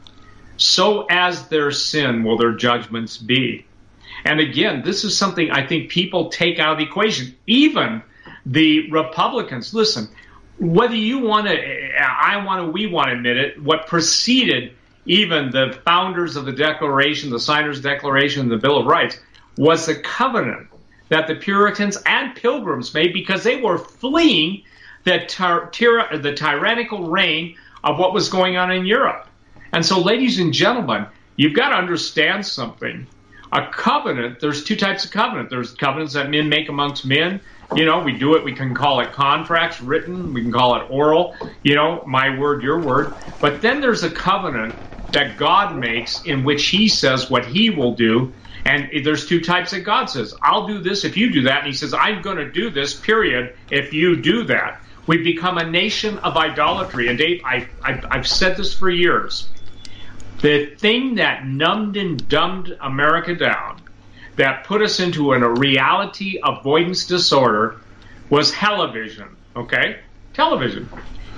so 0.56 1.06
as 1.10 1.48
their 1.48 1.70
sin 1.70 2.24
will 2.24 2.36
their 2.36 2.52
judgments 2.52 3.16
be. 3.18 3.66
And 4.24 4.40
again, 4.40 4.82
this 4.84 5.04
is 5.04 5.16
something 5.16 5.50
I 5.50 5.66
think 5.66 5.90
people 5.90 6.30
take 6.30 6.58
out 6.58 6.72
of 6.72 6.78
the 6.78 6.84
equation. 6.84 7.34
Even 7.46 8.02
the 8.46 8.90
Republicans, 8.90 9.74
listen, 9.74 10.08
whether 10.58 10.94
you 10.94 11.18
want 11.18 11.48
to, 11.48 12.00
I 12.00 12.42
want 12.44 12.66
to, 12.66 12.70
we 12.70 12.86
want 12.86 13.08
to 13.08 13.14
admit 13.14 13.36
it, 13.36 13.62
what 13.62 13.86
preceded 13.86 14.72
even 15.06 15.50
the 15.50 15.78
founders 15.84 16.36
of 16.36 16.46
the 16.46 16.52
Declaration, 16.52 17.30
the 17.30 17.40
signers' 17.40 17.80
declaration, 17.80 18.48
the 18.48 18.56
Bill 18.56 18.78
of 18.78 18.86
Rights, 18.86 19.18
was 19.56 19.86
the 19.86 19.96
covenant 19.96 20.68
that 21.08 21.26
the 21.26 21.34
Puritans 21.34 21.98
and 22.06 22.34
Pilgrims 22.34 22.94
made 22.94 23.12
because 23.12 23.42
they 23.42 23.60
were 23.60 23.78
fleeing 23.78 24.62
the, 25.04 25.18
the 26.22 26.32
tyrannical 26.32 27.10
reign 27.10 27.56
of 27.82 27.98
what 27.98 28.14
was 28.14 28.30
going 28.30 28.56
on 28.56 28.70
in 28.70 28.86
Europe. 28.86 29.26
And 29.74 29.84
so, 29.84 30.00
ladies 30.00 30.38
and 30.38 30.52
gentlemen, 30.52 31.06
you've 31.34 31.56
got 31.56 31.70
to 31.70 31.74
understand 31.74 32.46
something. 32.46 33.08
A 33.50 33.66
covenant, 33.72 34.38
there's 34.38 34.62
two 34.62 34.76
types 34.76 35.04
of 35.04 35.10
covenant. 35.10 35.50
There's 35.50 35.74
covenants 35.74 36.14
that 36.14 36.30
men 36.30 36.48
make 36.48 36.68
amongst 36.68 37.04
men. 37.04 37.40
You 37.74 37.84
know, 37.84 37.98
we 37.98 38.16
do 38.16 38.36
it, 38.36 38.44
we 38.44 38.54
can 38.54 38.72
call 38.72 39.00
it 39.00 39.12
contracts 39.12 39.80
written, 39.80 40.32
we 40.32 40.42
can 40.42 40.52
call 40.52 40.76
it 40.76 40.86
oral, 40.90 41.34
you 41.64 41.74
know, 41.74 42.04
my 42.06 42.38
word, 42.38 42.62
your 42.62 42.84
word. 42.84 43.16
But 43.40 43.62
then 43.62 43.80
there's 43.80 44.04
a 44.04 44.10
covenant 44.10 44.76
that 45.10 45.36
God 45.38 45.76
makes 45.76 46.22
in 46.24 46.44
which 46.44 46.68
He 46.68 46.88
says 46.88 47.28
what 47.28 47.44
He 47.44 47.70
will 47.70 47.96
do. 47.96 48.32
And 48.64 48.88
there's 49.04 49.26
two 49.26 49.40
types 49.40 49.72
that 49.72 49.80
God 49.80 50.06
says, 50.06 50.34
I'll 50.40 50.68
do 50.68 50.80
this 50.82 51.04
if 51.04 51.16
you 51.16 51.32
do 51.32 51.42
that. 51.42 51.58
And 51.58 51.66
He 51.66 51.72
says, 51.72 51.92
I'm 51.94 52.22
going 52.22 52.36
to 52.36 52.48
do 52.52 52.70
this, 52.70 53.00
period, 53.00 53.56
if 53.70 53.92
you 53.92 54.22
do 54.22 54.44
that. 54.44 54.82
We've 55.08 55.24
become 55.24 55.58
a 55.58 55.68
nation 55.68 56.18
of 56.18 56.36
idolatry. 56.36 57.08
And 57.08 57.18
Dave, 57.18 57.40
I, 57.44 57.68
I, 57.82 58.00
I've 58.12 58.28
said 58.28 58.56
this 58.56 58.72
for 58.72 58.88
years. 58.88 59.50
The 60.44 60.66
thing 60.76 61.14
that 61.14 61.46
numbed 61.46 61.96
and 61.96 62.28
dumbed 62.28 62.76
America 62.80 63.34
down, 63.34 63.80
that 64.36 64.64
put 64.64 64.82
us 64.82 65.00
into 65.00 65.32
a 65.32 65.48
reality 65.48 66.38
avoidance 66.44 67.06
disorder, 67.06 67.80
was 68.28 68.52
television. 68.52 69.36
Okay? 69.56 70.00
Television 70.34 70.88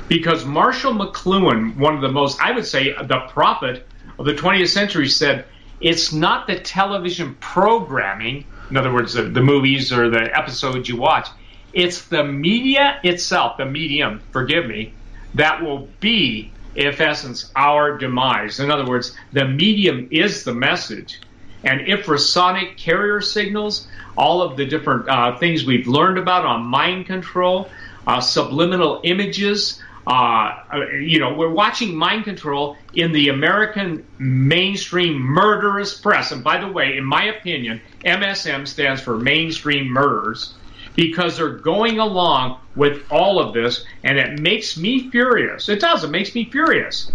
because 0.08 0.44
Marshall 0.44 0.94
McLuhan, 0.94 1.76
one 1.76 1.94
of 1.94 2.00
the 2.00 2.10
most, 2.10 2.40
I 2.40 2.52
would 2.52 2.66
say, 2.66 2.92
the 2.92 3.20
prophet 3.28 3.86
of 4.18 4.26
the 4.26 4.34
20th 4.34 4.68
century, 4.68 5.08
said 5.08 5.44
it's 5.80 6.12
not 6.12 6.46
the 6.46 6.58
television 6.58 7.34
programming, 7.40 8.44
in 8.70 8.76
other 8.76 8.92
words, 8.92 9.14
the, 9.14 9.22
the 9.22 9.42
movies 9.42 9.92
or 9.92 10.08
the 10.08 10.36
episodes 10.36 10.88
you 10.88 10.96
watch, 10.96 11.28
it's 11.72 12.02
the 12.06 12.24
media 12.24 13.00
itself, 13.02 13.56
the 13.56 13.66
medium, 13.66 14.20
forgive 14.30 14.66
me, 14.66 14.94
that 15.34 15.62
will 15.62 15.88
be, 16.00 16.52
if 16.76 17.00
essence, 17.00 17.50
our 17.56 17.96
demise. 17.96 18.60
In 18.60 18.70
other 18.70 18.86
words, 18.86 19.16
the 19.32 19.46
medium 19.46 20.08
is 20.10 20.44
the 20.44 20.54
message. 20.54 21.20
And 21.64 21.80
infrasonic 21.80 22.76
carrier 22.76 23.20
signals, 23.20 23.88
all 24.16 24.42
of 24.42 24.56
the 24.56 24.66
different 24.66 25.08
uh, 25.08 25.38
things 25.38 25.64
we've 25.64 25.88
learned 25.88 26.18
about 26.18 26.44
on 26.44 26.64
mind 26.66 27.06
control, 27.06 27.70
uh, 28.06 28.20
subliminal 28.20 29.00
images, 29.02 29.82
uh, 30.06 30.62
you 31.00 31.18
know, 31.18 31.34
we're 31.34 31.50
watching 31.50 31.96
mind 31.96 32.24
control 32.24 32.76
in 32.94 33.10
the 33.10 33.28
American 33.28 34.06
mainstream 34.18 35.18
murderous 35.18 35.98
press. 35.98 36.30
And 36.30 36.44
by 36.44 36.58
the 36.58 36.68
way, 36.68 36.96
in 36.96 37.04
my 37.04 37.24
opinion, 37.24 37.80
MSM 38.04 38.68
stands 38.68 39.00
for 39.00 39.18
mainstream 39.18 39.88
murderers 39.88 40.54
because 40.96 41.36
they're 41.36 41.50
going 41.50 42.00
along 42.00 42.58
with 42.74 43.04
all 43.10 43.38
of 43.38 43.54
this, 43.54 43.84
and 44.02 44.18
it 44.18 44.40
makes 44.40 44.76
me 44.76 45.10
furious. 45.10 45.68
It 45.68 45.80
does. 45.80 46.02
It 46.02 46.10
makes 46.10 46.34
me 46.34 46.50
furious 46.50 47.12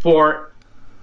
for 0.00 0.52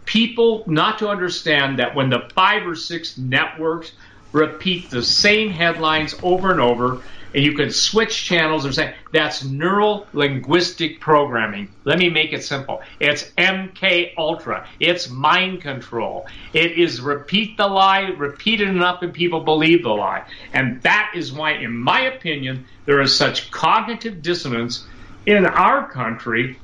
people 0.05 0.63
not 0.67 0.99
to 0.99 1.09
understand 1.09 1.79
that 1.79 1.95
when 1.95 2.09
the 2.09 2.29
five 2.33 2.65
or 2.65 2.75
six 2.75 3.17
networks 3.17 3.91
repeat 4.31 4.89
the 4.89 5.03
same 5.03 5.49
headlines 5.49 6.15
over 6.23 6.51
and 6.51 6.61
over, 6.61 7.01
and 7.33 7.43
you 7.43 7.53
can 7.53 7.71
switch 7.71 8.25
channels 8.25 8.65
or 8.65 8.71
say 8.71 8.93
that's 9.13 9.43
neural 9.43 10.07
linguistic 10.13 10.99
programming. 10.99 11.69
Let 11.85 11.99
me 11.99 12.09
make 12.09 12.33
it 12.33 12.43
simple. 12.43 12.81
It's 12.99 13.31
MK 13.37 14.13
Ultra. 14.17 14.67
It's 14.79 15.09
mind 15.09 15.61
control. 15.61 16.27
It 16.53 16.73
is 16.73 16.99
repeat 17.01 17.57
the 17.57 17.67
lie, 17.67 18.09
repeat 18.17 18.61
it 18.61 18.67
enough 18.67 19.01
and 19.01 19.13
people 19.13 19.41
believe 19.41 19.83
the 19.83 19.89
lie. 19.89 20.23
And 20.53 20.81
that 20.83 21.11
is 21.15 21.31
why, 21.31 21.53
in 21.53 21.77
my 21.77 22.01
opinion, 22.01 22.65
there 22.85 23.01
is 23.01 23.15
such 23.15 23.51
cognitive 23.51 24.21
dissonance 24.21 24.85
in 25.25 25.45
our 25.45 25.89
country 25.89 26.57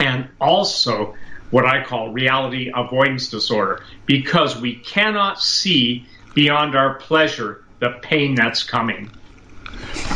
and 0.00 0.28
also 0.40 1.14
what 1.50 1.64
I 1.64 1.84
call 1.84 2.12
reality 2.12 2.72
avoidance 2.74 3.30
disorder 3.30 3.84
because 4.06 4.60
we 4.60 4.76
cannot 4.76 5.40
see 5.40 6.06
beyond 6.34 6.74
our 6.74 6.94
pleasure 6.94 7.64
the 7.78 7.90
pain 8.02 8.34
that's 8.34 8.64
coming. 8.64 9.10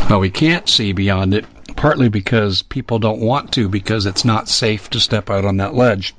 Well, 0.09 0.21
we 0.21 0.31
can't 0.31 0.69
see 0.69 0.93
beyond 0.93 1.35
it, 1.35 1.45
partly 1.77 2.09
because 2.09 2.63
people 2.63 2.99
don't 2.99 3.21
want 3.21 3.53
to, 3.53 3.69
because 3.69 4.07
it's 4.07 4.25
not 4.25 4.49
safe 4.49 4.91
to 4.91 5.01
step 5.01 5.31
out 5.31 5.45
on 5.45 5.59
that 5.59 5.75
ledge. 5.75 6.15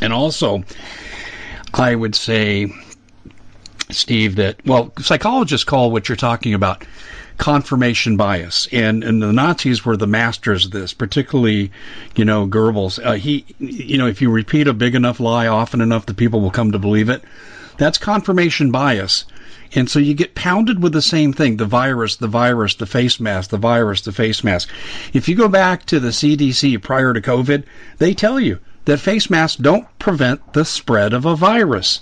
And 0.00 0.12
also, 0.12 0.64
I 1.74 1.94
would 1.94 2.14
say, 2.14 2.72
Steve, 3.90 4.36
that, 4.36 4.64
well, 4.64 4.92
psychologists 5.00 5.64
call 5.64 5.90
what 5.90 6.08
you're 6.08 6.16
talking 6.16 6.54
about 6.54 6.84
confirmation 7.40 8.18
bias, 8.18 8.68
and 8.70 9.02
and 9.02 9.22
the 9.22 9.32
Nazis 9.32 9.82
were 9.84 9.96
the 9.96 10.06
masters 10.06 10.66
of 10.66 10.72
this, 10.72 10.92
particularly, 10.92 11.72
you 12.14 12.24
know, 12.24 12.46
Goebbels. 12.46 13.02
Uh, 13.02 13.12
he, 13.12 13.46
you 13.58 13.96
know, 13.96 14.06
if 14.06 14.20
you 14.20 14.30
repeat 14.30 14.68
a 14.68 14.74
big 14.74 14.94
enough 14.94 15.20
lie 15.20 15.46
often 15.46 15.80
enough, 15.80 16.04
the 16.04 16.14
people 16.14 16.42
will 16.42 16.50
come 16.50 16.72
to 16.72 16.78
believe 16.78 17.08
it. 17.08 17.22
That's 17.78 17.96
confirmation 17.96 18.70
bias. 18.70 19.24
And 19.74 19.88
so 19.88 19.98
you 19.98 20.14
get 20.14 20.34
pounded 20.34 20.82
with 20.82 20.92
the 20.92 21.02
same 21.02 21.32
thing 21.32 21.56
the 21.56 21.64
virus, 21.64 22.16
the 22.16 22.26
virus, 22.26 22.74
the 22.74 22.86
face 22.86 23.20
mask, 23.20 23.50
the 23.50 23.56
virus, 23.56 24.00
the 24.02 24.12
face 24.12 24.42
mask. 24.42 24.68
If 25.12 25.28
you 25.28 25.36
go 25.36 25.48
back 25.48 25.86
to 25.86 26.00
the 26.00 26.08
CDC 26.08 26.82
prior 26.82 27.12
to 27.14 27.20
COVID, 27.20 27.64
they 27.98 28.14
tell 28.14 28.40
you 28.40 28.58
that 28.86 28.98
face 28.98 29.30
masks 29.30 29.56
don't 29.56 29.86
prevent 29.98 30.52
the 30.52 30.64
spread 30.64 31.12
of 31.12 31.24
a 31.24 31.36
virus. 31.36 32.00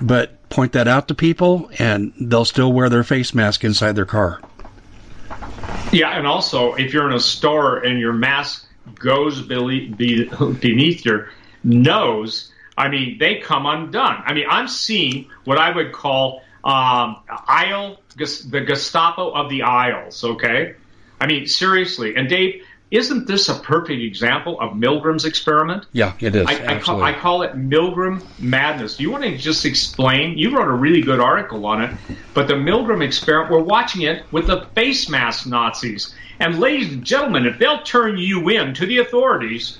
But 0.00 0.48
point 0.48 0.72
that 0.72 0.88
out 0.88 1.08
to 1.08 1.14
people, 1.14 1.70
and 1.78 2.12
they'll 2.20 2.44
still 2.44 2.72
wear 2.72 2.88
their 2.88 3.04
face 3.04 3.34
mask 3.34 3.64
inside 3.64 3.92
their 3.92 4.04
car. 4.04 4.40
Yeah, 5.92 6.16
and 6.16 6.26
also 6.26 6.74
if 6.74 6.92
you're 6.92 7.08
in 7.08 7.14
a 7.14 7.20
store 7.20 7.78
and 7.78 7.98
your 7.98 8.12
mask 8.12 8.66
goes 8.94 9.40
beneath 9.42 11.04
your 11.04 11.30
nose, 11.64 12.52
I 12.76 12.88
mean, 12.88 13.18
they 13.18 13.36
come 13.36 13.66
undone. 13.66 14.22
I 14.24 14.32
mean, 14.32 14.46
I'm 14.48 14.68
seeing 14.68 15.28
what 15.44 15.58
I 15.58 15.74
would 15.74 15.92
call 15.92 16.42
um, 16.64 17.16
aisle, 17.28 17.98
the 18.16 18.64
Gestapo 18.66 19.30
of 19.30 19.50
the 19.50 19.62
aisles. 19.62 20.22
Okay, 20.22 20.74
I 21.20 21.26
mean 21.26 21.46
seriously. 21.46 22.14
And 22.16 22.28
Dave, 22.28 22.62
isn't 22.92 23.26
this 23.26 23.48
a 23.48 23.54
perfect 23.54 24.02
example 24.02 24.60
of 24.60 24.72
Milgram's 24.72 25.24
experiment? 25.24 25.86
Yeah, 25.92 26.12
it 26.20 26.36
is. 26.36 26.46
I, 26.46 26.74
I, 26.74 26.78
call, 26.78 27.02
I 27.02 27.14
call, 27.14 27.40
it 27.40 27.54
Milgram 27.54 28.22
madness. 28.38 28.98
Do 28.98 29.02
you 29.02 29.10
want 29.10 29.24
to 29.24 29.36
just 29.38 29.64
explain? 29.64 30.36
You 30.36 30.54
wrote 30.54 30.68
a 30.68 30.74
really 30.74 31.00
good 31.00 31.18
article 31.18 31.64
on 31.64 31.82
it, 31.82 31.96
but 32.34 32.48
the 32.48 32.54
Milgram 32.54 33.02
experiment, 33.02 33.50
we're 33.50 33.62
watching 33.62 34.02
it 34.02 34.30
with 34.30 34.46
the 34.46 34.66
face 34.74 35.08
mask 35.08 35.46
Nazis. 35.46 36.14
And 36.38 36.60
ladies 36.60 36.92
and 36.92 37.02
gentlemen, 37.02 37.46
if 37.46 37.58
they'll 37.58 37.82
turn 37.82 38.18
you 38.18 38.50
in 38.50 38.74
to 38.74 38.84
the 38.84 38.98
authorities, 38.98 39.78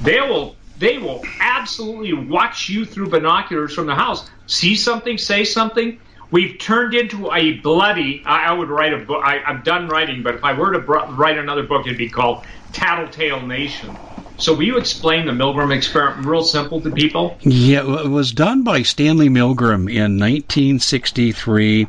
they 0.00 0.20
will 0.20 0.56
they 0.78 0.96
will 0.96 1.22
absolutely 1.40 2.14
watch 2.14 2.70
you 2.70 2.86
through 2.86 3.10
binoculars 3.10 3.74
from 3.74 3.86
the 3.86 3.94
house. 3.94 4.28
See 4.46 4.76
something, 4.76 5.18
say 5.18 5.44
something, 5.44 6.00
We've 6.30 6.58
turned 6.58 6.94
into 6.94 7.32
a 7.32 7.54
bloody. 7.54 8.22
I, 8.26 8.46
I 8.46 8.52
would 8.52 8.68
write 8.68 8.92
a 8.92 8.98
book. 8.98 9.22
I, 9.24 9.38
am 9.46 9.62
done 9.62 9.88
writing, 9.88 10.22
but 10.22 10.34
if 10.34 10.44
I 10.44 10.52
were 10.52 10.72
to 10.72 10.78
br- 10.78 11.06
write 11.10 11.38
another 11.38 11.62
book, 11.62 11.86
it'd 11.86 11.96
be 11.96 12.10
called 12.10 12.44
Tattletale 12.72 13.46
Nation. 13.46 13.96
So, 14.36 14.54
will 14.54 14.62
you 14.62 14.78
explain 14.78 15.26
the 15.26 15.32
Milgram 15.32 15.74
experiment 15.74 16.26
real 16.26 16.44
simple 16.44 16.80
to 16.82 16.90
people? 16.90 17.36
Yeah, 17.40 17.80
it 18.04 18.08
was 18.08 18.30
done 18.30 18.62
by 18.62 18.82
Stanley 18.82 19.28
Milgram 19.28 19.90
in 19.90 20.18
1963, 20.18 21.88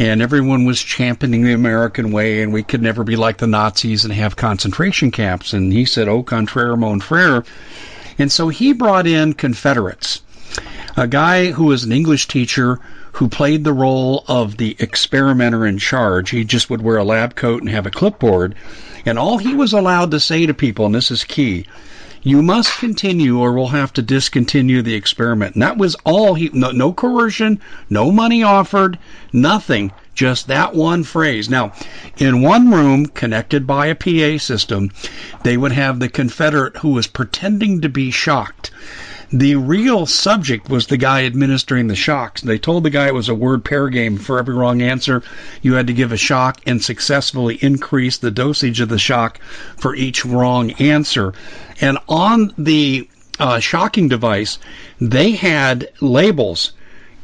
and 0.00 0.20
everyone 0.20 0.64
was 0.64 0.82
championing 0.82 1.44
the 1.44 1.52
American 1.52 2.10
way, 2.10 2.42
and 2.42 2.52
we 2.52 2.64
could 2.64 2.82
never 2.82 3.04
be 3.04 3.14
like 3.14 3.38
the 3.38 3.46
Nazis 3.46 4.04
and 4.04 4.12
have 4.12 4.34
concentration 4.34 5.12
camps. 5.12 5.52
And 5.52 5.72
he 5.72 5.84
said, 5.84 6.08
"Au 6.08 6.24
contraire, 6.24 6.76
mon 6.76 7.00
frère." 7.00 7.46
And 8.18 8.32
so 8.32 8.48
he 8.48 8.72
brought 8.72 9.06
in 9.06 9.34
Confederates, 9.34 10.22
a 10.96 11.06
guy 11.06 11.52
who 11.52 11.66
was 11.66 11.84
an 11.84 11.92
English 11.92 12.26
teacher 12.26 12.80
who 13.16 13.28
played 13.28 13.64
the 13.64 13.72
role 13.72 14.22
of 14.28 14.58
the 14.58 14.76
experimenter 14.78 15.66
in 15.66 15.78
charge. 15.78 16.28
He 16.28 16.44
just 16.44 16.68
would 16.68 16.82
wear 16.82 16.98
a 16.98 17.04
lab 17.04 17.34
coat 17.34 17.62
and 17.62 17.70
have 17.70 17.86
a 17.86 17.90
clipboard. 17.90 18.54
And 19.06 19.18
all 19.18 19.38
he 19.38 19.54
was 19.54 19.72
allowed 19.72 20.10
to 20.10 20.20
say 20.20 20.44
to 20.44 20.52
people, 20.52 20.84
and 20.84 20.94
this 20.94 21.10
is 21.10 21.24
key, 21.24 21.64
you 22.22 22.42
must 22.42 22.78
continue 22.78 23.38
or 23.38 23.54
we'll 23.54 23.68
have 23.68 23.90
to 23.94 24.02
discontinue 24.02 24.82
the 24.82 24.92
experiment. 24.92 25.54
And 25.54 25.62
that 25.62 25.78
was 25.78 25.96
all 26.04 26.34
he, 26.34 26.50
no, 26.52 26.72
no 26.72 26.92
coercion, 26.92 27.58
no 27.88 28.12
money 28.12 28.42
offered, 28.42 28.98
nothing, 29.32 29.92
just 30.14 30.48
that 30.48 30.74
one 30.74 31.02
phrase. 31.02 31.48
Now, 31.48 31.72
in 32.18 32.42
one 32.42 32.70
room 32.70 33.06
connected 33.06 33.66
by 33.66 33.86
a 33.86 33.94
PA 33.94 34.36
system, 34.36 34.90
they 35.42 35.56
would 35.56 35.72
have 35.72 36.00
the 36.00 36.10
Confederate 36.10 36.76
who 36.78 36.90
was 36.90 37.06
pretending 37.06 37.80
to 37.80 37.88
be 37.88 38.10
shocked. 38.10 38.72
The 39.32 39.56
real 39.56 40.06
subject 40.06 40.68
was 40.68 40.86
the 40.86 40.96
guy 40.96 41.24
administering 41.24 41.88
the 41.88 41.96
shocks. 41.96 42.42
They 42.42 42.58
told 42.58 42.84
the 42.84 42.90
guy 42.90 43.08
it 43.08 43.14
was 43.14 43.28
a 43.28 43.34
word 43.34 43.64
pair 43.64 43.88
game. 43.88 44.18
For 44.18 44.38
every 44.38 44.54
wrong 44.54 44.80
answer, 44.82 45.22
you 45.62 45.74
had 45.74 45.88
to 45.88 45.92
give 45.92 46.12
a 46.12 46.16
shock 46.16 46.60
and 46.64 46.82
successfully 46.82 47.58
increase 47.60 48.18
the 48.18 48.30
dosage 48.30 48.80
of 48.80 48.88
the 48.88 48.98
shock 48.98 49.40
for 49.76 49.96
each 49.96 50.24
wrong 50.24 50.70
answer. 50.72 51.34
And 51.80 51.98
on 52.08 52.52
the 52.56 53.08
uh, 53.40 53.58
shocking 53.58 54.08
device, 54.08 54.58
they 55.00 55.32
had 55.32 55.90
labels 56.00 56.72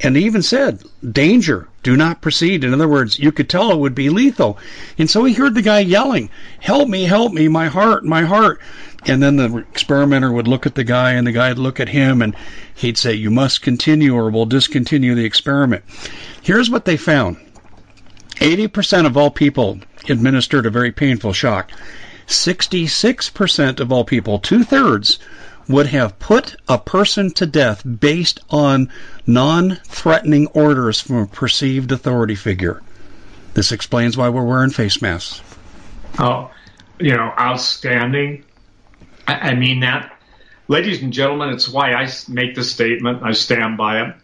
and 0.03 0.17
they 0.17 0.21
even 0.21 0.43
said, 0.43 0.83
danger, 1.09 1.69
do 1.85 1.97
not 1.97 2.21
proceed. 2.21 2.65
In 2.65 2.75
other 2.75 2.89
words, 2.89 3.21
you 3.21 3.31
could 3.31 3.49
tell 3.49 3.71
it 3.71 3.79
would 3.79 3.95
be 3.95 4.11
lethal. 4.11 4.59
And 4.99 5.09
so 5.09 5.23
he 5.25 5.35
heard 5.35 5.55
the 5.55 5.63
guy 5.63 5.79
yelling, 5.81 6.29
help 6.59 6.89
me, 6.89 7.05
help 7.05 7.33
me, 7.33 7.47
my 7.47 7.69
heart, 7.69 8.05
my 8.05 8.23
heart. 8.23 8.61
And 9.07 9.23
then 9.23 9.37
the 9.37 9.57
experimenter 9.57 10.31
would 10.31 10.47
look 10.47 10.65
at 10.65 10.77
the 10.77 10.85
guy 10.85 11.13
and 11.13 11.27
the 11.27 11.33
guy 11.33 11.49
would 11.49 11.59
look 11.59 11.81
at 11.81 11.89
him 11.89 12.23
and 12.23 12.37
he'd 12.75 12.97
say, 12.97 13.15
You 13.15 13.31
must 13.31 13.63
continue 13.63 14.15
or 14.15 14.31
we'll 14.31 14.47
discontinue 14.47 15.15
the 15.15 15.25
experiment. 15.25 15.85
Here's 16.43 16.71
what 16.71 16.85
they 16.85 16.97
found 16.97 17.37
80% 18.37 19.07
of 19.07 19.17
all 19.17 19.31
people 19.31 19.81
administered 20.09 20.67
a 20.67 20.71
very 20.71 20.93
painful 20.93 21.33
shock. 21.33 21.71
66% 22.27 23.81
of 23.81 23.93
all 23.93 24.05
people, 24.05 24.39
two 24.39 24.65
thirds, 24.65 25.19
would 25.69 25.87
have 25.87 26.19
put 26.19 26.57
a 26.69 26.79
person 26.79 27.31
to 27.33 27.47
death 27.47 27.83
based 28.01 28.41
on 28.51 28.91
non 29.27 29.79
threatening 29.85 30.47
orders 30.49 31.01
from 31.01 31.17
a 31.17 31.27
perceived 31.27 31.93
authority 31.93 32.35
figure. 32.35 32.83
This 33.55 33.73
explains 33.73 34.17
why 34.17 34.29
we're 34.29 34.45
wearing 34.45 34.71
face 34.71 35.03
masks. 35.03 35.41
Oh, 36.19 36.51
you 36.99 37.15
know, 37.15 37.33
outstanding. 37.39 38.45
I, 39.33 39.51
I 39.51 39.55
mean 39.55 39.81
that. 39.81 40.19
Ladies 40.69 41.03
and 41.03 41.13
gentlemen, 41.13 41.51
it's 41.51 41.69
why 41.69 41.93
I 41.95 42.09
make 42.29 42.55
the 42.55 42.65
statement. 42.65 43.23
I 43.23 43.33
stand 43.33 43.77
by 43.77 44.03
it. 44.03 44.15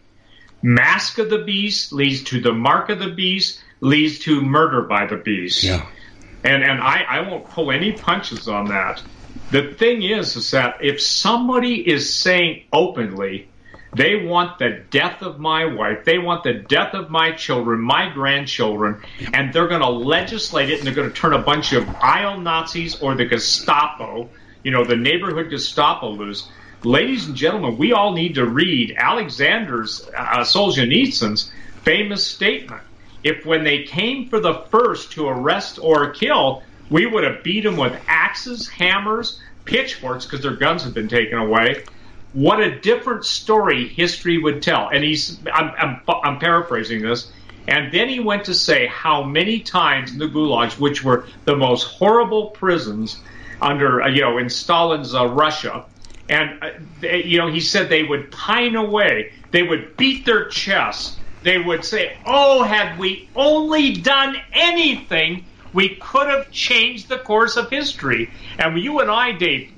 Mask 0.62 1.18
of 1.18 1.30
the 1.30 1.38
beast 1.38 1.92
leads 1.92 2.24
to 2.24 2.40
the 2.40 2.52
mark 2.52 2.90
of 2.90 2.98
the 2.98 3.10
beast, 3.10 3.62
leads 3.80 4.20
to 4.20 4.40
murder 4.40 4.82
by 4.82 5.06
the 5.06 5.16
beast. 5.16 5.62
Yeah. 5.62 5.86
And 6.44 6.62
and 6.62 6.80
I, 6.80 7.02
I 7.08 7.28
won't 7.28 7.48
pull 7.50 7.70
any 7.70 7.92
punches 7.92 8.48
on 8.48 8.66
that. 8.66 9.02
The 9.50 9.72
thing 9.74 10.02
is, 10.02 10.36
is 10.36 10.50
that 10.52 10.76
if 10.82 11.00
somebody 11.00 11.88
is 11.88 12.14
saying 12.14 12.64
openly, 12.72 13.48
they 13.94 14.16
want 14.16 14.58
the 14.58 14.84
death 14.90 15.22
of 15.22 15.38
my 15.38 15.64
wife. 15.64 16.04
They 16.04 16.18
want 16.18 16.44
the 16.44 16.52
death 16.52 16.94
of 16.94 17.10
my 17.10 17.32
children, 17.32 17.80
my 17.80 18.10
grandchildren, 18.10 19.02
and 19.32 19.52
they're 19.52 19.68
going 19.68 19.80
to 19.80 19.88
legislate 19.88 20.70
it 20.70 20.78
and 20.78 20.86
they're 20.86 20.94
going 20.94 21.10
to 21.10 21.14
turn 21.14 21.32
a 21.32 21.38
bunch 21.38 21.72
of 21.72 21.88
aisle 21.96 22.38
Nazis 22.38 23.00
or 23.00 23.14
the 23.14 23.24
Gestapo 23.24 24.28
you 24.68 24.74
know, 24.74 24.84
the 24.84 24.96
neighborhood 24.96 25.48
Gestapo 25.48 26.10
loose. 26.10 26.46
Ladies 26.84 27.26
and 27.26 27.34
gentlemen, 27.34 27.78
we 27.78 27.94
all 27.94 28.12
need 28.12 28.34
to 28.34 28.44
read 28.44 28.94
Alexander's 28.98 30.06
uh, 30.14 30.40
Solzhenitsyn's 30.40 31.50
famous 31.84 32.22
statement. 32.22 32.82
If 33.24 33.46
when 33.46 33.64
they 33.64 33.84
came 33.84 34.28
for 34.28 34.40
the 34.40 34.66
first 34.70 35.12
to 35.12 35.26
arrest 35.26 35.78
or 35.80 36.10
kill, 36.10 36.62
we 36.90 37.06
would 37.06 37.24
have 37.24 37.42
beat 37.42 37.64
them 37.64 37.78
with 37.78 37.98
axes, 38.08 38.68
hammers, 38.68 39.40
pitchforks 39.64 40.26
because 40.26 40.42
their 40.42 40.56
guns 40.56 40.84
had 40.84 40.92
been 40.92 41.08
taken 41.08 41.38
away. 41.38 41.82
What 42.34 42.60
a 42.60 42.78
different 42.78 43.24
story 43.24 43.88
history 43.88 44.36
would 44.36 44.60
tell. 44.62 44.90
And 44.90 45.02
he's, 45.02 45.38
I'm, 45.50 45.72
I'm, 45.78 46.00
I'm 46.22 46.38
paraphrasing 46.38 47.00
this. 47.00 47.32
And 47.66 47.90
then 47.90 48.10
he 48.10 48.20
went 48.20 48.44
to 48.44 48.54
say 48.54 48.86
how 48.86 49.22
many 49.22 49.60
times 49.60 50.12
in 50.12 50.18
the 50.18 50.28
gulags, 50.28 50.78
which 50.78 51.02
were 51.02 51.24
the 51.46 51.56
most 51.56 51.84
horrible 51.84 52.48
prisons, 52.48 53.18
under 53.60 54.02
uh, 54.02 54.08
you 54.08 54.22
know 54.22 54.38
in 54.38 54.48
Stalin's 54.50 55.14
uh, 55.14 55.26
Russia, 55.28 55.86
and 56.28 56.62
uh, 56.62 56.70
they, 57.00 57.24
you 57.24 57.38
know 57.38 57.48
he 57.48 57.60
said 57.60 57.88
they 57.88 58.04
would 58.04 58.30
pine 58.32 58.76
away, 58.76 59.32
they 59.52 59.62
would 59.64 59.96
beat 59.98 60.26
their 60.26 60.48
chests, 60.48 61.20
they 61.42 61.58
would 61.58 61.84
say, 61.84 62.12
"Oh, 62.26 62.62
had 62.64 62.98
we 62.98 63.30
only 63.36 64.02
done 64.02 64.36
anything, 64.52 65.48
we 65.72 65.96
could 66.02 66.28
have 66.28 66.50
changed 66.52 67.08
the 67.08 67.18
course 67.18 67.56
of 67.56 67.70
history." 67.70 68.32
And 68.58 68.78
you 68.78 69.00
and 69.00 69.10
I, 69.10 69.32
Dave, 69.32 69.70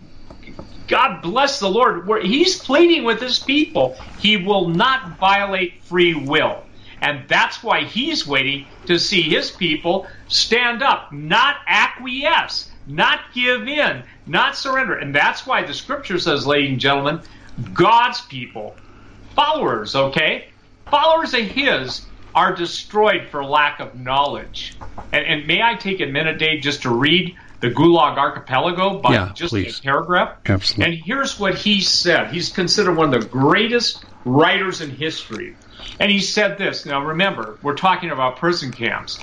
God 0.89 1.23
bless 1.23 1.61
the 1.61 1.71
Lord. 1.71 2.09
He's 2.25 2.63
pleading 2.63 3.05
with 3.05 3.21
his 3.21 3.41
people. 3.41 3.99
He 4.17 4.37
will 4.39 4.69
not 4.71 5.19
violate 5.19 5.83
free 5.85 6.15
will. 6.15 6.65
And 7.03 7.29
that's 7.29 7.63
why 7.63 7.85
he's 7.85 8.27
waiting 8.27 8.69
to 8.87 8.99
see 8.99 9.23
his 9.23 9.53
people 9.53 10.09
stand 10.29 10.83
up, 10.83 11.13
not 11.13 11.57
acquiesce 11.69 12.70
not 12.91 13.21
give 13.33 13.69
in, 13.69 14.03
not 14.27 14.57
surrender. 14.57 14.97
And 14.97 15.15
that's 15.15 15.47
why 15.47 15.63
the 15.63 15.75
scripture 15.75 16.19
says, 16.19 16.47
ladies 16.47 16.71
and 16.71 16.81
gentlemen, 16.81 17.21
God's 17.73 18.21
people, 18.23 18.77
followers, 19.35 19.95
okay? 19.95 20.49
Followers 20.91 21.35
of 21.35 21.43
His 21.43 22.07
are 22.35 22.55
destroyed 22.55 23.29
for 23.31 23.45
lack 23.45 23.81
of 23.81 23.95
knowledge. 23.95 24.77
And, 25.13 25.25
and 25.25 25.47
may 25.47 25.63
I 25.63 25.75
take 25.75 26.01
a 26.01 26.07
minute, 26.07 26.39
Dave, 26.39 26.63
just 26.63 26.83
to 26.83 26.91
read 26.91 27.37
the 27.61 27.71
Gulag 27.71 28.17
Archipelago 28.17 28.99
by 29.01 29.13
yeah, 29.13 29.33
just 29.35 29.51
please. 29.51 29.79
a 29.79 29.83
paragraph? 29.83 30.37
Absolutely. 30.47 30.97
And 30.97 31.05
here's 31.05 31.39
what 31.39 31.57
he 31.57 31.81
said. 31.81 32.33
He's 32.33 32.51
considered 32.51 32.97
one 32.97 33.13
of 33.13 33.21
the 33.21 33.29
greatest 33.29 34.05
writers 34.25 34.81
in 34.81 34.91
history. 34.91 35.57
And 35.99 36.11
he 36.11 36.21
said 36.21 36.57
this. 36.57 36.87
Now 36.87 37.05
remember, 37.05 37.59
we're 37.63 37.77
talking 37.77 38.11
about 38.11 38.37
prison 38.37 38.73
camps 38.73 39.19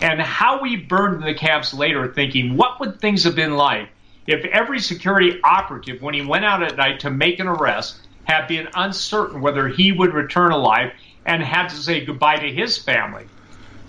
and 0.00 0.20
how 0.20 0.60
we 0.60 0.76
burned 0.76 1.22
the 1.22 1.34
camps 1.34 1.72
later 1.74 2.12
thinking, 2.12 2.56
what 2.56 2.80
would 2.80 3.00
things 3.00 3.24
have 3.24 3.36
been 3.36 3.56
like 3.56 3.88
if 4.26 4.44
every 4.46 4.80
security 4.80 5.40
operative, 5.42 6.00
when 6.00 6.14
he 6.14 6.24
went 6.24 6.44
out 6.44 6.62
at 6.62 6.76
night 6.76 7.00
to 7.00 7.10
make 7.10 7.38
an 7.40 7.46
arrest, 7.46 8.00
had 8.24 8.46
been 8.46 8.68
uncertain 8.74 9.40
whether 9.40 9.68
he 9.68 9.92
would 9.92 10.14
return 10.14 10.52
alive 10.52 10.92
and 11.26 11.42
had 11.42 11.68
to 11.68 11.76
say 11.76 12.04
goodbye 12.04 12.36
to 12.36 12.52
his 12.52 12.78
family? 12.78 13.26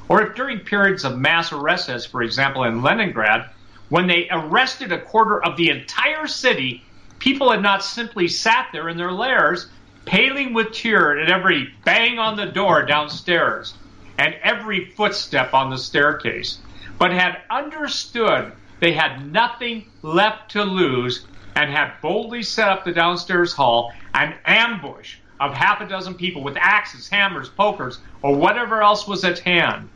Or 0.09 0.21
if 0.21 0.35
during 0.35 0.59
periods 0.59 1.03
of 1.05 1.17
mass 1.17 1.51
arrests, 1.51 2.05
for 2.05 2.21
example 2.21 2.63
in 2.63 2.81
Leningrad, 2.81 3.49
when 3.89 4.07
they 4.07 4.27
arrested 4.29 4.91
a 4.91 5.01
quarter 5.01 5.43
of 5.43 5.55
the 5.55 5.69
entire 5.69 6.27
city, 6.27 6.83
people 7.19 7.51
had 7.51 7.61
not 7.61 7.83
simply 7.83 8.27
sat 8.27 8.67
there 8.71 8.89
in 8.89 8.97
their 8.97 9.11
lairs, 9.11 9.67
paling 10.05 10.53
with 10.53 10.73
tear 10.73 11.17
at 11.17 11.29
every 11.29 11.73
bang 11.85 12.19
on 12.19 12.35
the 12.35 12.45
door 12.45 12.85
downstairs 12.85 13.75
and 14.17 14.35
every 14.43 14.85
footstep 14.85 15.53
on 15.53 15.69
the 15.69 15.77
staircase, 15.77 16.61
but 16.99 17.11
had 17.11 17.37
understood 17.49 18.53
they 18.79 18.93
had 18.93 19.31
nothing 19.31 19.85
left 20.01 20.51
to 20.51 20.63
lose 20.63 21.27
and 21.55 21.69
had 21.69 21.93
boldly 22.01 22.43
set 22.43 22.69
up 22.69 22.83
the 22.83 22.91
downstairs 22.91 23.53
hall 23.53 23.93
an 24.13 24.35
ambush 24.45 25.17
of 25.39 25.53
half 25.53 25.81
a 25.81 25.87
dozen 25.87 26.13
people 26.15 26.43
with 26.43 26.57
axes, 26.59 27.09
hammers, 27.09 27.49
pokers, 27.49 27.99
or 28.21 28.35
whatever 28.35 28.81
else 28.81 29.07
was 29.07 29.23
at 29.23 29.39
hand. 29.39 29.89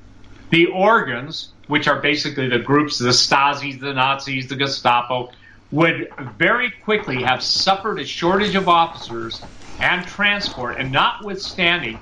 The 0.50 0.68
organs, 0.68 1.54
which 1.68 1.88
are 1.88 2.02
basically 2.02 2.50
the 2.50 2.60
groups, 2.60 2.98
the 2.98 3.10
Stasi, 3.10 3.80
the 3.80 3.94
Nazis, 3.94 4.48
the 4.48 4.56
Gestapo, 4.56 5.32
would 5.72 6.10
very 6.38 6.72
quickly 6.84 7.24
have 7.24 7.44
suffered 7.44 8.00
a 8.00 8.06
shortage 8.06 8.56
of 8.56 8.70
officers 8.70 9.46
and 9.80 10.08
transport, 10.08 10.80
and 10.80 10.92
notwithstanding 10.92 12.00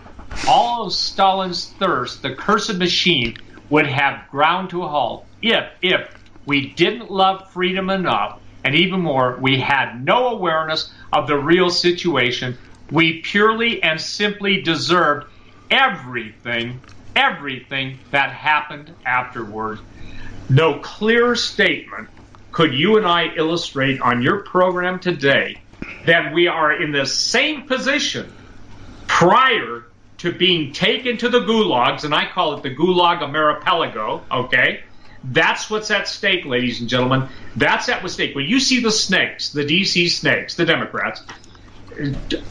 all 0.47 0.87
of 0.87 0.93
Stalin's 0.93 1.73
thirst, 1.79 2.21
the 2.21 2.35
cursed 2.35 2.75
machine 2.75 3.37
would 3.69 3.87
have 3.87 4.29
ground 4.29 4.69
to 4.69 4.83
a 4.83 4.87
halt 4.87 5.27
if, 5.41 5.65
if 5.81 6.09
we 6.45 6.73
didn't 6.73 7.11
love 7.11 7.51
freedom 7.51 7.89
enough, 7.89 8.39
and 8.63 8.75
even 8.75 9.01
more, 9.01 9.37
we 9.41 9.59
had 9.59 10.03
no 10.03 10.29
awareness 10.29 10.91
of 11.11 11.27
the 11.27 11.37
real 11.37 11.69
situation. 11.69 12.57
We 12.91 13.21
purely 13.21 13.81
and 13.81 13.99
simply 13.99 14.61
deserved 14.61 15.27
everything, 15.69 16.81
everything 17.15 17.99
that 18.11 18.31
happened 18.31 18.95
afterward. 19.05 19.79
No 20.49 20.79
clearer 20.79 21.35
statement 21.35 22.09
could 22.51 22.73
you 22.73 22.97
and 22.97 23.05
I 23.05 23.33
illustrate 23.35 23.99
on 24.01 24.21
your 24.21 24.43
program 24.43 24.99
today 24.99 25.57
that 26.05 26.33
we 26.33 26.47
are 26.47 26.81
in 26.81 26.91
the 26.91 27.05
same 27.05 27.67
position 27.67 28.31
prior 29.07 29.85
to 30.25 30.31
being 30.31 30.73
taken 30.73 31.17
to 31.17 31.29
the 31.29 31.39
gulags, 31.39 32.03
and 32.03 32.13
I 32.13 32.25
call 32.27 32.55
it 32.55 32.63
the 32.63 32.73
Gulag 32.73 33.19
Ameripelago, 33.19 34.21
okay? 34.31 34.83
That's 35.23 35.69
what's 35.69 35.91
at 35.91 36.07
stake, 36.07 36.45
ladies 36.45 36.79
and 36.79 36.89
gentlemen. 36.89 37.29
That's 37.55 37.87
at 37.89 38.07
stake. 38.09 38.35
When 38.35 38.45
you 38.45 38.59
see 38.59 38.81
the 38.81 38.91
snakes, 38.91 39.49
the 39.49 39.63
DC 39.63 40.09
snakes, 40.09 40.55
the 40.55 40.65
Democrats, 40.65 41.21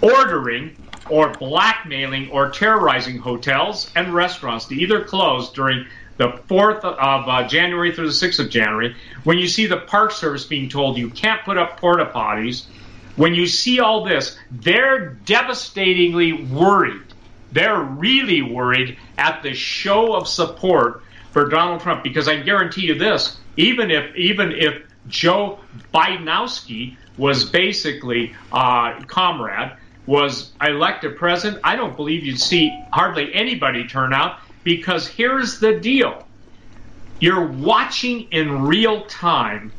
ordering 0.01 0.77
or 1.11 1.31
blackmailing 1.31 2.31
or 2.31 2.51
terrorizing 2.51 3.19
hotels 3.19 3.91
and 3.97 4.15
restaurants 4.15 4.67
to 4.67 4.77
either 4.77 5.03
close 5.03 5.53
during 5.53 5.87
the 6.17 6.29
4th 6.49 6.85
of 6.85 7.29
uh, 7.29 7.49
January 7.49 7.93
through 7.93 8.07
the 8.07 8.13
6th 8.13 8.39
of 8.39 8.51
January, 8.51 8.95
when 9.25 9.39
you 9.39 9.49
see 9.49 9.67
the 9.67 9.79
Park 9.79 10.13
Service 10.13 10.45
being 10.45 10.69
told 10.69 10.97
you 10.97 11.11
can't 11.11 11.43
put 11.43 11.59
up 11.59 11.81
porta 11.81 12.07
potties, 12.07 12.67
when 13.17 13.35
you 13.35 13.47
see 13.47 13.81
all 13.81 14.05
this, 14.05 14.37
they're 14.51 15.11
devastatingly 15.25 16.33
worried. 16.33 17.04
They're 17.55 17.81
really 17.81 18.43
worried 18.43 18.99
at 19.17 19.45
the 19.45 19.55
show 19.55 20.15
of 20.15 20.27
support 20.27 21.03
for 21.31 21.49
Donald 21.49 21.81
Trump 21.83 22.03
because 22.03 22.27
I 22.27 22.37
guarantee 22.41 22.83
you 22.83 22.97
this: 22.97 23.39
even 23.57 23.93
if 23.93 24.15
even 24.17 24.51
if 24.51 24.83
Joe 25.07 25.61
Bidenowski 25.95 26.97
was 27.17 27.45
basically 27.49 28.35
uh, 28.53 29.01
comrade 29.07 29.73
was 30.07 30.53
elected 30.61 31.17
president, 31.17 31.61
I 31.63 31.77
don't 31.77 31.97
believe 31.97 32.25
you'd 32.25 32.41
see 32.41 32.77
hardly 32.93 33.33
anybody 33.33 33.87
turn 33.87 34.13
out 34.13 34.41
because 34.65 35.07
here's 35.07 35.61
the 35.61 35.79
deal: 35.79 36.27
you're 37.21 37.47
watching 37.47 38.23
in 38.33 38.63
real 38.63 39.07
time 39.07 39.73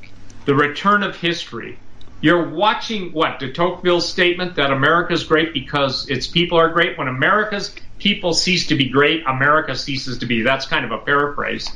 the 0.45 0.55
return 0.55 1.03
of 1.03 1.17
history. 1.17 1.78
You're 2.26 2.49
watching 2.49 3.11
what 3.11 3.38
de 3.38 3.53
Tocqueville's 3.53 4.09
statement 4.09 4.55
that 4.55 4.71
America's 4.71 5.23
great 5.23 5.53
because 5.53 6.09
its 6.09 6.26
people 6.26 6.57
are 6.57 6.69
great. 6.69 6.97
When 6.97 7.07
America's 7.07 7.76
people 7.99 8.34
cease 8.34 8.65
to 8.65 8.76
be 8.76 8.89
great, 8.89 9.23
America 9.28 9.76
ceases 9.76 10.17
to 10.17 10.26
be. 10.26 10.41
That's 10.41 10.65
kind 10.65 10.84
of 10.84 10.91
a 10.91 10.97
paraphrase. 10.97 11.69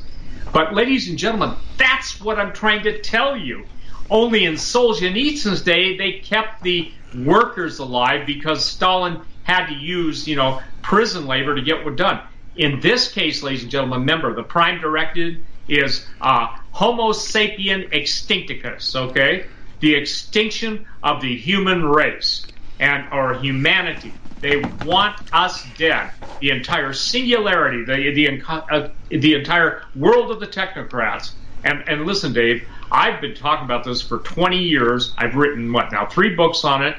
But, 0.52 0.74
ladies 0.74 1.08
and 1.08 1.20
gentlemen, 1.20 1.56
that's 1.78 2.20
what 2.20 2.40
I'm 2.40 2.52
trying 2.52 2.82
to 2.86 3.00
tell 3.00 3.38
you. 3.38 3.68
Only 4.10 4.46
in 4.46 4.56
Solzhenitsyn's 4.56 5.62
day, 5.62 5.96
they 5.98 6.14
kept 6.14 6.64
the 6.64 6.92
workers 7.16 7.78
alive 7.78 8.26
because 8.26 8.66
Stalin 8.66 9.22
had 9.44 9.68
to 9.68 9.76
use, 9.76 10.28
you 10.28 10.36
know, 10.36 10.64
prison 10.82 11.28
labor 11.28 11.54
to 11.54 11.62
get 11.62 11.86
what 11.86 11.96
done. 11.96 12.22
In 12.56 12.80
this 12.80 13.12
case, 13.12 13.44
ladies 13.44 13.62
and 13.62 13.72
gentlemen, 13.72 14.00
remember 14.00 14.34
the 14.34 14.42
prime 14.42 14.82
directive 14.82 15.38
is 15.68 16.08
uh, 16.20 16.48
Homo 16.72 17.12
sapien 17.12 17.94
extincticus, 17.94 18.96
okay? 18.96 19.46
The 19.80 19.96
extinction 19.96 20.86
of 21.04 21.22
the 21.22 21.36
human 21.36 21.86
race 21.86 22.48
and 22.80 23.08
or 23.12 23.36
humanity. 23.40 24.20
They 24.42 24.58
want 24.84 25.16
us 25.34 25.66
dead. 25.78 26.12
The 26.40 26.52
entire 26.52 26.94
singularity, 26.94 27.84
the 27.84 28.14
the, 28.14 28.44
uh, 28.48 28.90
the 29.10 29.34
entire 29.36 29.84
world 29.96 30.32
of 30.32 30.40
the 30.40 30.48
technocrats. 30.48 31.34
And 31.64 31.84
and 31.88 32.06
listen, 32.06 32.34
Dave, 32.34 32.64
I've 32.92 33.22
been 33.22 33.36
talking 33.36 33.66
about 33.66 33.84
this 33.84 34.02
for 34.02 34.20
20 34.20 34.58
years. 34.58 35.14
I've 35.18 35.36
written 35.36 35.72
what 35.74 35.92
now 35.92 36.06
three 36.06 36.36
books 36.36 36.64
on 36.64 36.84
it, 36.86 36.96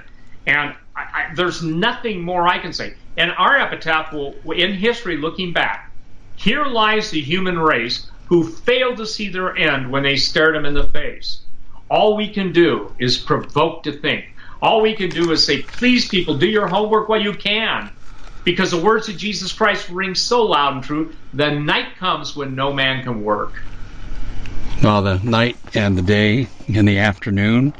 and 0.46 0.74
I, 0.94 1.00
I, 1.00 1.34
there's 1.34 1.62
nothing 1.62 2.22
more 2.22 2.46
I 2.46 2.58
can 2.58 2.72
say. 2.72 2.94
And 3.16 3.32
our 3.38 3.56
epitaph 3.56 4.12
will, 4.12 4.40
in 4.52 4.74
history, 4.74 5.16
looking 5.16 5.52
back, 5.52 5.90
here 6.36 6.64
lies 6.64 7.10
the 7.10 7.20
human 7.20 7.58
race 7.58 8.10
who 8.26 8.44
failed 8.44 8.98
to 8.98 9.06
see 9.06 9.28
their 9.28 9.56
end 9.56 9.90
when 9.90 10.02
they 10.02 10.16
stared 10.16 10.54
them 10.54 10.64
in 10.64 10.74
the 10.74 10.88
face. 10.88 11.46
All 11.91 12.16
we 12.16 12.28
can 12.28 12.53
do 12.53 12.95
is 12.99 13.18
provoke 13.18 13.82
to 13.82 13.93
think. 13.93 14.26
All 14.62 14.80
we 14.80 14.95
can 14.95 15.11
do 15.11 15.32
is 15.32 15.45
say, 15.45 15.62
please, 15.62 16.09
people, 16.09 16.38
do 16.38 16.47
your 16.47 16.68
homework 16.68 17.09
while 17.09 17.20
you 17.20 17.32
can. 17.32 17.91
Because 18.45 18.70
the 18.70 18.80
words 18.80 19.09
of 19.09 19.16
Jesus 19.16 19.53
Christ 19.53 19.88
ring 19.91 20.14
so 20.14 20.47
loud 20.47 20.74
and 20.74 20.84
true, 20.84 21.12
the 21.34 21.51
night 21.51 21.97
comes 21.99 22.36
when 22.36 22.55
no 22.55 22.72
man 22.72 23.03
can 23.03 23.22
work. 23.22 23.62
Well, 24.82 25.03
the 25.03 25.18
night 25.18 25.57
and 25.74 25.99
the 25.99 26.03
day 26.03 26.49
and 26.68 26.88
the 26.88 26.99
afternoon 26.99 27.74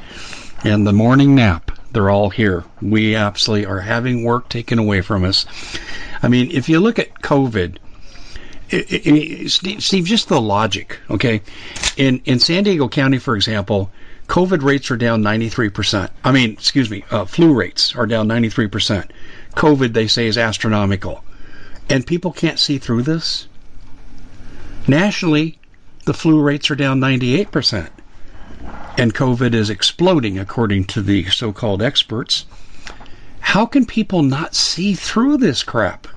and 0.63 0.85
the 0.85 0.93
morning 0.93 1.33
nap, 1.33 1.71
they're 1.91 2.09
all 2.09 2.29
here. 2.29 2.63
We 2.81 3.15
absolutely 3.15 3.65
are 3.65 3.79
having 3.79 4.23
work 4.23 4.49
taken 4.49 4.77
away 4.77 5.01
from 5.01 5.23
us. 5.23 5.45
I 6.21 6.27
mean, 6.27 6.51
if 6.51 6.69
you 6.69 6.79
look 6.79 6.99
at 6.99 7.21
COVID, 7.21 7.77
it, 8.71 9.07
it, 9.07 9.49
Steve, 9.49 9.83
Steve, 9.83 10.05
just 10.05 10.29
the 10.29 10.41
logic, 10.41 10.99
okay? 11.09 11.41
In 11.97 12.21
in 12.25 12.39
San 12.39 12.63
Diego 12.63 12.87
County, 12.87 13.17
for 13.17 13.35
example, 13.35 13.91
COVID 14.27 14.63
rates 14.63 14.89
are 14.91 14.97
down 14.97 15.21
93%. 15.21 16.09
I 16.23 16.31
mean, 16.31 16.51
excuse 16.51 16.89
me, 16.89 17.03
uh, 17.11 17.25
flu 17.25 17.53
rates 17.53 17.93
are 17.95 18.05
down 18.05 18.29
93%. 18.29 19.09
COVID, 19.55 19.91
they 19.91 20.07
say, 20.07 20.27
is 20.27 20.37
astronomical. 20.37 21.21
And 21.89 22.07
people 22.07 22.31
can't 22.31 22.57
see 22.57 22.77
through 22.77 23.01
this. 23.01 23.47
Nationally, 24.87 25.59
the 26.05 26.13
flu 26.13 26.39
rates 26.39 26.71
are 26.71 26.75
down 26.75 27.01
98%. 27.01 27.89
And 28.97 29.13
COVID 29.13 29.53
is 29.53 29.69
exploding, 29.69 30.39
according 30.39 30.85
to 30.85 31.01
the 31.01 31.25
so 31.25 31.51
called 31.51 31.81
experts. 31.81 32.45
How 33.41 33.65
can 33.65 33.85
people 33.85 34.23
not 34.23 34.55
see 34.55 34.93
through 34.93 35.37
this 35.37 35.61
crap? 35.61 36.07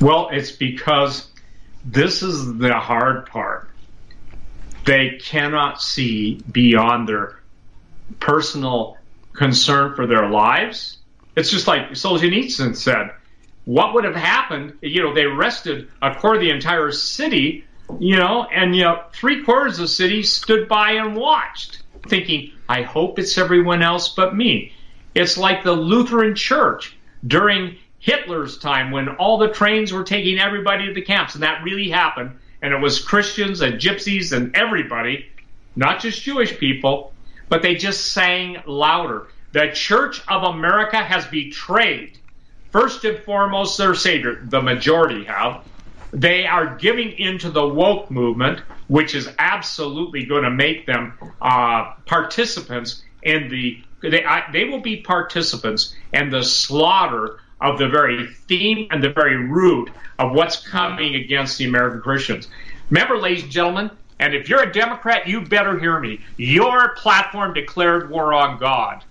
Well, 0.00 0.28
it's 0.32 0.52
because 0.52 1.28
this 1.84 2.22
is 2.22 2.56
the 2.58 2.74
hard 2.74 3.26
part 3.26 3.70
they 4.88 5.18
cannot 5.22 5.82
see 5.82 6.40
beyond 6.50 7.06
their 7.06 7.40
personal 8.20 8.96
concern 9.34 9.94
for 9.94 10.06
their 10.06 10.30
lives. 10.30 10.96
It's 11.36 11.50
just 11.50 11.66
like 11.66 11.90
Solzhenitsyn 11.90 12.74
said. 12.74 13.10
What 13.66 13.92
would 13.92 14.04
have 14.04 14.16
happened? 14.16 14.78
You 14.80 15.02
know, 15.02 15.14
they 15.14 15.24
arrested 15.24 15.88
a 16.00 16.14
quarter 16.14 16.36
of 16.36 16.40
the 16.40 16.50
entire 16.50 16.90
city, 16.90 17.66
you 17.98 18.16
know, 18.16 18.44
and 18.44 18.74
you 18.74 18.82
know, 18.82 19.02
three 19.12 19.44
quarters 19.44 19.74
of 19.74 19.82
the 19.82 19.88
city 19.88 20.22
stood 20.22 20.68
by 20.68 20.92
and 20.92 21.14
watched, 21.14 21.82
thinking, 22.08 22.52
I 22.66 22.80
hope 22.80 23.18
it's 23.18 23.36
everyone 23.36 23.82
else 23.82 24.08
but 24.08 24.34
me. 24.34 24.72
It's 25.14 25.36
like 25.36 25.64
the 25.64 25.72
Lutheran 25.72 26.34
Church 26.34 26.96
during 27.26 27.76
Hitler's 27.98 28.58
time 28.58 28.90
when 28.90 29.08
all 29.16 29.38
the 29.38 29.48
trains 29.48 29.92
were 29.92 30.04
taking 30.04 30.38
everybody 30.38 30.86
to 30.86 30.94
the 30.94 31.02
camps, 31.02 31.34
and 31.34 31.42
that 31.42 31.64
really 31.64 31.90
happened. 31.90 32.38
And 32.62 32.72
it 32.72 32.80
was 32.80 33.00
Christians 33.00 33.60
and 33.60 33.80
gypsies 33.80 34.32
and 34.32 34.56
everybody, 34.56 35.26
not 35.76 36.00
just 36.00 36.22
Jewish 36.22 36.58
people, 36.58 37.12
but 37.48 37.62
they 37.62 37.74
just 37.74 38.12
sang 38.12 38.62
louder. 38.66 39.28
The 39.52 39.70
Church 39.72 40.22
of 40.28 40.42
America 40.42 40.96
has 40.96 41.26
betrayed, 41.26 42.18
first 42.72 43.04
and 43.04 43.18
foremost, 43.24 43.78
their 43.78 43.94
Savior. 43.94 44.44
The 44.44 44.60
majority 44.60 45.24
have. 45.24 45.64
They 46.12 46.46
are 46.46 46.76
giving 46.76 47.12
into 47.12 47.50
the 47.50 47.66
woke 47.66 48.10
movement, 48.10 48.62
which 48.88 49.14
is 49.14 49.28
absolutely 49.38 50.24
going 50.24 50.44
to 50.44 50.50
make 50.50 50.86
them 50.86 51.14
uh, 51.40 51.92
participants 52.06 53.02
in 53.22 53.48
the. 53.48 53.84
They, 54.02 54.24
I, 54.24 54.50
they 54.52 54.64
will 54.64 54.80
be 54.80 55.02
participants 55.02 55.94
in 56.12 56.30
the 56.30 56.42
slaughter 56.42 57.40
of 57.60 57.78
the 57.78 57.88
very 57.88 58.26
theme 58.46 58.86
and 58.90 59.02
the 59.02 59.10
very 59.10 59.36
root 59.36 59.90
of 60.18 60.32
what's 60.32 60.66
coming 60.66 61.14
against 61.14 61.58
the 61.58 61.64
American 61.64 62.00
Christians. 62.00 62.48
Remember, 62.90 63.18
ladies 63.18 63.42
and 63.42 63.52
gentlemen, 63.52 63.90
and 64.20 64.34
if 64.34 64.48
you're 64.48 64.62
a 64.62 64.72
Democrat, 64.72 65.28
you 65.28 65.40
better 65.40 65.78
hear 65.78 66.00
me. 66.00 66.20
Your 66.36 66.94
platform 66.96 67.54
declared 67.54 68.10
war 68.10 68.32
on 68.32 68.58
God. 68.58 69.04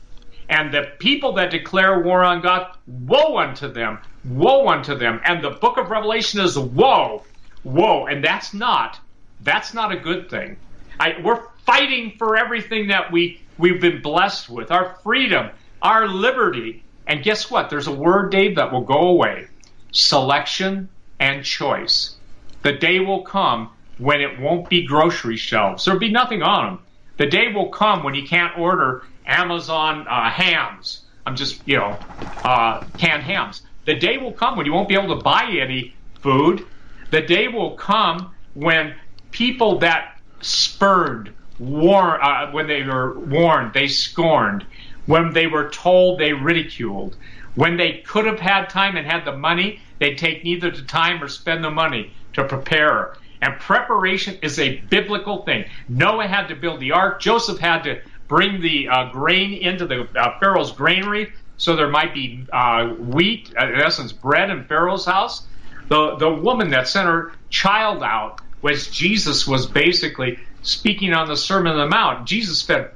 And 0.50 0.74
the 0.74 0.92
people 1.00 1.34
that 1.34 1.52
declare 1.52 2.00
war 2.00 2.24
on 2.24 2.42
God, 2.42 2.76
woe 2.88 3.38
unto 3.38 3.72
them, 3.72 4.00
woe 4.26 4.68
unto 4.68 4.96
them. 4.96 5.20
And 5.26 5.44
the 5.44 5.52
book 5.52 5.78
of 5.78 5.90
Revelation 5.90 6.40
is 6.40 6.58
woe, 6.58 7.24
woe. 7.64 8.08
And 8.08 8.24
that's 8.24 8.54
not, 8.54 9.00
that's 9.42 9.74
not 9.74 9.92
a 9.92 9.98
good 9.98 10.30
thing. 10.30 10.58
I, 11.00 11.16
we're 11.24 11.42
fighting 11.66 12.14
for 12.18 12.38
everything 12.38 12.88
that 12.88 13.12
we, 13.12 13.42
we've 13.58 13.82
been 13.82 14.02
blessed 14.02 14.50
with, 14.50 14.72
our 14.72 14.96
freedom, 15.04 15.50
our 15.82 16.08
liberty. 16.08 16.84
And 17.08 17.24
guess 17.24 17.50
what? 17.50 17.70
There's 17.70 17.88
a 17.88 17.96
word, 17.96 18.32
Dave, 18.32 18.58
that 18.58 18.72
will 18.72 18.84
go 18.84 19.08
away. 19.08 19.48
Selection 19.92 20.90
and 21.20 21.44
choice. 21.44 22.18
The 22.64 22.74
day 22.74 23.00
will 23.00 23.24
come 23.24 23.72
when 23.98 24.22
it 24.22 24.40
won't 24.40 24.70
be 24.70 24.86
grocery 24.86 25.38
shelves. 25.38 25.86
There'll 25.86 26.00
be 26.00 26.12
nothing 26.12 26.44
on 26.44 26.66
them. 26.66 26.80
The 27.18 27.28
day 27.28 27.52
will 27.54 27.70
come 27.70 28.04
when 28.04 28.14
you 28.14 28.28
can't 28.28 28.58
order 28.58 29.04
Amazon 29.26 30.06
uh, 30.08 30.30
hams. 30.30 31.06
I'm 31.26 31.36
just, 31.36 31.68
you 31.68 31.78
know, 31.78 32.02
uh, 32.44 32.84
canned 32.98 33.24
hams. 33.24 33.62
The 33.86 33.96
day 33.96 34.18
will 34.18 34.34
come 34.34 34.58
when 34.58 34.66
you 34.66 34.74
won't 34.74 34.90
be 34.90 34.96
able 34.96 35.16
to 35.16 35.24
buy 35.24 35.46
any 35.60 35.96
food. 36.22 36.68
The 37.12 37.22
day 37.22 37.48
will 37.48 37.76
come 37.76 38.36
when 38.54 38.96
people 39.32 39.80
that 39.80 40.20
spurned, 40.42 41.34
war, 41.58 42.24
uh, 42.24 42.52
when 42.52 42.68
they 42.68 42.84
were 42.84 43.20
warned, 43.20 43.74
they 43.74 43.88
scorned. 43.88 44.66
When 45.08 45.34
they 45.34 45.48
were 45.48 45.70
told, 45.70 46.20
they 46.20 46.34
ridiculed. 46.34 47.18
When 47.56 47.76
they 47.76 48.04
could 48.06 48.26
have 48.26 48.40
had 48.40 48.70
time 48.70 48.96
and 48.96 49.08
had 49.08 49.26
the 49.26 49.36
money, 49.36 49.82
they 50.00 50.14
take 50.14 50.44
neither 50.44 50.70
the 50.70 50.84
time 50.84 51.24
or 51.24 51.28
spend 51.28 51.64
the 51.64 51.72
money 51.72 52.14
to 52.34 52.44
prepare. 52.44 53.16
And 53.42 53.60
preparation 53.60 54.38
is 54.44 54.60
a 54.60 54.78
biblical 54.90 55.44
thing. 55.44 55.66
Noah 55.90 56.28
had 56.28 56.48
to 56.50 56.56
build 56.56 56.80
the 56.80 56.92
ark. 56.92 57.20
Joseph 57.20 57.58
had 57.58 57.84
to 57.84 58.00
bring 58.28 58.62
the 58.62 58.88
uh, 58.90 59.12
grain 59.12 59.54
into 59.54 59.88
the 59.88 60.08
uh, 60.16 60.38
Pharaoh's 60.40 60.72
granary 60.72 61.32
so 61.58 61.76
there 61.76 61.90
might 61.90 62.14
be 62.14 62.46
uh, 62.54 62.88
wheat, 62.88 63.52
uh, 63.60 63.68
in 63.68 63.82
essence, 63.82 64.14
bread 64.14 64.50
in 64.50 64.64
Pharaoh's 64.66 65.06
house. 65.06 65.48
The, 65.90 66.16
the 66.18 66.30
woman 66.30 66.70
that 66.70 66.88
sent 66.88 67.08
her 67.08 67.34
child 67.50 68.04
out 68.04 68.42
was 68.62 68.90
Jesus 68.90 69.48
was 69.48 69.66
basically 69.66 70.40
speaking 70.62 71.14
on 71.14 71.28
the 71.28 71.36
Sermon 71.36 71.74
on 71.74 71.80
the 71.80 71.88
Mount. 71.88 72.28
Jesus 72.28 72.62
fed 72.62 72.92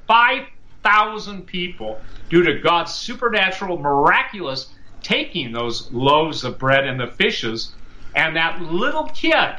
5,000 0.84 1.46
people 1.46 2.04
due 2.30 2.44
to 2.44 2.60
God's 2.62 2.94
supernatural, 2.94 3.80
miraculous 3.80 4.74
taking 5.04 5.52
those 5.52 5.90
loaves 5.92 6.44
of 6.44 6.60
bread 6.60 6.86
and 6.86 7.00
the 7.00 7.08
fishes. 7.08 7.76
And 8.16 8.36
that 8.36 8.62
little 8.62 9.10
kid 9.10 9.56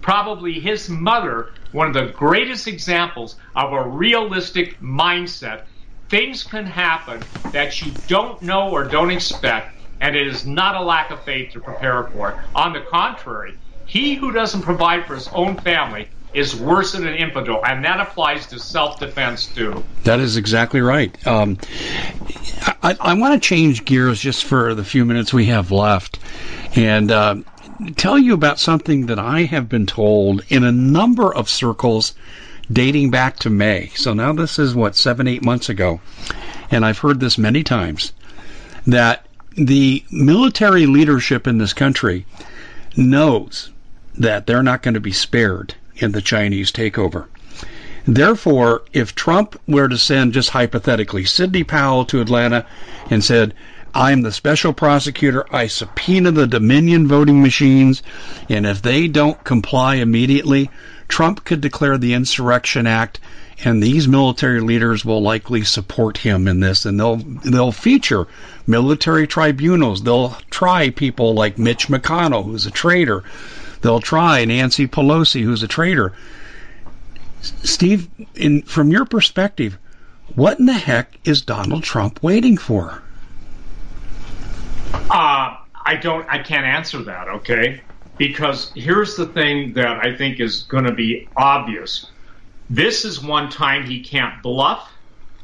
probably 0.00 0.60
his 0.60 0.88
mother, 0.88 1.50
one 1.72 1.88
of 1.88 1.94
the 1.94 2.12
greatest 2.16 2.66
examples 2.66 3.36
of 3.54 3.72
a 3.72 3.88
realistic 3.88 4.80
mindset. 4.80 5.64
Things 6.10 6.44
can 6.44 6.66
happen 6.66 7.26
that 7.52 7.82
you 7.82 7.98
don't 8.06 8.40
know 8.42 8.70
or 8.70 8.88
don't 8.88 9.10
expect, 9.10 9.74
and 10.00 10.16
it 10.16 10.26
is 10.26 10.46
not 10.46 10.76
a 10.76 10.82
lack 10.82 11.10
of 11.10 11.24
faith 11.24 11.52
to 11.52 11.60
prepare 11.60 12.08
for 12.12 12.30
it. 12.30 12.36
On 12.54 12.72
the 12.72 12.82
contrary, 12.90 13.54
he 13.84 14.14
who 14.14 14.32
doesn't 14.32 14.62
provide 14.62 15.06
for 15.06 15.14
his 15.14 15.28
own 15.32 15.58
family 15.62 16.08
is 16.34 16.54
worse 16.54 16.92
than 16.92 17.06
an 17.06 17.14
infidel, 17.14 17.64
and 17.64 17.84
that 17.84 18.00
applies 18.00 18.46
to 18.48 18.58
self-defense 18.58 19.46
too. 19.46 19.82
That 20.04 20.20
is 20.20 20.36
exactly 20.36 20.80
right. 20.80 21.26
Um, 21.26 21.58
I, 22.82 22.96
I 23.00 23.14
want 23.14 23.40
to 23.40 23.48
change 23.48 23.84
gears 23.84 24.20
just 24.20 24.44
for 24.44 24.74
the 24.74 24.84
few 24.84 25.04
minutes 25.04 25.32
we 25.32 25.46
have 25.46 25.70
left, 25.70 26.18
and 26.76 27.10
uh, 27.10 27.36
tell 27.96 28.18
you 28.18 28.34
about 28.34 28.58
something 28.58 29.06
that 29.06 29.18
I 29.18 29.44
have 29.44 29.68
been 29.68 29.86
told 29.86 30.44
in 30.48 30.64
a 30.64 30.72
number 30.72 31.34
of 31.34 31.48
circles 31.48 32.14
dating 32.70 33.10
back 33.10 33.38
to 33.38 33.50
May. 33.50 33.88
So 33.94 34.12
now 34.12 34.32
this 34.32 34.58
is 34.58 34.74
what, 34.74 34.96
seven, 34.96 35.26
eight 35.26 35.44
months 35.44 35.68
ago. 35.68 36.00
And 36.70 36.84
I've 36.84 36.98
heard 36.98 37.20
this 37.20 37.38
many 37.38 37.62
times 37.62 38.12
that 38.86 39.26
the 39.56 40.04
military 40.10 40.86
leadership 40.86 41.46
in 41.46 41.58
this 41.58 41.72
country 41.72 42.26
knows 42.96 43.70
that 44.18 44.46
they're 44.46 44.62
not 44.62 44.82
going 44.82 44.94
to 44.94 45.00
be 45.00 45.12
spared 45.12 45.74
in 45.98 46.12
the 46.12 46.22
Chinese 46.22 46.72
takeover. 46.72 47.26
Therefore, 48.06 48.82
if 48.92 49.14
Trump 49.14 49.60
were 49.66 49.88
to 49.88 49.98
send, 49.98 50.32
just 50.32 50.50
hypothetically, 50.50 51.24
Sidney 51.24 51.64
Powell 51.64 52.06
to 52.06 52.20
Atlanta 52.20 52.64
and 53.10 53.22
said, 53.22 53.52
I'm 53.94 54.22
the 54.22 54.32
special 54.32 54.72
prosecutor. 54.72 55.44
I 55.54 55.66
subpoena 55.66 56.30
the 56.30 56.46
Dominion 56.46 57.08
voting 57.08 57.42
machines, 57.42 58.02
and 58.48 58.66
if 58.66 58.80
they 58.80 59.08
don't 59.08 59.42
comply 59.44 59.96
immediately, 59.96 60.70
Trump 61.08 61.44
could 61.44 61.60
declare 61.60 61.98
the 61.98 62.14
Insurrection 62.14 62.86
Act, 62.86 63.18
and 63.64 63.82
these 63.82 64.06
military 64.06 64.60
leaders 64.60 65.04
will 65.04 65.20
likely 65.20 65.64
support 65.64 66.18
him 66.18 66.46
in 66.46 66.60
this, 66.60 66.84
and 66.86 67.00
they'll 67.00 67.16
they'll 67.16 67.72
feature 67.72 68.28
military 68.66 69.26
tribunals. 69.26 70.02
They'll 70.02 70.36
try 70.50 70.90
people 70.90 71.34
like 71.34 71.58
Mitch 71.58 71.88
McConnell, 71.88 72.44
who's 72.44 72.66
a 72.66 72.70
traitor. 72.70 73.24
They'll 73.80 74.00
try 74.00 74.44
Nancy 74.44 74.86
Pelosi, 74.86 75.42
who's 75.42 75.62
a 75.62 75.68
traitor. 75.68 76.12
Steve, 77.40 78.08
in 78.34 78.62
from 78.62 78.90
your 78.90 79.04
perspective, 79.04 79.78
what 80.34 80.58
in 80.58 80.66
the 80.66 80.72
heck 80.72 81.14
is 81.24 81.42
Donald 81.42 81.84
Trump 81.84 82.22
waiting 82.22 82.56
for? 82.56 83.02
Uh, 84.92 85.56
I 85.84 85.98
don't. 86.00 86.26
I 86.28 86.38
can't 86.38 86.66
answer 86.66 87.02
that. 87.02 87.28
Okay, 87.28 87.80
because 88.16 88.72
here's 88.74 89.16
the 89.16 89.26
thing 89.26 89.72
that 89.74 90.04
I 90.04 90.16
think 90.16 90.40
is 90.40 90.62
going 90.62 90.84
to 90.84 90.92
be 90.92 91.28
obvious. 91.36 92.06
This 92.68 93.04
is 93.04 93.22
one 93.22 93.48
time 93.48 93.86
he 93.86 94.00
can't 94.00 94.42
bluff. 94.42 94.90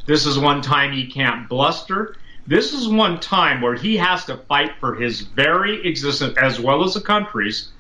This 0.06 0.26
is 0.26 0.38
one 0.38 0.60
time 0.60 0.92
he 0.92 1.06
can't 1.06 1.48
bluster. 1.48 2.16
This 2.46 2.74
is 2.74 2.88
one 2.88 3.20
time 3.20 3.62
where 3.62 3.74
he 3.74 3.96
has 3.96 4.26
to 4.26 4.36
fight 4.36 4.72
for 4.78 4.94
his 4.94 5.22
very 5.22 5.86
existence 5.86 6.36
as 6.36 6.60
well 6.60 6.84
as 6.84 6.92
the 6.92 7.00
country's. 7.00 7.70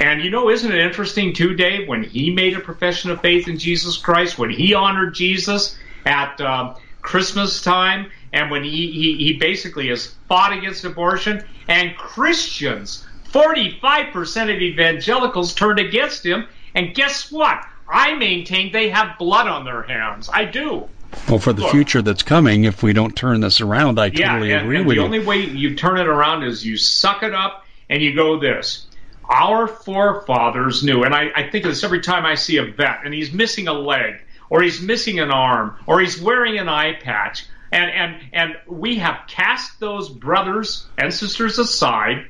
And 0.00 0.22
you 0.22 0.30
know, 0.30 0.48
isn't 0.48 0.72
it 0.72 0.78
interesting 0.78 1.34
too, 1.34 1.54
Dave, 1.54 1.86
when 1.86 2.02
he 2.02 2.30
made 2.30 2.56
a 2.56 2.60
profession 2.60 3.10
of 3.10 3.20
faith 3.20 3.46
in 3.48 3.58
Jesus 3.58 3.98
Christ, 3.98 4.38
when 4.38 4.48
he 4.48 4.72
honored 4.72 5.14
Jesus 5.14 5.78
at 6.06 6.40
uh, 6.40 6.74
Christmas 7.02 7.60
time, 7.60 8.10
and 8.32 8.50
when 8.50 8.64
he, 8.64 8.90
he, 8.90 9.16
he 9.16 9.32
basically 9.34 9.88
has 9.88 10.14
fought 10.26 10.54
against 10.54 10.86
abortion, 10.86 11.44
and 11.68 11.94
Christians, 11.98 13.06
45% 13.30 14.42
of 14.44 14.62
evangelicals 14.62 15.54
turned 15.54 15.78
against 15.78 16.24
him, 16.24 16.46
and 16.74 16.94
guess 16.94 17.30
what? 17.30 17.62
I 17.86 18.14
maintain 18.14 18.72
they 18.72 18.88
have 18.88 19.18
blood 19.18 19.48
on 19.48 19.66
their 19.66 19.82
hands. 19.82 20.30
I 20.32 20.46
do. 20.46 20.88
Well, 21.28 21.40
for 21.40 21.52
the 21.52 21.62
Look, 21.62 21.72
future 21.72 22.00
that's 22.00 22.22
coming, 22.22 22.64
if 22.64 22.82
we 22.82 22.94
don't 22.94 23.14
turn 23.14 23.40
this 23.40 23.60
around, 23.60 23.98
I 23.98 24.06
yeah, 24.06 24.28
totally 24.32 24.52
and, 24.52 24.62
agree 24.62 24.76
and 24.78 24.86
with 24.86 24.96
the 24.96 25.02
you. 25.02 25.08
The 25.08 25.16
only 25.16 25.26
way 25.26 25.44
you 25.44 25.74
turn 25.74 25.98
it 25.98 26.06
around 26.06 26.44
is 26.44 26.64
you 26.64 26.78
suck 26.78 27.22
it 27.22 27.34
up 27.34 27.66
and 27.90 28.00
you 28.00 28.14
go 28.14 28.38
this. 28.38 28.86
Our 29.30 29.68
forefathers 29.68 30.82
knew, 30.82 31.04
and 31.04 31.14
I, 31.14 31.30
I 31.36 31.50
think 31.50 31.64
of 31.64 31.70
this 31.70 31.84
every 31.84 32.00
time 32.00 32.26
I 32.26 32.34
see 32.34 32.56
a 32.56 32.64
vet 32.64 33.04
and 33.04 33.14
he's 33.14 33.32
missing 33.32 33.68
a 33.68 33.72
leg, 33.72 34.20
or 34.50 34.60
he's 34.60 34.82
missing 34.82 35.20
an 35.20 35.30
arm, 35.30 35.76
or 35.86 36.00
he's 36.00 36.20
wearing 36.20 36.58
an 36.58 36.68
eye 36.68 36.94
patch. 36.94 37.46
And, 37.70 37.90
and, 37.92 38.22
and 38.32 38.56
we 38.66 38.96
have 38.96 39.20
cast 39.28 39.78
those 39.78 40.08
brothers 40.08 40.86
and 40.98 41.14
sisters 41.14 41.60
aside. 41.60 42.26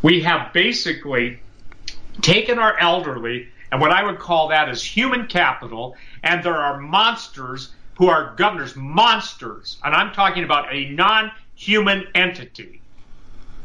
We 0.00 0.22
have 0.22 0.54
basically 0.54 1.40
taken 2.22 2.58
our 2.58 2.78
elderly, 2.78 3.48
and 3.70 3.78
what 3.78 3.90
I 3.90 4.02
would 4.02 4.18
call 4.18 4.48
that 4.48 4.70
is 4.70 4.82
human 4.82 5.26
capital, 5.26 5.96
and 6.22 6.42
there 6.42 6.56
are 6.56 6.80
monsters 6.80 7.74
who 7.96 8.08
are 8.08 8.34
governors, 8.36 8.74
monsters, 8.74 9.76
and 9.84 9.94
I'm 9.94 10.14
talking 10.14 10.44
about 10.44 10.72
a 10.72 10.88
non 10.88 11.30
human 11.54 12.06
entity 12.14 12.81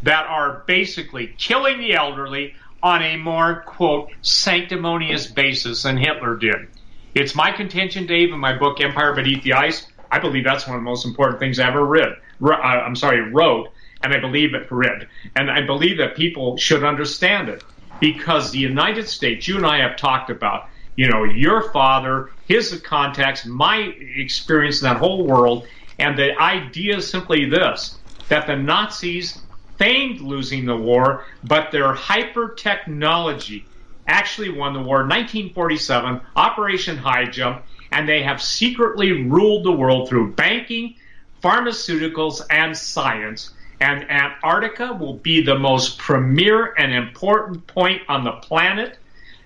that 0.04 0.28
are 0.28 0.64
basically 0.68 1.34
killing 1.38 1.80
the 1.80 1.94
elderly 1.94 2.54
on 2.84 3.02
a 3.02 3.18
more, 3.18 3.64
quote, 3.66 4.12
sanctimonious 4.22 5.28
basis 5.28 5.84
than 5.84 5.98
Hitler 5.98 6.36
did. 6.36 6.68
It's 7.16 7.34
my 7.34 7.52
contention, 7.52 8.06
Dave, 8.06 8.32
in 8.32 8.40
my 8.40 8.58
book 8.58 8.80
Empire 8.80 9.14
Beneath 9.14 9.44
the 9.44 9.54
Ice, 9.54 9.88
I 10.12 10.20
believe 10.20 10.44
that's 10.44 10.68
one 10.68 10.76
of 10.76 10.82
the 10.82 10.90
most 10.90 11.06
important 11.06 11.40
things 11.40 11.60
I 11.60 11.68
ever 11.68 11.84
read. 11.84 12.16
Uh, 12.42 12.54
I'm 12.54 12.96
sorry, 12.96 13.32
wrote, 13.32 13.70
and 14.04 14.14
I 14.14 14.20
believe 14.20 14.54
it 14.54 14.72
read. 14.72 15.08
And 15.36 15.50
I 15.50 15.62
believe 15.62 15.98
that 15.98 16.16
people 16.16 16.58
should 16.58 16.84
understand 16.84 17.50
it 17.50 17.64
because 18.00 18.52
the 18.52 18.60
United 18.60 19.10
States, 19.10 19.48
you 19.48 19.58
and 19.58 19.66
I 19.66 19.80
have 19.80 19.98
talked 19.98 20.30
about, 20.30 20.70
you 20.96 21.10
know, 21.10 21.24
your 21.24 21.72
father, 21.72 22.30
his 22.48 22.80
contacts, 22.82 23.46
my 23.46 23.94
experience 24.16 24.82
in 24.82 24.88
that 24.88 24.98
whole 24.98 25.26
world, 25.26 25.68
and 26.00 26.18
the 26.18 26.40
idea 26.40 26.98
is 26.98 27.10
simply 27.10 27.50
this 27.50 27.98
that 28.30 28.46
the 28.46 28.56
Nazis 28.56 29.42
feigned 29.78 30.22
losing 30.22 30.66
the 30.66 30.76
war, 30.76 31.26
but 31.44 31.72
their 31.72 31.94
hyper 31.94 32.50
technology 32.50 33.66
actually 34.08 34.50
won 34.50 34.74
the 34.74 34.80
war. 34.80 35.00
1947, 35.00 36.22
Operation 36.36 36.98
High 36.98 37.26
Jump, 37.26 37.64
and 37.92 38.08
they 38.08 38.24
have 38.24 38.42
secretly 38.42 39.24
ruled 39.24 39.66
the 39.66 39.72
world 39.72 40.10
through 40.10 40.34
banking, 40.34 40.96
pharmaceuticals, 41.44 42.42
and 42.50 42.76
science. 42.76 43.54
And 43.80 44.10
Antarctica 44.10 44.94
will 44.94 45.16
be 45.16 45.42
the 45.42 45.58
most 45.58 45.98
premier 45.98 46.74
and 46.78 46.94
important 46.94 47.68
point 47.68 48.02
on 48.08 48.24
the 48.24 48.32
planet. 48.32 48.98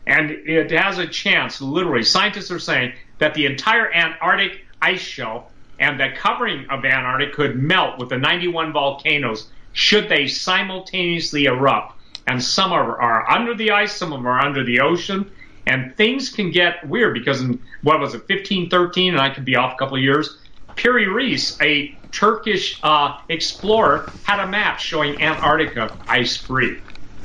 And 0.08 0.32
it 0.32 0.72
has 0.72 0.98
a 0.98 1.08
chance, 1.08 1.62
literally, 1.62 2.04
scientists 2.04 2.50
are 2.50 2.60
saying 2.60 2.94
that 3.20 3.34
the 3.34 3.46
entire 3.46 3.94
Antarctic 3.94 4.66
ice 4.82 5.02
shelf 5.02 5.52
and 5.80 6.00
the 6.00 6.10
covering 6.16 6.68
of 6.70 6.86
Antarctica 6.86 7.36
could 7.36 7.56
melt 7.56 8.00
with 8.00 8.10
the 8.10 8.18
91 8.18 8.72
volcanoes 8.72 9.50
should 9.74 10.10
they 10.10 10.28
simultaneously 10.28 11.46
erupt. 11.46 11.96
And 12.28 12.42
some 12.42 12.72
are, 12.72 13.02
are 13.02 13.30
under 13.30 13.56
the 13.56 13.72
ice, 13.72 13.96
some 13.96 14.14
of 14.14 14.20
them 14.20 14.28
are 14.28 14.40
under 14.40 14.64
the 14.64 14.82
ocean. 14.82 15.32
And 15.66 15.96
things 15.96 16.30
can 16.30 16.52
get 16.52 16.88
weird 16.88 17.14
because 17.14 17.42
in, 17.42 17.60
what 17.84 18.00
was 18.00 18.14
it, 18.14 18.28
1513, 18.30 19.14
and 19.14 19.22
I 19.22 19.30
could 19.30 19.46
be 19.46 19.56
off 19.56 19.74
a 19.74 19.78
couple 19.78 19.98
of 19.98 20.04
years, 20.04 20.38
Piri 20.76 21.08
Reis, 21.08 21.60
a 21.62 21.96
Turkish 22.12 22.80
uh, 22.84 23.18
explorer, 23.30 24.10
had 24.24 24.40
a 24.40 24.48
map 24.48 24.80
showing 24.80 25.22
Antarctica 25.22 25.96
ice 26.08 26.38
free. 26.38 26.80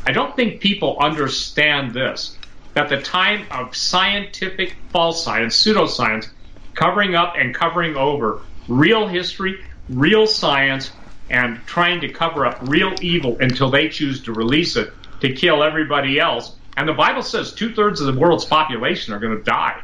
I 0.06 0.12
don't 0.12 0.36
think 0.36 0.60
people 0.60 0.98
understand 1.00 1.92
this 1.92 2.36
that 2.74 2.90
the 2.90 3.00
time 3.00 3.46
of 3.50 3.74
scientific 3.74 4.76
false 4.90 5.24
science, 5.24 5.56
pseudoscience, 5.56 6.28
covering 6.74 7.14
up 7.14 7.34
and 7.36 7.54
covering 7.54 7.96
over 7.96 8.42
real 8.68 9.08
history, 9.08 9.58
real 9.88 10.26
science, 10.26 10.90
and 11.30 11.60
trying 11.66 12.00
to 12.00 12.08
cover 12.08 12.46
up 12.46 12.58
real 12.62 12.94
evil 13.00 13.36
until 13.40 13.70
they 13.70 13.88
choose 13.88 14.22
to 14.22 14.32
release 14.32 14.76
it 14.76 14.92
to 15.20 15.32
kill 15.32 15.62
everybody 15.62 16.18
else. 16.20 16.54
And 16.76 16.88
the 16.88 16.92
Bible 16.92 17.22
says 17.22 17.52
two 17.52 17.74
thirds 17.74 18.00
of 18.00 18.12
the 18.12 18.20
world's 18.20 18.44
population 18.44 19.14
are 19.14 19.18
going 19.18 19.36
to 19.36 19.42
die. 19.42 19.80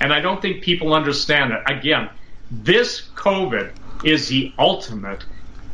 And 0.00 0.12
I 0.12 0.20
don't 0.20 0.40
think 0.40 0.62
people 0.62 0.92
understand 0.92 1.52
it. 1.52 1.60
Again, 1.66 2.10
this 2.50 3.08
COVID 3.16 3.72
is 4.04 4.28
the 4.28 4.52
ultimate, 4.58 5.24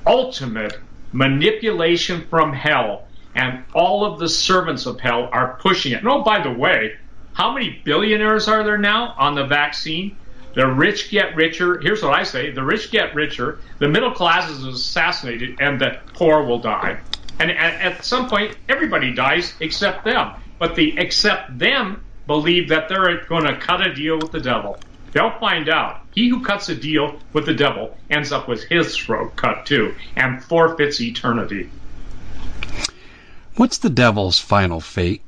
ultimate 0.07 0.79
manipulation 1.13 2.27
from 2.29 2.53
hell. 2.53 3.07
And 3.35 3.65
all 3.75 4.05
of 4.05 4.21
the 4.21 4.29
servants 4.29 4.87
of 4.87 5.01
hell 5.01 5.29
are 5.33 5.59
pushing 5.61 5.93
it. 5.93 5.99
And 5.99 6.09
oh, 6.09 6.23
by 6.23 6.43
the 6.43 6.53
way, 6.53 6.95
how 7.33 7.53
many 7.53 7.81
billionaires 7.85 8.47
are 8.47 8.63
there 8.63 8.79
now 8.79 9.15
on 9.19 9.35
the 9.35 9.45
vaccine? 9.45 10.17
The 10.55 10.67
rich 10.67 11.11
get 11.11 11.35
richer. 11.35 11.79
Here's 11.81 12.03
what 12.03 12.15
I 12.15 12.23
say 12.23 12.51
the 12.51 12.63
rich 12.63 12.91
get 12.91 13.15
richer, 13.15 13.59
the 13.79 13.89
middle 13.89 14.13
class 14.13 14.51
is 14.51 14.65
assassinated, 14.65 15.61
and 15.61 15.81
the 15.81 15.99
poor 16.15 16.45
will 16.45 16.61
die. 16.61 17.01
And 17.41 17.51
at, 17.51 17.81
at 17.81 18.05
some 18.05 18.29
point, 18.29 18.57
everybody 18.69 19.13
dies 19.13 19.55
except 19.61 20.05
them. 20.05 20.33
But 20.59 20.77
the 20.77 20.97
except 20.99 21.59
them 21.59 22.05
believe 22.27 22.69
that 22.69 22.89
they're 22.89 23.25
going 23.27 23.45
to 23.45 23.57
cut 23.59 23.87
a 23.87 23.93
deal 23.93 24.19
with 24.19 24.31
the 24.31 24.41
devil. 24.41 24.79
They'll 25.13 25.39
find 25.39 25.69
out. 25.69 26.01
He 26.13 26.29
who 26.29 26.43
cuts 26.43 26.69
a 26.69 26.75
deal 26.75 27.21
with 27.33 27.47
the 27.47 27.55
devil 27.55 27.97
ends 28.11 28.33
up 28.33 28.49
with 28.49 28.65
his 28.65 28.97
throat 28.97 29.37
cut 29.37 29.67
too 29.67 29.95
and 30.17 30.43
forfeits 30.43 31.01
eternity. 31.01 31.71
What's 33.57 33.79
the 33.79 33.91
devil's 33.91 34.41
final 34.41 34.81
fate? 34.81 35.23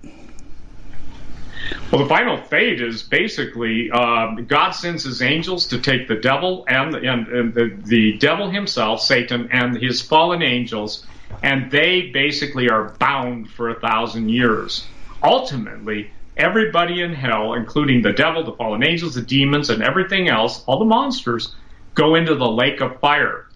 Well, 1.91 2.03
the 2.03 2.09
final 2.09 2.37
fate 2.37 2.81
is 2.81 3.03
basically 3.03 3.91
uh, 3.93 4.35
God 4.47 4.73
sends 4.73 5.05
his 5.05 5.23
angels 5.23 5.67
to 5.69 5.81
take 5.81 6.09
the 6.09 6.17
devil 6.17 6.65
and, 6.69 6.95
and, 6.95 7.29
and 7.29 7.55
the, 7.55 7.77
the 7.85 8.19
devil 8.19 8.51
himself, 8.51 9.01
Satan, 9.01 9.49
and 9.53 9.77
his 9.77 10.03
fallen 10.03 10.43
angels, 10.43 11.07
and 11.43 11.71
they 11.71 12.11
basically 12.13 12.69
are 12.69 12.91
bound 12.99 13.51
for 13.51 13.71
a 13.71 13.81
thousand 13.81 14.31
years. 14.31 14.87
Ultimately, 15.23 16.11
everybody 16.37 17.03
in 17.03 17.15
hell, 17.15 17.55
including 17.55 18.03
the 18.03 18.13
devil, 18.13 18.45
the 18.45 18.53
fallen 18.53 18.85
angels, 18.85 19.15
the 19.15 19.23
demons, 19.23 19.71
and 19.71 19.83
everything 19.83 20.29
else, 20.29 20.65
all 20.67 20.79
the 20.79 20.85
monsters, 20.85 21.55
go 21.95 22.15
into 22.15 22.35
the 22.35 22.51
lake 22.51 22.81
of 22.81 22.99
fire. 23.01 23.47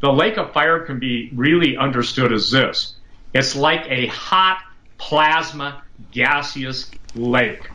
The 0.00 0.12
lake 0.12 0.36
of 0.36 0.52
fire 0.52 0.80
can 0.80 0.98
be 0.98 1.30
really 1.34 1.76
understood 1.76 2.32
as 2.32 2.50
this 2.50 2.96
it's 3.36 3.54
like 3.54 3.84
a 3.88 4.06
hot 4.06 4.58
plasma 4.98 5.82
gaseous 6.10 6.90
lake. 7.18 7.70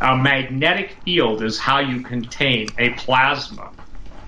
A 0.00 0.16
magnetic 0.16 1.00
field 1.04 1.42
is 1.42 1.58
how 1.58 1.80
you 1.80 2.02
contain 2.02 2.68
a 2.78 2.90
plasma. 2.90 3.72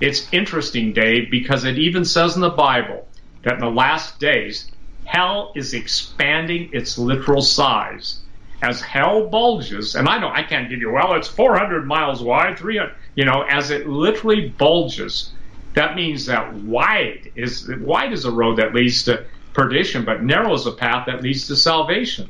It's 0.01 0.33
interesting, 0.33 0.93
Dave, 0.93 1.31
because 1.31 1.65
it 1.65 1.79
even 1.79 2.05
says 2.05 2.35
in 2.35 2.41
the 2.41 2.51
Bible 2.51 3.07
that 3.45 3.55
in 3.55 3.61
the 3.61 3.71
last 3.71 4.19
days, 4.19 4.71
hell 5.05 5.53
is 5.55 5.75
expanding 5.75 6.71
its 6.73 6.99
literal 6.99 7.43
size. 7.43 8.25
As 8.63 8.81
hell 8.83 9.29
bulges, 9.29 9.95
and 9.95 10.09
I 10.09 10.19
know 10.19 10.31
I 10.33 10.43
can't 10.43 10.69
give 10.69 10.81
you, 10.81 10.93
well, 10.93 11.15
it's 11.15 11.29
400 11.29 11.87
miles 11.87 12.23
wide, 12.23 12.59
300, 12.59 12.95
you 13.15 13.25
know, 13.25 13.43
as 13.49 13.71
it 13.71 13.87
literally 13.87 14.51
bulges, 14.51 15.35
that 15.75 15.95
means 15.95 16.27
that 16.27 16.53
wide 16.55 17.31
is 17.37 17.71
wide 17.81 18.13
is 18.13 18.25
a 18.25 18.31
road 18.31 18.59
that 18.59 18.75
leads 18.75 19.05
to 19.05 19.25
perdition, 19.55 20.05
but 20.05 20.23
narrow 20.23 20.53
is 20.53 20.67
a 20.67 20.73
path 20.73 21.07
that 21.07 21.23
leads 21.23 21.47
to 21.47 21.57
salvation. 21.57 22.29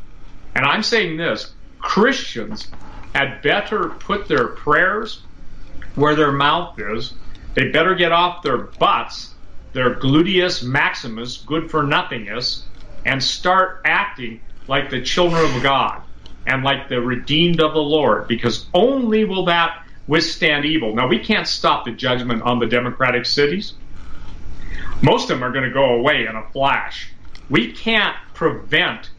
And 0.55 0.65
I'm 0.65 0.83
saying 0.83 1.17
this 1.17 1.55
Christians 1.81 2.69
had 3.15 3.43
better 3.43 3.91
put 4.01 4.29
their 4.29 4.49
prayers 4.49 5.23
where 5.95 6.15
their 6.15 6.33
mouth 6.33 6.79
is. 6.79 7.15
They 7.55 7.71
better 7.71 7.95
get 7.95 8.13
off 8.13 8.43
their 8.43 8.59
butts, 8.59 9.35
their 9.73 9.97
gluteus 9.97 10.63
maximus, 10.63 11.39
good 11.39 11.71
for 11.71 11.83
nothingness, 11.83 12.65
and 13.05 13.23
start 13.23 13.81
acting 13.85 14.41
like 14.69 14.91
the 14.91 15.03
children 15.03 15.45
of 15.45 15.63
God 15.63 16.03
and 16.47 16.63
like 16.63 16.89
the 16.89 17.01
redeemed 17.01 17.61
of 17.61 17.73
the 17.75 17.81
Lord, 17.81 18.29
because 18.29 18.67
only 18.73 19.25
will 19.25 19.45
that 19.47 19.85
withstand 20.07 20.65
evil. 20.65 20.95
Now, 20.95 21.07
we 21.07 21.19
can't 21.19 21.47
stop 21.47 21.85
the 21.85 21.93
judgment 21.93 22.43
on 22.43 22.59
the 22.59 22.67
democratic 22.67 23.27
cities. 23.27 23.75
Most 25.03 25.25
of 25.25 25.29
them 25.39 25.45
are 25.45 25.53
going 25.53 25.65
to 25.65 25.73
go 25.73 25.95
away 25.95 26.27
in 26.27 26.37
a 26.37 26.49
flash. 26.53 27.13
We 27.49 27.73
can't 27.73 28.17
prevent 28.35 29.11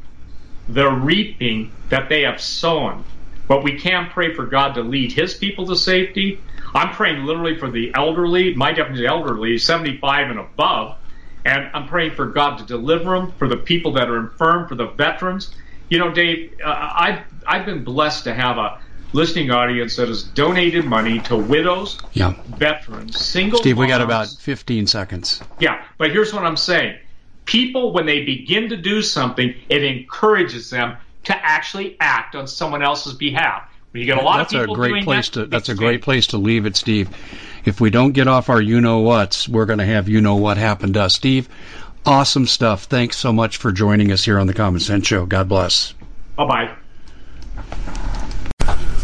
the 0.73 0.89
reaping 0.89 1.71
that 1.89 2.09
they 2.09 2.21
have 2.21 2.41
sown. 2.41 3.03
But 3.47 3.63
we 3.63 3.77
can 3.77 4.09
pray 4.09 4.33
for 4.33 4.45
God 4.45 4.75
to 4.75 4.81
lead 4.81 5.11
His 5.11 5.33
people 5.33 5.67
to 5.67 5.75
safety. 5.75 6.39
I'm 6.73 6.93
praying 6.93 7.25
literally 7.25 7.57
for 7.57 7.69
the 7.69 7.91
elderly. 7.93 8.53
My 8.53 8.71
definition 8.71 9.05
of 9.05 9.11
elderly 9.11 9.55
is 9.55 9.65
75 9.65 10.29
and 10.29 10.39
above. 10.39 10.97
And 11.43 11.69
I'm 11.73 11.87
praying 11.87 12.11
for 12.11 12.27
God 12.27 12.59
to 12.59 12.65
deliver 12.65 13.19
them, 13.19 13.33
for 13.33 13.47
the 13.47 13.57
people 13.57 13.93
that 13.93 14.09
are 14.09 14.17
infirm, 14.17 14.67
for 14.67 14.75
the 14.75 14.87
veterans. 14.87 15.53
You 15.89 15.99
know, 15.99 16.11
Dave, 16.11 16.53
uh, 16.63 16.89
I've, 16.95 17.19
I've 17.45 17.65
been 17.65 17.83
blessed 17.83 18.23
to 18.25 18.33
have 18.33 18.57
a 18.57 18.79
listening 19.11 19.51
audience 19.51 19.97
that 19.97 20.07
has 20.07 20.23
donated 20.23 20.85
money 20.85 21.19
to 21.19 21.35
widows, 21.35 21.99
yeah. 22.13 22.35
veterans, 22.47 23.19
single 23.19 23.59
Steve, 23.59 23.75
moms. 23.75 23.85
we 23.85 23.89
got 23.89 24.01
about 24.01 24.27
15 24.27 24.87
seconds. 24.87 25.41
Yeah, 25.59 25.83
but 25.97 26.11
here's 26.11 26.33
what 26.33 26.45
I'm 26.45 26.55
saying 26.55 26.97
people, 27.45 27.93
when 27.93 28.05
they 28.05 28.23
begin 28.23 28.69
to 28.69 28.77
do 28.77 29.01
something, 29.01 29.53
it 29.69 29.83
encourages 29.83 30.69
them 30.69 30.97
to 31.25 31.45
actually 31.45 31.97
act 31.99 32.35
on 32.35 32.47
someone 32.47 32.81
else's 32.81 33.13
behalf. 33.13 33.63
When 33.91 34.01
you 34.01 34.05
get 34.05 34.17
a 34.17 34.21
lot 34.21 34.37
that's 34.37 34.53
of 34.53 34.61
people 34.61 34.75
a 34.75 34.77
great 34.77 34.89
doing 34.89 35.03
place 35.03 35.29
that, 35.29 35.41
to 35.41 35.45
that's 35.47 35.69
a 35.69 35.75
great 35.75 36.01
place 36.01 36.27
to 36.27 36.37
leave 36.37 36.65
it, 36.65 36.77
Steve. 36.77 37.09
If 37.65 37.81
we 37.81 37.89
don't 37.89 38.13
get 38.13 38.27
off 38.27 38.49
our 38.49 38.61
you 38.61 38.79
know 38.79 39.01
whats, 39.01 39.49
we're 39.49 39.65
going 39.65 39.79
to 39.79 39.85
have 39.85 40.07
you 40.07 40.21
know 40.21 40.35
what 40.35 40.57
happened 40.57 40.93
to 40.93 41.03
us. 41.03 41.13
Steve, 41.13 41.49
awesome 42.05 42.47
stuff. 42.47 42.85
Thanks 42.85 43.17
so 43.17 43.33
much 43.33 43.57
for 43.57 43.71
joining 43.71 44.11
us 44.11 44.23
here 44.23 44.39
on 44.39 44.47
the 44.47 44.53
Common 44.53 44.79
Sense 44.79 45.07
Show. 45.07 45.25
God 45.25 45.49
bless. 45.49 45.93
Bye 46.37 46.73
bye. 47.67 47.97